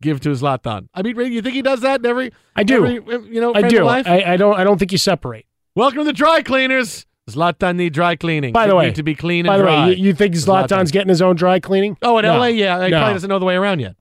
give 0.00 0.20
to 0.20 0.30
Zlatan. 0.30 0.88
I 0.94 1.02
mean, 1.02 1.16
you 1.32 1.42
think 1.42 1.54
he 1.54 1.62
does 1.62 1.80
that 1.80 2.00
in 2.00 2.06
every? 2.06 2.32
I 2.56 2.62
do. 2.62 2.84
Every, 2.86 3.34
you 3.34 3.40
know, 3.40 3.54
I 3.54 3.62
do. 3.62 3.86
I, 3.86 4.32
I, 4.32 4.36
don't. 4.36 4.58
I 4.58 4.64
don't 4.64 4.78
think 4.78 4.92
you 4.92 4.98
separate. 4.98 5.46
Welcome 5.74 5.98
to 5.98 6.04
the 6.04 6.12
dry 6.12 6.42
cleaners. 6.42 7.06
Zlatan 7.30 7.76
need 7.76 7.92
dry 7.92 8.16
cleaning. 8.16 8.52
By 8.52 8.66
the 8.66 8.74
way, 8.74 8.86
need 8.86 8.96
to 8.96 9.02
be 9.02 9.14
clean. 9.14 9.46
By 9.46 9.58
the 9.58 9.64
dry. 9.64 9.86
way, 9.86 9.94
you, 9.94 10.06
you 10.06 10.14
think 10.14 10.34
Zlatan's 10.34 10.90
Zlatan. 10.90 10.92
getting 10.92 11.08
his 11.08 11.22
own 11.22 11.36
dry 11.36 11.60
cleaning? 11.60 11.96
Oh, 12.02 12.18
in 12.18 12.24
no. 12.24 12.34
L.A., 12.34 12.50
yeah, 12.50 12.84
he 12.84 12.90
no. 12.90 12.98
probably 12.98 13.14
doesn't 13.14 13.28
know 13.28 13.38
the 13.38 13.44
way 13.44 13.54
around 13.54 13.80
yet. 13.80 13.94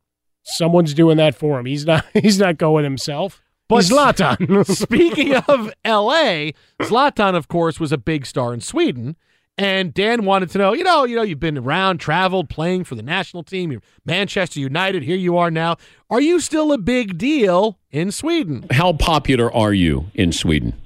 Someone's 0.43 0.93
doing 0.93 1.17
that 1.17 1.35
for 1.35 1.59
him. 1.59 1.65
He's 1.65 1.85
not. 1.85 2.05
He's 2.13 2.39
not 2.39 2.57
going 2.57 2.83
himself. 2.83 3.41
But 3.67 3.83
Zlatan. 3.83 4.65
speaking 4.75 5.35
of 5.35 5.71
L.A., 5.85 6.53
Zlatan, 6.81 7.35
of 7.35 7.47
course, 7.47 7.79
was 7.79 7.91
a 7.91 7.99
big 7.99 8.25
star 8.25 8.51
in 8.51 8.61
Sweden. 8.61 9.15
And 9.59 9.93
Dan 9.93 10.23
wanted 10.23 10.49
to 10.51 10.57
know, 10.57 10.71
you 10.71 10.85
know, 10.85 11.03
you 11.03 11.17
know, 11.17 11.21
you've 11.21 11.41
been 11.41 11.57
around, 11.57 11.97
traveled, 11.97 12.49
playing 12.49 12.85
for 12.85 12.95
the 12.95 13.03
national 13.03 13.43
team. 13.43 13.73
You're 13.73 13.81
Manchester 14.05 14.57
United. 14.61 15.03
Here 15.03 15.17
you 15.17 15.37
are 15.37 15.51
now. 15.51 15.75
Are 16.09 16.21
you 16.21 16.39
still 16.39 16.71
a 16.71 16.77
big 16.77 17.17
deal 17.17 17.77
in 17.91 18.13
Sweden? 18.13 18.65
How 18.71 18.93
popular 18.93 19.53
are 19.53 19.73
you 19.73 20.05
in 20.13 20.31
Sweden? 20.31 20.79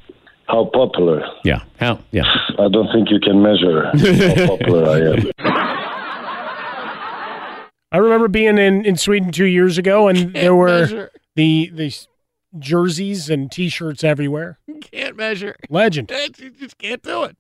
How 0.48 0.66
popular? 0.74 1.24
Yeah. 1.44 1.62
How? 1.80 2.00
Yeah. 2.10 2.24
I 2.58 2.68
don't 2.68 2.92
think 2.92 3.12
you 3.12 3.20
can 3.20 3.44
measure 3.44 3.86
how 3.86 4.48
popular 4.58 4.90
I 4.90 5.20
am. 5.20 5.32
I 7.92 7.98
remember 7.98 8.28
being 8.28 8.58
in, 8.58 8.84
in 8.86 8.98
Sweden 8.98 9.32
two 9.32 9.46
years 9.46 9.78
ago, 9.78 10.08
and 10.08 10.34
there 10.34 10.56
were 10.56 10.80
measure. 10.82 11.12
the 11.36 11.70
the 11.72 11.96
jerseys 12.58 13.30
and 13.30 13.52
T-shirts 13.52 14.04
everywhere. 14.04 14.58
Can't 14.82 15.16
measure. 15.16 15.56
Legend. 15.70 16.12
You 16.40 16.50
just 16.50 16.80
can't 16.80 17.04
do 17.04 17.24
it. 17.26 17.38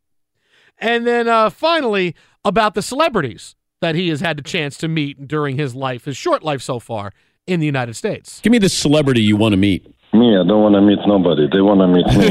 And 0.83 1.07
then 1.07 1.29
uh, 1.29 1.49
finally, 1.49 2.13
about 2.43 2.73
the 2.73 2.81
celebrities 2.81 3.55
that 3.79 3.95
he 3.95 4.09
has 4.09 4.19
had 4.19 4.37
the 4.37 4.43
chance 4.43 4.77
to 4.79 4.89
meet 4.89 5.29
during 5.29 5.57
his 5.57 5.73
life, 5.73 6.03
his 6.03 6.17
short 6.17 6.43
life 6.43 6.61
so 6.61 6.77
far 6.77 7.13
in 7.47 7.61
the 7.61 7.65
United 7.65 7.95
States. 7.95 8.41
Give 8.41 8.51
me 8.51 8.57
the 8.57 8.67
celebrity 8.67 9.21
you 9.21 9.37
want 9.37 9.53
to 9.53 9.57
meet. 9.57 9.85
Me, 10.11 10.37
I 10.37 10.43
don't 10.45 10.61
want 10.61 10.75
to 10.75 10.81
meet 10.81 10.99
nobody. 11.07 11.47
They 11.51 11.61
want 11.61 11.79
to 11.79 11.87
meet 11.87 12.05
me. 12.05 12.25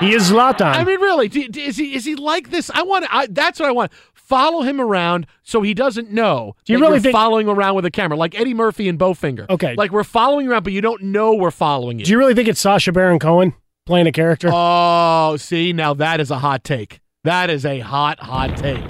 he 0.08 0.14
is 0.14 0.30
Zlatan. 0.30 0.74
I 0.74 0.84
mean, 0.84 0.98
really, 1.00 1.26
is 1.26 1.76
he 1.76 1.94
is 1.94 2.06
he 2.06 2.16
like 2.16 2.50
this? 2.50 2.70
I 2.70 2.82
want. 2.82 3.06
I, 3.10 3.26
that's 3.26 3.60
what 3.60 3.68
I 3.68 3.72
want. 3.72 3.92
Follow 4.14 4.62
him 4.62 4.80
around 4.80 5.26
so 5.42 5.60
he 5.60 5.74
doesn't 5.74 6.10
know. 6.10 6.56
Do 6.64 6.72
you 6.72 6.80
really 6.80 6.98
think 6.98 7.12
following 7.12 7.46
around 7.46 7.74
with 7.74 7.84
a 7.84 7.90
camera, 7.90 8.16
like 8.16 8.38
Eddie 8.38 8.54
Murphy 8.54 8.88
and 8.88 8.98
Bowfinger? 8.98 9.50
Okay, 9.50 9.74
like 9.76 9.92
we're 9.92 10.02
following 10.02 10.48
around, 10.48 10.64
but 10.64 10.72
you 10.72 10.80
don't 10.80 11.02
know 11.02 11.34
we're 11.34 11.50
following 11.50 11.98
you. 11.98 12.06
Do 12.06 12.10
you 12.10 12.18
really 12.18 12.34
think 12.34 12.48
it's 12.48 12.60
Sacha 12.60 12.90
Baron 12.90 13.18
Cohen? 13.18 13.52
Playing 13.90 14.06
a 14.06 14.12
character. 14.12 14.48
Oh, 14.52 15.36
see, 15.36 15.72
now 15.72 15.94
that 15.94 16.20
is 16.20 16.30
a 16.30 16.38
hot 16.38 16.62
take. 16.62 17.00
That 17.24 17.50
is 17.50 17.66
a 17.66 17.80
hot, 17.80 18.20
hot 18.20 18.56
take. 18.56 18.84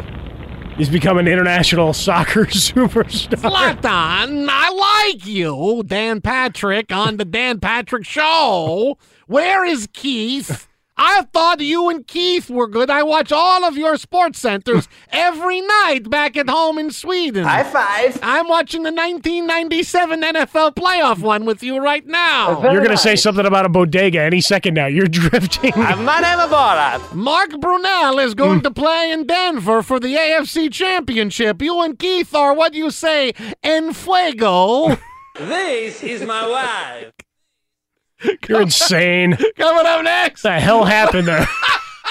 He's 0.76 0.90
become 0.90 1.16
an 1.16 1.26
international 1.26 1.92
soccer 1.94 2.44
superstar. 2.44 3.40
Zlatan, 3.40 4.46
I 4.50 5.08
like 5.14 5.26
you, 5.26 5.82
Dan 5.86 6.20
Patrick, 6.20 6.92
on 6.92 7.16
the 7.16 7.24
Dan 7.24 7.60
Patrick 7.60 8.04
Show. 8.04 8.98
Where 9.26 9.64
is 9.64 9.88
Keith? 9.94 10.68
I 11.02 11.22
thought 11.32 11.60
you 11.60 11.88
and 11.88 12.06
Keith 12.06 12.50
were 12.50 12.68
good. 12.68 12.90
I 12.90 13.02
watch 13.02 13.32
all 13.32 13.64
of 13.64 13.78
your 13.78 13.96
sports 13.96 14.38
centers 14.38 14.86
every 15.10 15.62
night 15.62 16.10
back 16.10 16.36
at 16.36 16.50
home 16.50 16.76
in 16.76 16.90
Sweden. 16.90 17.44
High 17.44 17.64
five. 17.64 18.18
I'm 18.22 18.48
watching 18.48 18.82
the 18.82 18.92
1997 18.92 20.20
NFL 20.20 20.74
playoff 20.74 21.20
one 21.20 21.46
with 21.46 21.62
you 21.62 21.78
right 21.78 22.06
now. 22.06 22.60
You're 22.70 22.82
going 22.84 22.90
to 22.90 22.98
say 22.98 23.16
something 23.16 23.46
about 23.46 23.64
a 23.64 23.70
bodega 23.70 24.20
any 24.20 24.42
second 24.42 24.74
now. 24.74 24.88
You're 24.88 25.06
drifting. 25.08 25.72
My 25.74 26.20
name 26.20 26.38
is 26.38 26.50
Borat. 26.52 27.14
Mark 27.14 27.48
Brunell 27.52 28.22
is 28.22 28.34
going 28.34 28.60
mm. 28.60 28.64
to 28.64 28.70
play 28.70 29.10
in 29.10 29.26
Denver 29.26 29.82
for 29.82 29.98
the 29.98 30.14
AFC 30.14 30.70
Championship. 30.70 31.62
You 31.62 31.80
and 31.80 31.98
Keith 31.98 32.34
are 32.34 32.52
what 32.52 32.74
you 32.74 32.90
say, 32.90 33.32
en 33.62 33.94
fuego. 33.94 34.98
This 35.38 36.02
is 36.02 36.22
my 36.22 36.46
wife. 36.46 37.12
You're 38.48 38.62
insane. 38.62 39.36
Coming 39.56 39.86
up 39.86 40.04
next. 40.04 40.44
What 40.44 40.50
the 40.50 40.60
hell 40.60 40.84
happened 40.84 41.28
there? 41.28 41.46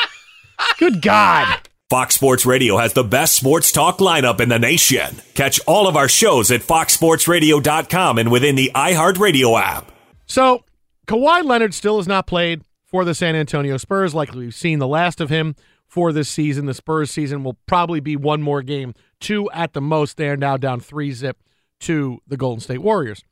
Good 0.80 1.02
God. 1.02 1.68
Fox 1.90 2.16
Sports 2.16 2.46
Radio 2.46 2.78
has 2.78 2.94
the 2.94 3.04
best 3.04 3.36
sports 3.36 3.72
talk 3.72 3.98
lineup 3.98 4.40
in 4.40 4.50
the 4.50 4.60
nation. 4.60 5.22
Catch 5.34 5.60
all 5.66 5.88
of 5.88 5.96
our 5.96 6.08
shows 6.08 6.52
at 6.52 6.62
foxsportsradio.com 6.62 8.20
and 8.20 8.32
within 8.32 8.56
the 8.56 8.72
iHeartRadio 8.76 9.60
app. 9.60 9.92
So, 10.28 10.64
Kawhi 11.08 11.44
Leonard 11.44 11.74
still 11.74 11.98
has 11.98 12.08
not 12.08 12.28
played 12.28 12.62
for 12.86 13.04
the 13.04 13.16
San 13.16 13.36
Antonio 13.36 13.78
Spurs. 13.78 14.14
Likely 14.14 14.46
we've 14.46 14.54
seen 14.54 14.78
the 14.78 14.88
last 14.88 15.20
of 15.20 15.32
him 15.32 15.56
for 15.88 16.14
this 16.14 16.30
season. 16.30 16.68
The 16.68 16.76
Spurs 16.76 17.10
season 17.10 17.44
will 17.44 17.58
probably 17.66 18.00
be 18.00 18.16
one 18.16 18.42
more 18.44 18.62
game, 18.62 18.94
two 19.20 19.50
at 19.52 19.74
the 19.74 19.82
most. 19.82 20.18
They 20.18 20.30
are 20.30 20.38
now 20.38 20.58
down 20.58 20.80
three 20.80 21.12
zip 21.12 21.38
to 21.82 22.20
the 22.28 22.38
Golden 22.38 22.60
State 22.62 22.84
Warriors. 22.84 23.24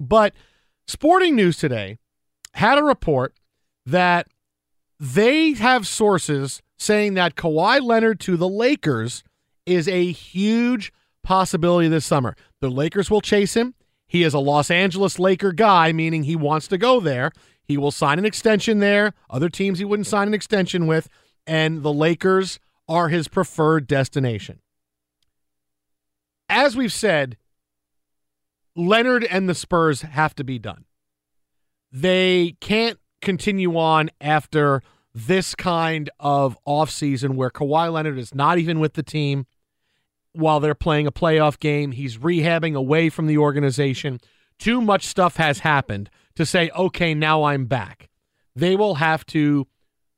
But 0.00 0.34
Sporting 0.88 1.34
News 1.34 1.56
today 1.56 1.98
had 2.54 2.78
a 2.78 2.84
report 2.84 3.34
that 3.84 4.28
they 5.00 5.52
have 5.54 5.86
sources 5.86 6.62
saying 6.78 7.14
that 7.14 7.34
Kawhi 7.34 7.80
Leonard 7.82 8.20
to 8.20 8.36
the 8.36 8.48
Lakers 8.48 9.24
is 9.64 9.88
a 9.88 10.12
huge 10.12 10.92
possibility 11.22 11.88
this 11.88 12.06
summer. 12.06 12.36
The 12.60 12.70
Lakers 12.70 13.10
will 13.10 13.20
chase 13.20 13.54
him. 13.54 13.74
He 14.06 14.22
is 14.22 14.32
a 14.32 14.38
Los 14.38 14.70
Angeles 14.70 15.18
Laker 15.18 15.52
guy, 15.52 15.92
meaning 15.92 16.22
he 16.22 16.36
wants 16.36 16.68
to 16.68 16.78
go 16.78 17.00
there. 17.00 17.32
He 17.64 17.76
will 17.76 17.90
sign 17.90 18.20
an 18.20 18.24
extension 18.24 18.78
there. 18.78 19.12
Other 19.28 19.48
teams 19.48 19.80
he 19.80 19.84
wouldn't 19.84 20.06
sign 20.06 20.28
an 20.28 20.34
extension 20.34 20.86
with. 20.86 21.08
And 21.46 21.82
the 21.82 21.92
Lakers 21.92 22.60
are 22.88 23.08
his 23.08 23.26
preferred 23.26 23.88
destination. 23.88 24.60
As 26.48 26.76
we've 26.76 26.92
said, 26.92 27.36
Leonard 28.76 29.24
and 29.24 29.48
the 29.48 29.54
Spurs 29.54 30.02
have 30.02 30.34
to 30.36 30.44
be 30.44 30.58
done. 30.58 30.84
They 31.90 32.56
can't 32.60 32.98
continue 33.22 33.76
on 33.78 34.10
after 34.20 34.82
this 35.14 35.54
kind 35.54 36.10
of 36.20 36.58
offseason 36.66 37.36
where 37.36 37.50
Kawhi 37.50 37.90
Leonard 37.90 38.18
is 38.18 38.34
not 38.34 38.58
even 38.58 38.78
with 38.78 38.92
the 38.92 39.02
team 39.02 39.46
while 40.32 40.60
they're 40.60 40.74
playing 40.74 41.06
a 41.06 41.12
playoff 41.12 41.58
game. 41.58 41.92
He's 41.92 42.18
rehabbing 42.18 42.74
away 42.74 43.08
from 43.08 43.26
the 43.26 43.38
organization. 43.38 44.20
Too 44.58 44.82
much 44.82 45.06
stuff 45.06 45.36
has 45.36 45.60
happened 45.60 46.10
to 46.34 46.44
say, 46.44 46.70
okay, 46.76 47.14
now 47.14 47.44
I'm 47.44 47.64
back. 47.64 48.10
They 48.54 48.76
will 48.76 48.96
have 48.96 49.24
to 49.26 49.66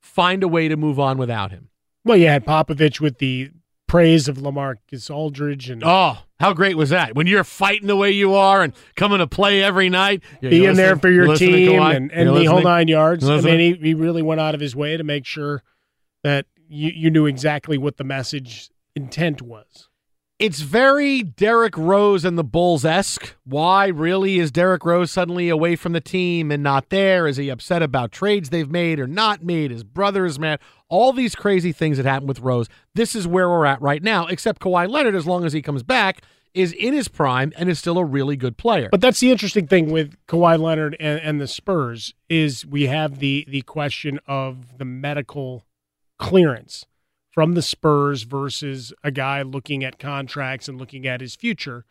find 0.00 0.42
a 0.42 0.48
way 0.48 0.66
to 0.66 0.76
move 0.76 0.98
on 0.98 1.16
without 1.16 1.52
him. 1.52 1.68
Well, 2.04 2.16
you 2.16 2.26
had 2.26 2.44
Popovich 2.44 3.00
with 3.00 3.18
the 3.18 3.50
praise 3.88 4.28
of 4.28 4.36
LaMarcus 4.36 5.10
Aldridge 5.10 5.68
and 5.68 5.82
oh, 5.84 6.18
how 6.38 6.52
great 6.52 6.76
was 6.76 6.90
that? 6.90 7.16
When 7.16 7.26
you're 7.26 7.42
fighting 7.42 7.88
the 7.88 7.96
way 7.96 8.12
you 8.12 8.34
are 8.34 8.62
and 8.62 8.72
coming 8.94 9.18
to 9.18 9.26
play 9.26 9.62
every 9.64 9.88
night, 9.88 10.22
being 10.40 10.74
there 10.74 10.94
for 10.94 11.10
your 11.10 11.34
team 11.34 11.82
and, 11.82 12.12
and 12.12 12.28
the 12.36 12.44
whole 12.44 12.62
nine 12.62 12.86
yards. 12.86 13.28
I 13.28 13.40
mean, 13.40 13.58
he, 13.58 13.72
he 13.88 13.94
really 13.94 14.22
went 14.22 14.40
out 14.40 14.54
of 14.54 14.60
his 14.60 14.76
way 14.76 14.96
to 14.96 15.02
make 15.02 15.26
sure 15.26 15.64
that 16.22 16.46
you, 16.68 16.92
you 16.94 17.10
knew 17.10 17.26
exactly 17.26 17.76
what 17.76 17.96
the 17.96 18.04
message 18.04 18.70
intent 18.94 19.42
was. 19.42 19.87
It's 20.38 20.60
very 20.60 21.24
Derrick 21.24 21.76
Rose 21.76 22.24
and 22.24 22.38
the 22.38 22.44
Bulls 22.44 22.84
esque. 22.84 23.34
Why 23.44 23.88
really 23.88 24.38
is 24.38 24.52
Derrick 24.52 24.84
Rose 24.84 25.10
suddenly 25.10 25.48
away 25.48 25.74
from 25.74 25.94
the 25.94 26.00
team 26.00 26.52
and 26.52 26.62
not 26.62 26.90
there? 26.90 27.26
Is 27.26 27.38
he 27.38 27.48
upset 27.48 27.82
about 27.82 28.12
trades 28.12 28.50
they've 28.50 28.70
made 28.70 29.00
or 29.00 29.08
not 29.08 29.42
made? 29.42 29.72
His 29.72 29.82
brother 29.82 30.24
is 30.24 30.38
mad. 30.38 30.60
All 30.88 31.12
these 31.12 31.34
crazy 31.34 31.72
things 31.72 31.96
that 31.96 32.06
happen 32.06 32.28
with 32.28 32.38
Rose. 32.38 32.68
This 32.94 33.16
is 33.16 33.26
where 33.26 33.48
we're 33.48 33.66
at 33.66 33.82
right 33.82 34.00
now, 34.00 34.28
except 34.28 34.60
Kawhi 34.60 34.88
Leonard, 34.88 35.16
as 35.16 35.26
long 35.26 35.44
as 35.44 35.52
he 35.52 35.60
comes 35.60 35.82
back, 35.82 36.22
is 36.54 36.72
in 36.72 36.94
his 36.94 37.08
prime 37.08 37.52
and 37.56 37.68
is 37.68 37.80
still 37.80 37.98
a 37.98 38.04
really 38.04 38.36
good 38.36 38.56
player. 38.56 38.90
But 38.92 39.00
that's 39.00 39.18
the 39.18 39.32
interesting 39.32 39.66
thing 39.66 39.90
with 39.90 40.14
Kawhi 40.28 40.56
Leonard 40.60 40.96
and, 41.00 41.20
and 41.20 41.40
the 41.40 41.48
Spurs 41.48 42.14
is 42.28 42.64
we 42.64 42.86
have 42.86 43.18
the 43.18 43.44
the 43.48 43.62
question 43.62 44.20
of 44.28 44.78
the 44.78 44.84
medical 44.84 45.66
clearance 46.16 46.86
from 47.38 47.54
the 47.54 47.62
Spurs 47.62 48.24
versus 48.24 48.92
a 49.04 49.12
guy 49.12 49.42
looking 49.42 49.84
at 49.84 50.00
contracts 50.00 50.68
and 50.68 50.76
looking 50.76 51.06
at 51.06 51.20
his 51.20 51.36
future. 51.36 51.84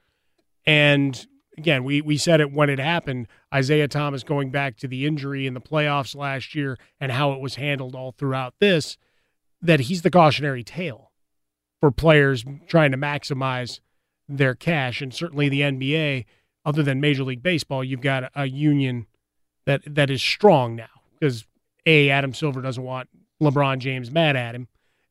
And 0.66 1.26
again, 1.58 1.86
we, 1.86 2.02
we 2.02 2.18
said 2.18 2.42
it 2.42 2.52
when 2.52 2.70
it 2.70 2.80
happened 2.80 3.30
Isaiah 3.56 3.88
Thomas 3.88 4.24
going 4.24 4.52
back 4.52 4.76
to 4.80 4.90
the 4.90 5.06
injury 5.06 5.48
in 5.48 5.54
the 5.54 5.62
playoffs 5.62 6.18
last 6.18 6.54
year 6.54 6.78
and 7.00 7.14
how 7.14 7.32
it 7.32 7.40
was 7.40 7.56
handled 7.56 7.96
all 7.96 8.12
throughout 8.12 8.56
this, 8.60 8.98
that 9.62 9.80
he's 9.80 10.02
the 10.02 10.10
cautionary 10.10 10.66
tale 10.66 11.14
for 11.80 11.92
players 11.92 12.44
trying 12.68 12.92
to 12.92 12.98
maximize 12.98 13.80
their 14.28 14.54
cash. 14.54 15.02
And 15.02 15.14
certainly 15.14 15.48
the 15.48 15.62
NBA, 15.62 16.26
other 16.66 16.84
than 16.84 17.00
Major 17.00 17.24
League 17.24 17.42
Baseball, 17.42 17.86
you've 17.86 18.02
got 18.02 18.30
a, 18.36 18.48
union 18.48 19.08
that 19.66 19.82
that 19.86 20.10
is 20.10 20.22
strong 20.22 20.76
now 20.76 20.90
because 21.18 21.46
A, 21.86 22.10
Adam 22.10 22.34
Silver 22.34 22.62
doesn't 22.62 22.84
want 22.84 23.08
LeBron 23.42 23.78
James 23.78 24.12
mad 24.12 24.36
at 24.36 24.54
him 24.54 24.68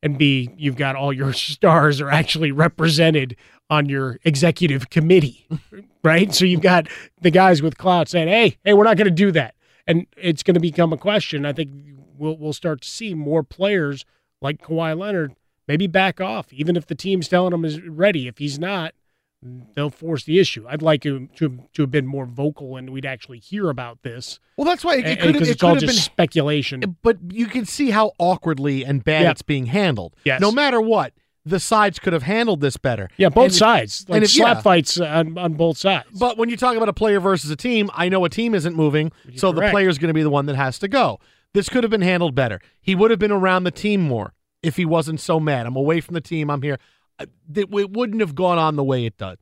and 0.06 0.16
B, 0.16 0.48
you've 0.56 0.76
got 0.76 0.96
all 0.96 1.12
your 1.12 1.32
stars 1.34 2.00
are 2.00 2.10
actually 2.10 2.52
represented 2.52 3.36
on 3.68 3.88
your 3.88 4.18
executive 4.24 4.88
committee, 4.88 5.46
right? 6.04 6.32
So 6.32 6.46
you've 6.46 6.62
got 6.62 6.88
the 7.20 7.30
guys 7.30 7.60
with 7.60 7.76
clout 7.76 8.08
saying, 8.08 8.28
"Hey, 8.28 8.56
hey, 8.64 8.72
we're 8.72 8.84
not 8.84 8.96
going 8.96 9.06
to 9.06 9.10
do 9.10 9.30
that," 9.32 9.54
and 9.86 10.06
it's 10.16 10.42
going 10.42 10.54
to 10.54 10.60
become 10.60 10.92
a 10.92 10.96
question. 10.96 11.44
I 11.44 11.52
think 11.52 11.70
we'll 12.16 12.38
we'll 12.38 12.54
start 12.54 12.80
to 12.82 12.88
see 12.88 13.12
more 13.12 13.42
players 13.42 14.06
like 14.40 14.62
Kawhi 14.62 14.98
Leonard 14.98 15.34
maybe 15.68 15.88
back 15.88 16.20
off, 16.20 16.52
even 16.52 16.76
if 16.76 16.86
the 16.86 16.94
team's 16.94 17.28
telling 17.28 17.52
him 17.52 17.64
is 17.64 17.80
ready. 17.80 18.28
If 18.28 18.38
he's 18.38 18.58
not, 18.58 18.94
Mm-hmm. 19.44 19.72
they'll 19.74 19.90
force 19.90 20.24
the 20.24 20.38
issue. 20.38 20.64
I'd 20.66 20.80
like 20.82 21.04
him 21.04 21.28
to 21.36 21.68
to 21.74 21.82
have 21.82 21.90
been 21.90 22.06
more 22.06 22.24
vocal 22.24 22.76
and 22.76 22.90
we'd 22.90 23.04
actually 23.04 23.38
hear 23.38 23.68
about 23.68 24.02
this. 24.02 24.40
Well, 24.56 24.64
that's 24.64 24.84
why 24.84 24.96
it, 24.96 25.06
it 25.06 25.20
could 25.20 25.34
have. 25.34 25.46
It's 25.46 25.62
all 25.62 25.74
just 25.74 25.86
been, 25.86 25.94
speculation. 25.94 26.82
Eh, 26.82 26.86
but 27.02 27.18
you 27.30 27.46
can 27.46 27.66
see 27.66 27.90
how 27.90 28.12
awkwardly 28.18 28.84
and 28.84 29.04
bad 29.04 29.22
yeah. 29.22 29.30
it's 29.30 29.42
being 29.42 29.66
handled. 29.66 30.14
Yes. 30.24 30.40
No 30.40 30.50
matter 30.50 30.80
what, 30.80 31.12
the 31.44 31.60
sides 31.60 31.98
could 31.98 32.12
have 32.12 32.24
handled 32.24 32.60
this 32.60 32.76
better. 32.76 33.08
Yeah, 33.18 33.28
both 33.28 33.44
and 33.44 33.54
sides. 33.54 34.02
If, 34.02 34.08
like 34.08 34.16
and 34.16 34.24
if, 34.24 34.30
slap 34.30 34.56
yeah. 34.56 34.62
fights 34.62 34.98
on, 34.98 35.38
on 35.38 35.52
both 35.54 35.78
sides. 35.78 36.06
But 36.18 36.38
when 36.38 36.48
you 36.48 36.56
talk 36.56 36.76
about 36.76 36.88
a 36.88 36.92
player 36.92 37.20
versus 37.20 37.50
a 37.50 37.56
team, 37.56 37.88
I 37.94 38.08
know 38.08 38.24
a 38.24 38.28
team 38.28 38.54
isn't 38.54 38.74
moving, 38.74 39.12
You're 39.24 39.38
so 39.38 39.52
correct. 39.52 39.68
the 39.68 39.70
player's 39.70 39.98
going 39.98 40.08
to 40.08 40.14
be 40.14 40.24
the 40.24 40.30
one 40.30 40.46
that 40.46 40.56
has 40.56 40.78
to 40.80 40.88
go. 40.88 41.20
This 41.52 41.68
could 41.68 41.84
have 41.84 41.90
been 41.90 42.02
handled 42.02 42.34
better. 42.34 42.60
He 42.80 42.94
would 42.94 43.10
have 43.10 43.20
been 43.20 43.30
around 43.30 43.64
the 43.64 43.70
team 43.70 44.02
more 44.02 44.34
if 44.62 44.76
he 44.76 44.84
wasn't 44.84 45.20
so 45.20 45.38
mad. 45.38 45.66
I'm 45.66 45.76
away 45.76 46.00
from 46.00 46.14
the 46.14 46.20
team. 46.20 46.50
I'm 46.50 46.62
here. 46.62 46.78
It 47.18 47.70
wouldn't 47.70 48.20
have 48.20 48.34
gone 48.34 48.58
on 48.58 48.76
the 48.76 48.84
way 48.84 49.06
it 49.06 49.16
did. 49.16 49.38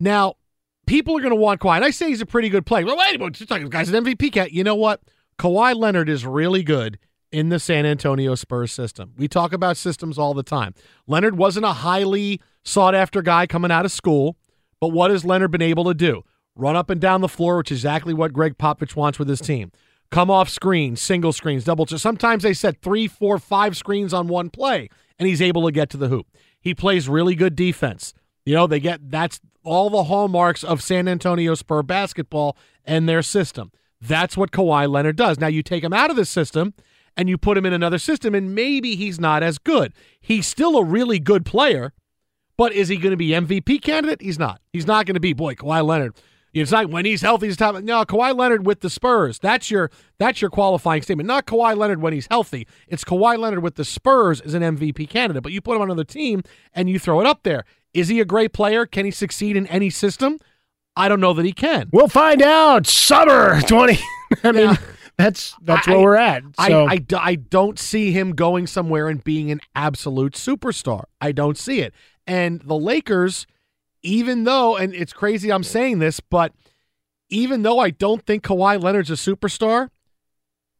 Now, 0.00 0.34
people 0.86 1.16
are 1.16 1.20
going 1.20 1.30
to 1.30 1.36
want 1.36 1.60
Kawhi. 1.60 1.76
And 1.76 1.84
I 1.84 1.90
say 1.90 2.08
he's 2.08 2.20
a 2.20 2.26
pretty 2.26 2.48
good 2.48 2.66
player. 2.66 2.84
Well, 2.84 2.96
wait, 2.96 3.20
just 3.32 3.48
talking 3.48 3.68
guy's 3.68 3.88
an 3.88 4.04
MVP 4.04 4.32
cat. 4.32 4.52
You 4.52 4.64
know 4.64 4.74
what? 4.74 5.00
Kawhi 5.38 5.74
Leonard 5.74 6.08
is 6.08 6.26
really 6.26 6.62
good 6.62 6.98
in 7.30 7.48
the 7.48 7.58
San 7.58 7.86
Antonio 7.86 8.34
Spurs 8.34 8.72
system. 8.72 9.14
We 9.16 9.28
talk 9.28 9.52
about 9.52 9.76
systems 9.76 10.18
all 10.18 10.34
the 10.34 10.42
time. 10.42 10.74
Leonard 11.06 11.36
wasn't 11.36 11.64
a 11.64 11.72
highly 11.72 12.40
sought 12.62 12.94
after 12.94 13.22
guy 13.22 13.46
coming 13.46 13.70
out 13.70 13.84
of 13.84 13.92
school, 13.92 14.36
but 14.80 14.88
what 14.88 15.10
has 15.10 15.24
Leonard 15.24 15.50
been 15.50 15.62
able 15.62 15.84
to 15.84 15.94
do? 15.94 16.22
Run 16.54 16.76
up 16.76 16.90
and 16.90 17.00
down 17.00 17.22
the 17.22 17.28
floor, 17.28 17.56
which 17.56 17.72
is 17.72 17.78
exactly 17.78 18.12
what 18.12 18.34
Gregg 18.34 18.58
Popovich 18.58 18.94
wants 18.94 19.18
with 19.18 19.28
his 19.28 19.40
team. 19.40 19.72
Come 20.10 20.30
off 20.30 20.50
screens, 20.50 21.00
single 21.00 21.32
screens, 21.32 21.64
double. 21.64 21.86
Sometimes 21.86 22.42
they 22.42 22.52
set 22.52 22.82
three, 22.82 23.08
four, 23.08 23.38
five 23.38 23.78
screens 23.78 24.12
on 24.12 24.28
one 24.28 24.50
play, 24.50 24.90
and 25.18 25.26
he's 25.26 25.40
able 25.40 25.64
to 25.64 25.72
get 25.72 25.88
to 25.90 25.96
the 25.96 26.08
hoop. 26.08 26.26
He 26.62 26.74
plays 26.74 27.08
really 27.08 27.34
good 27.34 27.54
defense. 27.54 28.14
You 28.46 28.54
know, 28.54 28.66
they 28.66 28.80
get 28.80 29.10
that's 29.10 29.40
all 29.64 29.90
the 29.90 30.04
hallmarks 30.04 30.64
of 30.64 30.82
San 30.82 31.06
Antonio 31.08 31.54
Spur 31.54 31.82
basketball 31.82 32.56
and 32.84 33.08
their 33.08 33.22
system. 33.22 33.70
That's 34.00 34.36
what 34.36 34.50
Kawhi 34.50 34.90
Leonard 34.90 35.16
does. 35.16 35.38
Now 35.38 35.46
you 35.48 35.62
take 35.62 35.84
him 35.84 35.92
out 35.92 36.10
of 36.10 36.16
the 36.16 36.24
system 36.24 36.74
and 37.16 37.28
you 37.28 37.36
put 37.36 37.58
him 37.58 37.66
in 37.66 37.72
another 37.72 37.98
system, 37.98 38.34
and 38.34 38.54
maybe 38.54 38.96
he's 38.96 39.20
not 39.20 39.42
as 39.42 39.58
good. 39.58 39.92
He's 40.20 40.46
still 40.46 40.78
a 40.78 40.84
really 40.84 41.18
good 41.18 41.44
player, 41.44 41.92
but 42.56 42.72
is 42.72 42.88
he 42.88 42.96
going 42.96 43.10
to 43.10 43.18
be 43.18 43.28
MVP 43.28 43.82
candidate? 43.82 44.22
He's 44.22 44.38
not. 44.38 44.60
He's 44.72 44.86
not 44.86 45.04
going 45.04 45.14
to 45.14 45.20
be. 45.20 45.34
Boy, 45.34 45.54
Kawhi 45.54 45.84
Leonard. 45.84 46.16
It's 46.54 46.70
not 46.70 46.90
when 46.90 47.04
he's 47.06 47.22
healthy. 47.22 47.46
He's 47.46 47.56
top. 47.56 47.76
No, 47.82 48.04
Kawhi 48.04 48.36
Leonard 48.36 48.66
with 48.66 48.80
the 48.80 48.90
Spurs. 48.90 49.38
That's 49.38 49.70
your 49.70 49.90
that's 50.18 50.40
your 50.42 50.50
qualifying 50.50 51.00
statement. 51.02 51.26
Not 51.26 51.46
Kawhi 51.46 51.76
Leonard 51.76 52.02
when 52.02 52.12
he's 52.12 52.26
healthy. 52.30 52.66
It's 52.88 53.04
Kawhi 53.04 53.38
Leonard 53.38 53.62
with 53.62 53.76
the 53.76 53.84
Spurs 53.84 54.40
as 54.42 54.52
an 54.54 54.62
MVP 54.62 55.08
candidate. 55.08 55.42
But 55.42 55.52
you 55.52 55.60
put 55.62 55.76
him 55.76 55.82
on 55.82 55.88
another 55.88 56.04
team 56.04 56.42
and 56.74 56.90
you 56.90 56.98
throw 56.98 57.20
it 57.20 57.26
up 57.26 57.42
there. 57.42 57.64
Is 57.94 58.08
he 58.08 58.20
a 58.20 58.24
great 58.26 58.52
player? 58.52 58.84
Can 58.86 59.04
he 59.06 59.10
succeed 59.10 59.56
in 59.56 59.66
any 59.68 59.88
system? 59.90 60.38
I 60.94 61.08
don't 61.08 61.20
know 61.20 61.32
that 61.32 61.44
he 61.46 61.52
can. 61.52 61.88
We'll 61.90 62.08
find 62.08 62.42
out. 62.42 62.86
Summer 62.86 63.60
20. 63.66 63.98
I 64.44 64.52
mean, 64.52 64.78
That's 65.16 65.54
that's 65.62 65.88
I- 65.88 65.92
where 65.92 66.00
we're 66.00 66.16
at. 66.16 66.42
So. 66.60 66.86
I, 66.86 66.92
I, 66.94 67.04
I 67.12 67.34
don't 67.36 67.78
see 67.78 68.12
him 68.12 68.32
going 68.34 68.66
somewhere 68.66 69.08
and 69.08 69.22
being 69.24 69.50
an 69.50 69.60
absolute 69.74 70.34
superstar. 70.34 71.04
I 71.20 71.32
don't 71.32 71.56
see 71.56 71.80
it. 71.80 71.94
And 72.26 72.60
the 72.62 72.76
Lakers, 72.78 73.46
even 74.02 74.44
though, 74.44 74.76
and 74.76 74.94
it's 74.94 75.12
crazy 75.12 75.52
I'm 75.52 75.64
saying 75.64 75.98
this, 75.98 76.20
but 76.20 76.52
even 77.30 77.62
though 77.62 77.78
I 77.78 77.90
don't 77.90 78.24
think 78.24 78.44
Kawhi 78.44 78.82
Leonard's 78.82 79.10
a 79.10 79.14
superstar, 79.14 79.88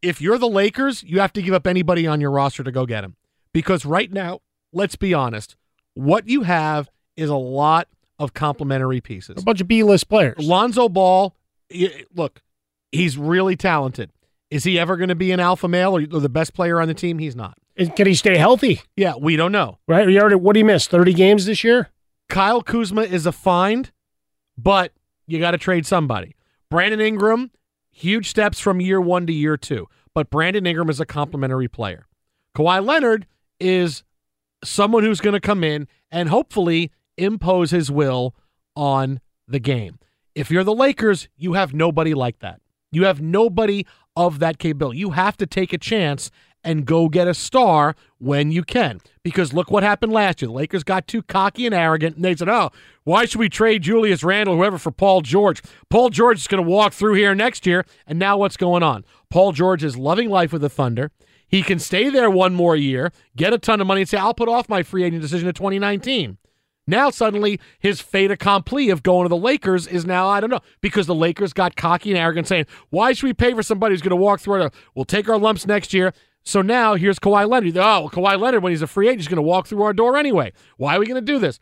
if 0.03 0.20
you're 0.20 0.39
the 0.39 0.49
Lakers, 0.49 1.03
you 1.03 1.20
have 1.20 1.33
to 1.35 1.43
give 1.43 1.55
up 1.55 1.66
anybody 1.66 2.07
on 2.07 2.20
your 2.20 2.31
roster 2.31 2.64
to 2.64 2.73
go 2.73 2.87
get 2.87 3.05
him. 3.05 3.16
Because 3.53 3.85
right 3.85 4.12
now, 4.12 4.41
let's 4.73 4.97
be 4.97 5.14
honest, 5.14 5.57
what 5.95 6.29
you 6.29 6.43
have 6.43 6.91
is 7.16 7.31
a 7.31 7.37
lot 7.37 7.89
of 8.18 8.35
complementary 8.35 9.01
pieces. 9.01 9.37
a 9.39 9.45
bunch 9.45 9.61
of 9.61 9.68
B 9.68 9.83
list 9.83 10.09
players. 10.09 10.39
Lonzo 10.39 10.89
Ball, 10.89 11.35
look, 12.14 12.43
he's 12.91 13.16
really 13.16 13.57
talented. 13.57 14.11
Is 14.51 14.64
he 14.64 14.79
ever 14.79 14.97
going 14.97 15.09
to 15.09 15.14
be 15.14 15.33
an 15.33 15.41
alpha 15.41 15.66
male 15.68 15.97
or 15.97 16.07
the 16.07 16.29
best 16.29 16.53
player 16.53 16.81
on 16.81 16.89
the 16.89 16.95
team? 16.95 17.18
He's 17.18 17.35
not. 17.35 17.57
Can 17.97 18.07
he 18.07 18.14
stay 18.14 18.37
healthy? 18.37 18.83
Yeah, 18.97 19.14
we 19.18 19.37
don't 19.37 19.53
know. 19.53 19.79
Right? 19.89 20.07
You 20.09 20.20
already 20.20 20.37
what 20.37 20.53
do 20.53 20.59
you 20.59 20.64
miss? 20.66 20.87
Thirty 20.87 21.14
games 21.14 21.47
this 21.47 21.64
year? 21.64 21.89
Kyle 22.29 22.62
Kuzma 22.62 23.03
is 23.03 23.27
a 23.27 23.33
find, 23.33 23.91
but 24.57 24.93
you 25.27 25.39
got 25.39 25.53
to 25.53 25.59
trade 25.59 25.87
somebody. 25.87 26.35
Brandon 26.70 27.01
Ingram, 27.01 27.51
huge 27.91 28.29
steps 28.31 28.59
from 28.59 28.81
year 28.81 29.01
one 29.01 29.27
to 29.27 29.33
year 29.33 29.57
two, 29.57 29.89
but 30.14 30.31
Brandon 30.31 30.66
Ingram 30.66 30.89
is 30.89 31.01
a 31.01 31.07
complimentary 31.07 31.68
player. 31.68 32.07
Kawhi 32.57 32.85
Leonard 32.85 33.27
is 33.61 34.03
someone 34.64 35.03
who's 35.03 35.20
going 35.20 35.35
to 35.35 35.41
come 35.41 35.64
in 35.64 35.89
and 36.11 36.29
hopefully 36.29 36.91
impose 37.16 37.70
his 37.70 37.91
will 37.91 38.35
on 38.75 39.20
the 39.47 39.59
game. 39.59 39.99
If 40.35 40.51
you're 40.51 40.64
the 40.64 40.75
Lakers, 40.75 41.29
you 41.37 41.53
have 41.55 41.75
nobody 41.75 42.14
like 42.14 42.39
that. 42.39 42.61
You 42.91 43.05
have 43.05 43.20
nobody 43.20 43.87
of 44.16 44.39
that 44.39 44.59
capability. 44.59 44.99
You 44.99 45.11
have 45.11 45.37
to 45.39 45.47
take 45.47 45.73
a 45.73 45.79
chance 45.79 46.31
and 46.65 46.87
go 46.87 47.09
get 47.09 47.29
a 47.29 47.35
star 47.35 47.95
when 48.19 48.53
you 48.53 48.63
can. 48.63 49.01
Because 49.23 49.53
look 49.53 49.71
what 49.71 49.83
happened 49.83 50.13
last 50.13 50.43
year. 50.43 50.49
The 50.49 50.55
Lakers 50.55 50.85
got 50.85 51.07
too 51.07 51.23
cocky 51.23 51.67
and 51.67 51.75
arrogant, 51.75 52.17
and 52.17 52.25
they 52.25 52.37
said, 52.37 52.49
oh, 52.49 52.71
why 53.05 53.25
should 53.25 53.41
we 53.41 53.49
trade 53.49 53.83
Julius 53.83 54.23
Randle, 54.23 54.57
whoever, 54.57 54.79
for 54.79 54.93
Paul 54.93 55.23
George? 55.23 55.63
Paul 55.91 56.11
George 56.11 56.39
is 56.39 56.47
going 56.47 56.63
to 56.63 56.69
walk 56.69 56.93
through 56.93 57.15
here 57.15 57.35
next 57.35 57.67
year, 57.67 57.85
and 58.07 58.19
now 58.19 58.37
what's 58.37 58.57
going 58.57 58.83
on? 58.83 59.05
Paul 59.31 59.53
George 59.53 59.83
is 59.83 59.97
loving 59.97 60.29
life 60.29 60.53
with 60.53 60.63
the 60.63 60.69
Thunder. 60.69 61.11
He 61.47 61.63
can 61.63 61.79
stay 61.79 62.09
there 62.09 62.31
one 62.31 62.55
more 62.55 62.77
year, 62.77 63.13
get 63.37 63.53
a 63.53 63.59
ton 63.59 63.81
of 63.81 63.87
money, 63.87 64.03
and 64.03 64.09
say, 64.09 64.19
I'll 64.19 64.35
put 64.35 64.49
off 64.49 64.69
my 64.69 64.83
free 64.83 65.05
agent 65.05 65.21
decision 65.21 65.47
to 65.47 65.53
2019. 65.53 66.39
Now 66.87 67.11
suddenly 67.11 67.61
his 67.79 68.01
fait 68.01 68.31
accompli 68.31 68.91
of 68.91 69.03
going 69.03 69.25
to 69.25 69.29
the 69.29 69.37
Lakers 69.37 69.87
is 69.87 70.05
now 70.05 70.29
I 70.29 70.41
don't 70.41 70.51
know 70.51 70.61
because 70.81 71.07
the 71.07 71.15
Lakers 71.15 71.53
got 71.53 71.77
cocky 71.77 72.11
and 72.11 72.19
arrogant, 72.19 72.49
saying, 72.49 72.67
"Why 72.91 73.13
should 73.13 73.27
we 73.27 73.35
pay 73.35 73.55
for 73.55 73.63
somebody 73.63 73.93
who's 73.93 74.03
going 74.03 74.11
to 74.11 74.17
walk 74.17 74.41
through 74.41 74.63
it? 74.63 74.75
We'll 74.95 75.05
take 75.05 75.29
our 75.29 75.39
lumps 75.39 75.67
next 75.67 75.95
year." 75.95 76.13
So 76.45 76.62
now 76.62 76.95
here's 76.95 77.18
Kawhi 77.18 77.49
Leonard. 77.49 77.76
Oh, 77.76 77.80
well, 77.80 78.11
Kawhi 78.11 78.38
Leonard 78.38 78.62
when 78.62 78.72
he's 78.72 78.82
a 78.82 78.86
free 78.86 79.09
agent 79.09 79.20
is 79.20 79.28
going 79.28 79.36
to 79.36 79.43
walk 79.43 79.66
through 79.66 79.82
our 79.82 79.93
door 79.93 80.16
anyway. 80.16 80.53
Why 80.76 80.97
are 80.97 80.99
we 81.01 81.07
going 81.07 81.24
to 81.24 81.32
do 81.32 81.38
this? 81.38 81.59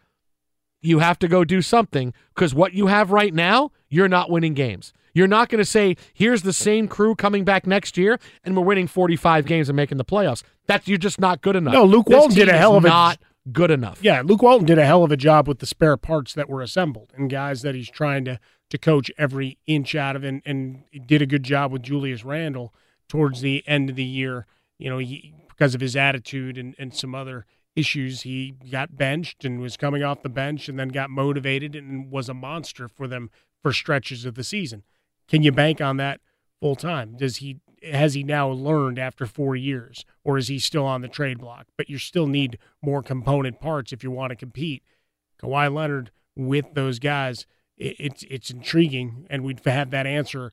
You 0.80 1.00
have 1.00 1.18
to 1.18 1.28
go 1.28 1.44
do 1.44 1.60
something 1.60 2.14
because 2.34 2.54
what 2.54 2.72
you 2.72 2.86
have 2.86 3.10
right 3.10 3.34
now, 3.34 3.70
you're 3.88 4.08
not 4.08 4.30
winning 4.30 4.54
games. 4.54 4.92
You're 5.12 5.26
not 5.26 5.48
going 5.48 5.58
to 5.58 5.64
say, 5.64 5.96
"Here's 6.14 6.42
the 6.42 6.52
same 6.52 6.86
crew 6.88 7.14
coming 7.14 7.44
back 7.44 7.66
next 7.66 7.98
year, 7.98 8.18
and 8.44 8.56
we're 8.56 8.62
winning 8.62 8.86
45 8.86 9.44
games 9.44 9.68
and 9.68 9.76
making 9.76 9.98
the 9.98 10.04
playoffs." 10.04 10.42
That's 10.66 10.86
you're 10.86 10.98
just 10.98 11.20
not 11.20 11.42
good 11.42 11.56
enough. 11.56 11.74
No, 11.74 11.84
Luke 11.84 12.06
This 12.06 12.16
Walton 12.16 12.36
did 12.36 12.48
a 12.48 12.56
hell 12.56 12.76
of 12.76 12.84
a- 12.84 12.88
not 12.88 13.18
good 13.52 13.70
enough. 13.72 13.98
Yeah, 14.02 14.22
Luke 14.24 14.40
Walton 14.42 14.66
did 14.66 14.78
a 14.78 14.86
hell 14.86 15.02
of 15.02 15.10
a 15.10 15.16
job 15.16 15.48
with 15.48 15.58
the 15.58 15.66
spare 15.66 15.96
parts 15.96 16.32
that 16.34 16.48
were 16.48 16.62
assembled 16.62 17.12
and 17.16 17.28
guys 17.28 17.62
that 17.62 17.74
he's 17.74 17.90
trying 17.90 18.24
to 18.26 18.38
to 18.70 18.78
coach 18.78 19.10
every 19.18 19.58
inch 19.66 19.94
out 19.96 20.14
of 20.14 20.22
and 20.22 20.42
and 20.46 20.84
did 21.06 21.20
a 21.20 21.26
good 21.26 21.42
job 21.42 21.72
with 21.72 21.82
Julius 21.82 22.24
Randle 22.24 22.72
towards 23.08 23.40
the 23.40 23.64
end 23.66 23.90
of 23.90 23.96
the 23.96 24.04
year. 24.04 24.46
You 24.80 24.90
know, 24.90 24.98
he, 24.98 25.34
because 25.48 25.74
of 25.74 25.80
his 25.80 25.94
attitude 25.94 26.56
and, 26.58 26.74
and 26.78 26.94
some 26.94 27.14
other 27.14 27.46
issues, 27.76 28.22
he 28.22 28.54
got 28.70 28.96
benched 28.96 29.44
and 29.44 29.60
was 29.60 29.76
coming 29.76 30.02
off 30.02 30.22
the 30.22 30.28
bench 30.28 30.68
and 30.68 30.78
then 30.78 30.88
got 30.88 31.10
motivated 31.10 31.76
and 31.76 32.10
was 32.10 32.28
a 32.28 32.34
monster 32.34 32.88
for 32.88 33.06
them 33.06 33.30
for 33.62 33.72
stretches 33.72 34.24
of 34.24 34.34
the 34.34 34.44
season. 34.44 34.82
Can 35.28 35.42
you 35.42 35.52
bank 35.52 35.80
on 35.80 35.96
that 35.98 36.20
full 36.60 36.74
time? 36.74 37.16
Does 37.16 37.36
he 37.36 37.60
has 37.82 38.14
he 38.14 38.22
now 38.22 38.48
learned 38.48 38.98
after 38.98 39.26
four 39.26 39.56
years, 39.56 40.04
or 40.22 40.36
is 40.36 40.48
he 40.48 40.58
still 40.58 40.84
on 40.84 41.00
the 41.00 41.08
trade 41.08 41.38
block? 41.38 41.66
But 41.78 41.88
you 41.88 41.96
still 41.98 42.26
need 42.26 42.58
more 42.82 43.02
component 43.02 43.60
parts 43.60 43.92
if 43.92 44.04
you 44.04 44.10
want 44.10 44.30
to 44.30 44.36
compete. 44.36 44.82
Kawhi 45.40 45.72
Leonard 45.72 46.10
with 46.36 46.74
those 46.74 46.98
guys, 46.98 47.46
it, 47.76 47.96
it's 47.98 48.24
it's 48.24 48.50
intriguing, 48.50 49.26
and 49.30 49.44
we'd 49.44 49.64
have 49.64 49.90
that 49.90 50.06
answer 50.06 50.52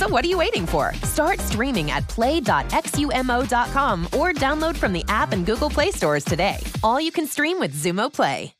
So 0.00 0.08
what 0.08 0.24
are 0.24 0.28
you 0.28 0.38
waiting 0.38 0.64
for? 0.64 0.94
Start 1.02 1.40
streaming 1.40 1.90
at 1.90 2.08
play.xumo.com 2.08 4.06
or 4.16 4.32
download 4.32 4.74
from 4.74 4.94
the 4.94 5.04
app 5.08 5.32
and 5.32 5.44
Google 5.44 5.68
Play 5.68 5.90
stores 5.90 6.24
today. 6.24 6.56
All 6.82 6.98
you 6.98 7.12
can 7.12 7.26
stream 7.26 7.60
with 7.60 7.74
Xumo 7.74 8.10
Play. 8.10 8.54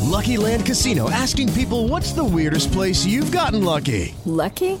Lucky 0.00 0.38
Land 0.38 0.64
Casino 0.64 1.10
asking 1.10 1.52
people 1.52 1.86
what's 1.86 2.12
the 2.12 2.24
weirdest 2.24 2.72
place 2.72 3.04
you've 3.04 3.30
gotten 3.30 3.62
lucky? 3.62 4.14
Lucky? 4.24 4.80